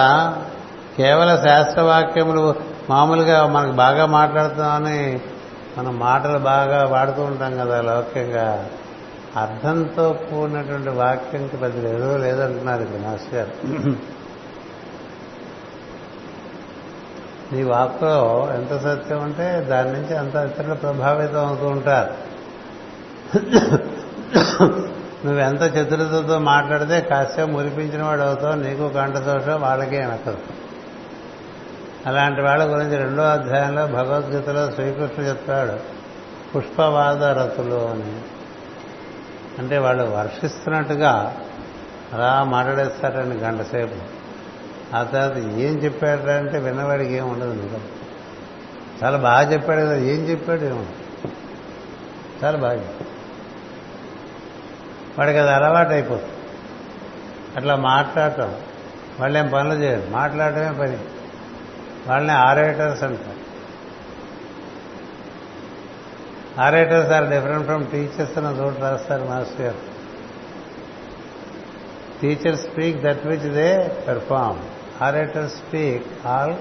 [0.97, 2.55] కేవల శాస్త్రవాక్యములు
[2.90, 5.20] మామూలుగా మనకు బాగా మాట్లాడుతామని
[5.78, 8.70] మనం మాటలు బాగా వాడుతూ ఉంటాం కదా లౌక్యంగా.
[9.36, 13.66] అర్థంతో కూడినటువంటి వాక్యంకి పెద్ద ఏదో లేదంటున్నారు ఇక్కడ మాస్టర్ గారు.
[17.53, 22.11] నీ వాక్లో ఎంత సత్యం ఉంటే దాని నుంచి అంత ఇతరులు ప్రభావితం అవుతూ ఉంటారు.
[25.24, 30.38] నువ్వు ఎంత చతురతతో మాట్లాడితే కాస్త మురిపించిన వాడు అవుతావు నీకు కంఠదోషం వాళ్ళకే అనకదు
[32.06, 35.96] అలాంటి వాళ్ళ గురించి రెండో అధ్యాయంలో భగవద్గీతలో శ్రీకృష్ణుడు చెప్తాడు
[36.52, 38.20] పుష్పవాద రతులు అని.
[39.58, 41.36] అంటే వాళ్ళు వర్షిస్తున్నట్టుగా
[42.12, 44.16] అలా మాట్లాడేస్తారండి గంట సేపు.
[44.96, 47.80] ఆ తర్వాత ఏం చెప్పాడంటే విన్నవాడికి ఏం ఉండదు నీకు.
[49.04, 51.30] చాలా బాగా చెప్పాడు కదా ఏం చెప్పాడు ఏముండదు
[52.44, 53.15] చాలా బాగా చెప్పాడు.
[55.18, 56.32] వాడికి అది అలవాటు అయిపోతుంది
[57.56, 58.54] అట్లా మాట్లాడటం
[59.20, 60.10] వాళ్ళేం పనులు చేయరు.
[60.10, 60.98] మాట్లాడటమే పని.
[62.06, 63.46] వాళ్ళని ఆరేటర్స్ అంటారు.
[66.60, 69.78] Orators are different from teachers అని చోటు రాస్తారు మాస్టర్ గారు.
[72.22, 74.58] Teachers speak that which they perform.
[75.02, 76.54] Orators speak all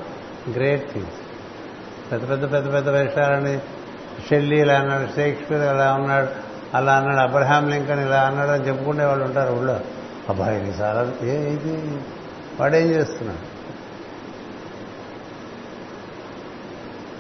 [0.54, 1.14] great things.
[2.12, 3.60] పెద్ద పెద్ద పెద్ద పెద్ద విషయాలని
[4.30, 6.45] షెల్లీ ఇలా అన్నాడు షేక్స్పియర్ ఇలా ఉన్నాడు.
[6.74, 9.80] అలా అన్నాడు అబ్రహాం లింకన్ ఇలా అన్నాడు అని చెప్పుకునే వాళ్ళు ఉంటారు ఊళ్ళో.
[10.30, 11.98] అబ్బాయి ఇది చాలా ఏ ఇది?
[12.60, 13.56] వాడేం చేస్తున్నాడు?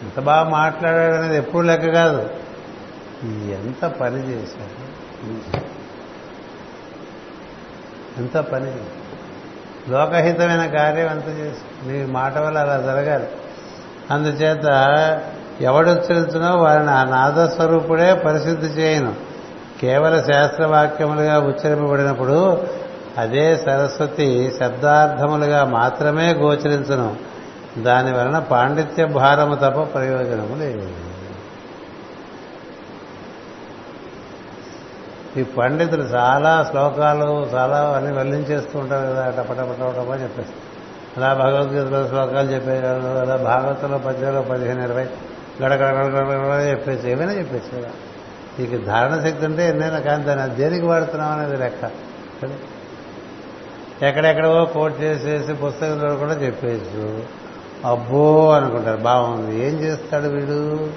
[0.03, 2.29] ఎంత బాగా మాట్లాడాడు అనేది ఎప్పుడు లెక్క కాదు.
[3.51, 4.85] ఎంత పని చేశాడు?
[8.17, 8.75] ఎంత పని
[9.89, 13.27] లోకహితమైన కార్యం ఎంత చేసి నీ మాట వల్ల అలా జరగాలి.
[14.11, 14.65] అందుచేత
[15.61, 19.24] ఎవడు ఉచ్చరించినో వారిని ఆ నాదస్వరూపుడే పరిశుద్ధి చేయను.
[19.85, 22.63] కేవల శాస్త్రవాక్యములుగా ఉచ్చరింపబడినప్పుడు
[23.17, 27.15] అదే సరస్వతి శబ్దార్థములుగా మాత్రమే గోచరించను.
[27.83, 30.87] దాని వలన పాండిత్య భారము తప్ప ప్రయోజనము లేదు.
[35.39, 40.53] ఈ పండితులు చాలా శ్లోకాలు చాలా అన్ని వెల్లించేస్తూ ఉంటారు కదా టపటపటపటప చెప్పేసి.
[41.17, 45.07] అలా భగవద్గీతలో శ్లోకాలు చెప్పేవాళ్ళు అలా భాగవతంలో పద్యంలో పదిహేను ఇరవై
[45.63, 48.14] గడగడ గడగడ చెప్పేసి ఏమైనా చెప్పేసేవాళ్ళు
[48.59, 51.83] నీకు ధారణ శక్తి ఉంటే ఎన్నైనా కానీ దాన్ని దేనికి వాడుతున్నాం అనేది లెక్క.
[54.01, 57.23] ఎక్కడెక్కడవో ఎక్కడెక్కడో కోట్ చేసేసి పుస్తకం చూడకుండా చెప్పేసు
[57.85, 58.97] అబ్బో అనుకుంటారు.
[58.97, 59.65] బాగుంది.
[59.67, 60.89] ఏం చేస్తాడు వీడు?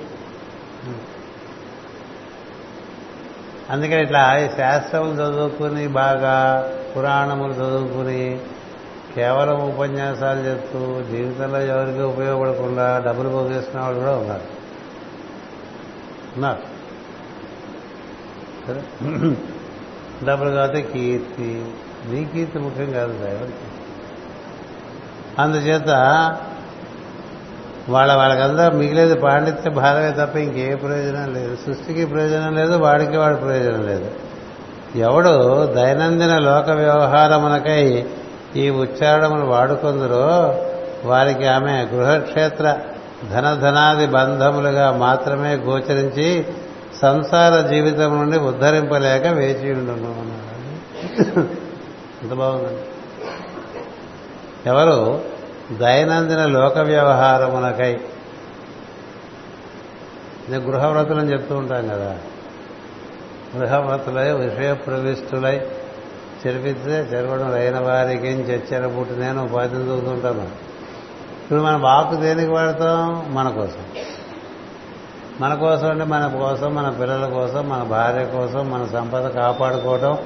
[3.70, 8.40] అందుకని ఇట్లా ఈ శాస్త్రములు చదువుకుని బాగా పురాణములు చదువుకుని
[9.14, 14.43] కేవలం ఉపన్యాసాలు చెప్తూ జీవితంలో ఎవరికి ఉపయోగపడకుండా డబ్బులు పోగేసిన వాళ్ళు కూడా ఉన్నారు.
[16.36, 16.77] ఉన్నారు.
[20.24, 21.64] డబ్బులు కాబట్టి కీర్తి.
[22.06, 23.66] నీ కీర్తి ముఖ్యం కాదు ఎవరికి
[25.38, 25.90] అందుచేత
[27.88, 31.56] వాళ్ళ వాళ్ళకంతా మిగిలేదు పాండిత్య భారమే తప్ప ఇంకే ప్రయోజనం లేదు.
[31.66, 34.10] సృష్టికి ప్రయోజనం లేదు వాడికి వాడి ప్రయోజనం లేదు.
[34.96, 38.06] ఎవడు దైనందిన లోక వ్యవహారమునకై
[38.56, 40.26] ఈ ఉచ్చారణములు వాడుకుందరో
[41.04, 42.78] వారికి ఆమె గృహక్షేత్ర
[43.30, 46.46] ధనధనాది బంధములుగా మాత్రమే గోచరించి
[47.02, 51.40] సంసార జీవితం నుండి ఉద్ధరింపలేక వేచి ఉండను అన్నారు
[52.22, 52.82] ఎంత బాగుందండి.
[54.68, 55.20] ఎవరు?
[55.72, 58.00] దైనందిన లోక వ్యవహారమునకై.
[60.48, 62.18] నేను గృహవ్రతులని చెప్తూ ఉంటాం కదా.
[63.56, 65.66] గృహవ్రతులై విషయ ప్రవిష్టులై
[66.46, 70.42] చెరిపిస్తే చెరవడం అయిన వారికి చచ్చెర పుట్టి నేను ఉపాధి చదువుతుంటాను
[71.42, 73.34] ఇప్పుడు మన వాకు దేనికి వాడతాం?
[73.34, 73.84] మన కోసం.
[75.40, 80.19] మన కోసం అంటే మన కోసం మన పిల్లల కోసం మన భార్య కోసం మన సంపద కాపాడుకోవటం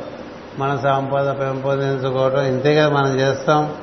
[0.58, 3.74] మన సంపద పెంపొందించుకోవటం ఇంతే కదా మనం చేస్తాం.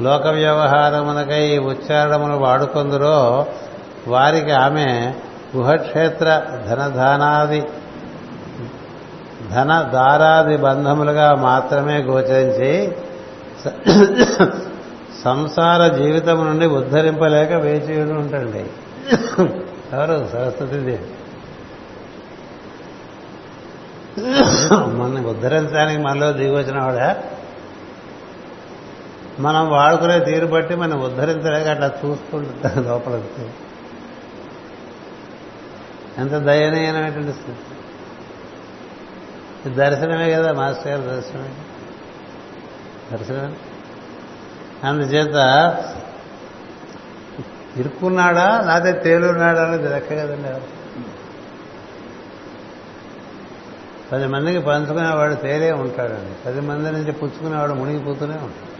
[0.00, 3.46] లోక వ్యవహారమునకై ఈ ఉచ్చారణములు వాడుకొందరో
[4.08, 5.14] వారికి ఆమె
[5.56, 7.62] గుహక్షేత్ర ధనధానాది
[9.52, 12.92] ధన దారాది బంధములుగా మాత్రమే గోచరించి
[15.24, 18.64] సంసార జీవితం నుండి ఉద్ధరింపలేక వేచి ఉంటండి
[19.92, 20.28] ఎవరు?
[20.32, 21.14] సరస్వతీదేవి.
[24.86, 27.16] మన ఉద్ధరించడానికి మనలో దిగొచ్చిన వాడ?
[29.40, 33.50] మనం వాడుకునే తీరు బట్టి మనం ఉద్ధరించలేక అట్లా చూసుకుంటుంది లోపలికి.
[36.18, 37.58] ఎంత దయనీయమైనటువంటి స్థితి.
[39.74, 41.54] దర్శనమే కదా మాస్టర్ గారు దర్శనమే.
[43.12, 43.56] దర్శనమే.
[44.88, 45.34] అందుచేత
[47.76, 48.60] ఇరుక్కున్నాడా?
[48.60, 50.60] లేకపోతే తేలున్నాడా అనేది లెక్క కదండి
[54.12, 56.44] పది మందికి పంచుకునేవాడు తేలే ఉంటాడండి.
[56.46, 58.74] పది మంది నుంచి పుచ్చుకునేవాడు మునిగిపోతూనే ఉంటాడు.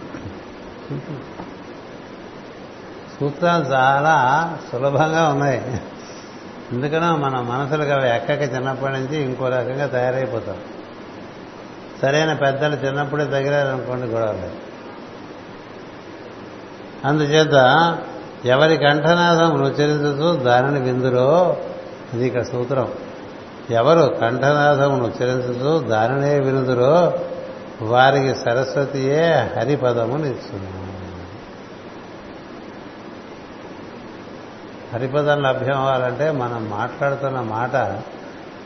[3.20, 4.14] సూత్రాలు చాలా
[4.72, 5.80] సులభంగా ఉన్నాయి.
[6.72, 10.56] ఎందుకనో మన మనసులకు అవి ఎక్కక చిన్నప్పటి నుంచి ఇంకో రకంగా తయారైపోతాం.
[12.02, 14.54] సరైన పెద్దలు చిన్నప్పుడే తగిలారనుకోండి గొడవలేదు
[17.04, 17.54] అందుచేత
[18.44, 21.56] ఎవరి కంఠనాదం ఉచ్చరించదు దానిని విందురో
[22.14, 22.88] అది ఇక్కడ సూత్రం.
[23.70, 27.12] ఎవరు కంఠనాథమును ఉచ్చరించదు దానినే వినుదురో
[27.82, 30.68] వారికి సరస్వతియే హరిపదమునిస్తుంది
[34.94, 37.76] హరిపదం లభ్యం అవ్వాలంటే మనం మాట్లాడుతున్న మాట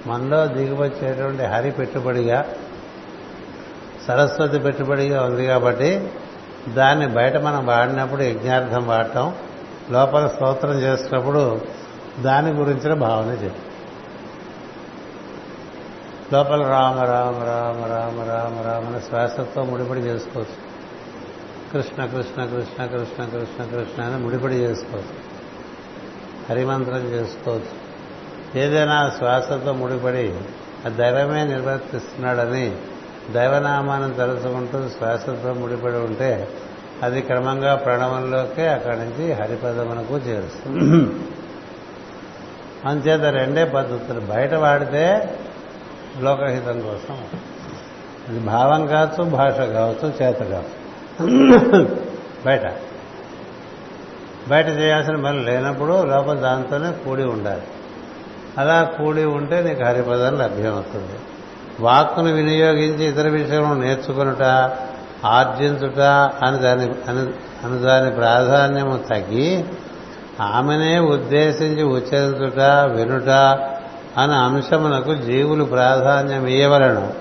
[0.07, 2.47] మనలో దిగువచ్చేటువంటి హరి పెట్టుబడిగా
[4.07, 6.11] సరస్వతి పెట్టుబడిగా ఉంది కాబట్టి
[6.69, 9.33] దాన్ని బయట మనం వాడినప్పుడు యజ్ఞార్థం వాడటం
[9.91, 11.61] లోపల స్తోత్రం చేసినప్పుడు
[12.21, 13.63] దాని గురించిన భావన చెప్పి.
[16.35, 20.69] లోపల రామ రామ రామ రామ రామ రామని శ్వాసతో ముడిపడి చేసుకోవచ్చు.
[21.73, 25.29] కృష్ణ కృష్ణ కృష్ణ కృష్ణ కృష్ణ కృష్ణ అని ముడిపడి చేసుకోవచ్చు.
[26.49, 27.89] హరిమంత్రం చేసుకోవచ్చు.
[28.59, 30.41] ఏదైనా శ్వాసతో ముడిపడి
[30.87, 32.77] ఆ దైవమే నిర్వర్తిస్తున్నాడని
[33.31, 36.49] దైవనామాన్ని తలుచుకుంటూ శ్వాసతో ముడిపడి ఉంటే
[37.03, 41.15] అది క్రమంగా ప్రణవంలోకే అక్కడి నుంచి హరిపదమునకు చేరుస్తుంది.
[42.85, 44.21] అంచేత రెండే పద్ధతులు.
[44.21, 45.39] బయట వాడితే
[46.21, 47.19] లోకహితం కోసం.
[48.29, 51.97] అది భావం కావచ్చు భాష కావచ్చు చేత కావచ్చు.
[52.47, 52.61] బయట.
[54.49, 57.63] బయట చేయాల్సిన పని లేనప్పుడు లోపల దాంతోనే కూడి ఉండాలి.
[58.59, 61.19] అలా కూడి ఉంటే నీకు హరిపదం లభ్యమవుతుంది.
[61.81, 64.43] వాక్కును వినియోగించి ఇతర విషయం నేర్చుకునుట
[65.25, 66.01] ఆర్జించుట
[66.45, 67.13] అని దాని
[67.65, 69.65] అని దాని ప్రాధాన్యము తగ్గి
[70.41, 72.61] ఆమెనే ఉద్దేశించి ఉచ్చరించుట
[72.97, 73.29] వినుట
[74.19, 77.13] అనే అంశమునకు జీవులు ప్రాధాన్యం ఇయ్యవలను.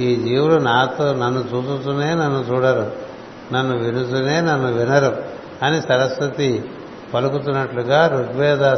[0.00, 2.92] ఈ జీవులు నాతో నన్ను చూచుతూనే నన్ను చూడరు
[3.52, 5.16] నన్ను వినుతూనే నన్ను వినరు
[5.62, 6.70] అని సరస్వతి
[7.14, 8.74] పలుకుతున్నట్లుగా ఋగ్వేద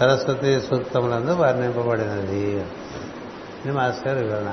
[0.00, 2.50] సరస్వతి సూక్తములందు వర్ణింపబడినది.
[3.64, 4.50] ఇది మాస్టర్ వివరణ.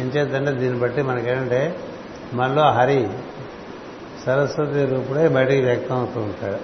[0.00, 0.10] ఏం
[0.58, 1.76] దీన్ని బట్టి మనకేంటంటే
[2.32, 3.08] మనలో హరి
[4.26, 6.58] సరస్వతి రూపుడే బయటికి వ్యక్తం అవుతూ ఉంటాడు.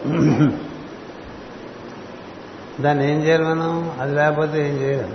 [2.83, 3.97] దాన్ని ఏం చేయాలి మనం?
[4.01, 5.13] అది లేకపోతే ఏం చేయాలి?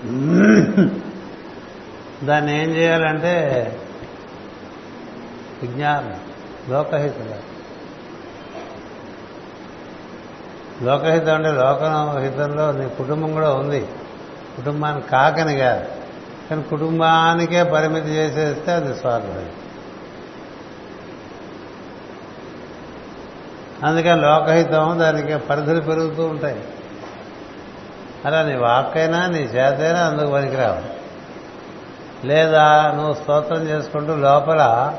[2.25, 3.31] దాన్ని ఏం చేయాలంటే
[5.61, 6.19] విజ్ఞానం
[6.69, 7.53] లోకహితులు.
[10.83, 13.87] లోకహితం అంటే లోకహితంలో నీ కుటుంబం కూడా ఉంది.
[14.55, 15.85] కుటుంబానికి కాకని కాదు
[16.49, 19.45] కానీ కుటుంబానికే పరిమితి చేసేస్తే అది స్వార్థం.
[23.83, 26.63] అందుకని లోకహితం దానికి పరిధులు పెరుగుతూ ఉంటాయి.
[28.25, 31.03] అలా నీ వాక్కైనా నీ చేతైనా అందుకు పనికిరావు.
[32.27, 34.93] లేదా నువ్వు స్తోత్రం చేసుకుంటూ లోపల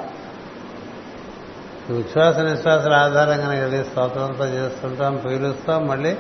[1.91, 6.15] ఉచ్ఛ్వాస నిశ్వాసాల ఆధారంగానే వెళ్ళి స్తోత్రంతో చేస్తుంటాం పీలుస్తాం మళ్ళీ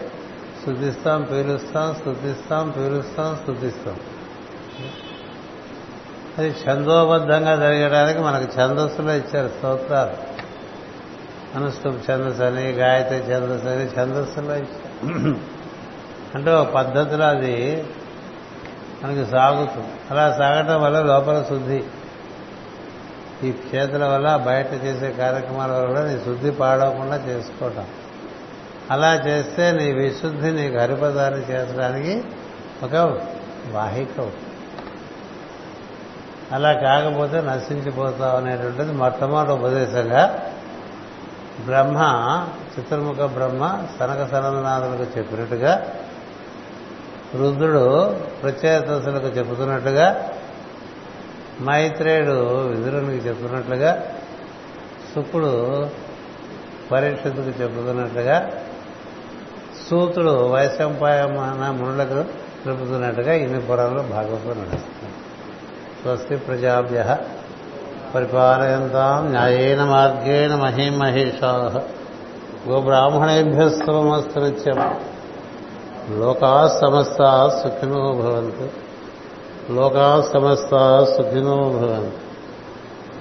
[0.66, 3.96] శుద్ధిస్తాం పీలుస్తాం స్థుతిస్తాం పీలుస్తాం స్థుతిస్తాం
[6.38, 10.33] అది ఛందోబద్ధంగా జరగడానికి మనకు ఛందస్సులో ఇచ్చారు స్తోత్రాలు.
[11.56, 12.42] అనుష్ఠుప్ ఛందస్సు
[12.78, 15.34] గాయత్రి ఛందస్సు అని ఛందస్సులో ఇచ్చారు
[16.34, 17.84] అంటే ఒక పద్ధతిలో అది
[19.04, 19.88] మనకి సాగుతుంది.
[20.10, 21.84] అలా సాగటం వల్ల లోపల శుద్ధి.
[23.44, 27.84] ఈ చేతుల వల్ల బయట చేసే కార్యక్రమాల వల్ల నీ శుద్ధి పాడవకుండా చేసుకోవటం.
[28.90, 32.24] అలా చేస్తే నీ విశుద్ధి నీకు హరిపదాన్ని చేసడానికి
[32.82, 32.94] ఒక
[33.70, 34.30] వాహిక.
[36.52, 40.50] అలా కాకపోతే నశించిపోతావు అనేటువంటిది మొట్టమొదటి ఉపదేశంగా
[41.60, 41.98] బ్రహ్మ
[42.78, 45.94] చిత్రముఖ బ్రహ్మ సనక సనందనాథులకు చెప్పినట్టుగా
[47.34, 50.30] రుద్రుడు ప్రచేతసులకు చెబుతున్నట్టుగా
[51.60, 54.06] మైత్రేయుడు విదురునికి చెప్తున్నట్లుగా
[55.14, 55.90] శుకుడు
[56.92, 58.50] పరీక్షితుకు చెబుతున్నట్లుగా
[59.90, 62.24] సూతుడు వైశంపాయమాన మునులకు
[62.64, 65.12] తెలుపుతున్నట్టుగా ఇన్ని పురాణాలు భాగవతం నడుస్తుంది
[66.02, 67.16] స్వస్తి ప్రజాభ్య.
[68.14, 71.82] పరిపాలయంతాం న్యాయేన మార్గేణ మహిమహేషా.
[72.68, 75.00] గోబ్రాహ్మణేభ్యస్తమస్తు నిత్యం
[76.10, 78.68] లోకా సమస్త సుఖినో భవంతు.
[79.72, 82.24] లోకా సమస్త సుఖినో భవంతు.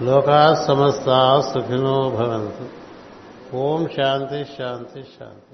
[0.03, 2.83] లోకా సమస్త సుఖినో భవంతు.
[3.55, 5.52] ఓం శాంతి శాంతి శాంతి.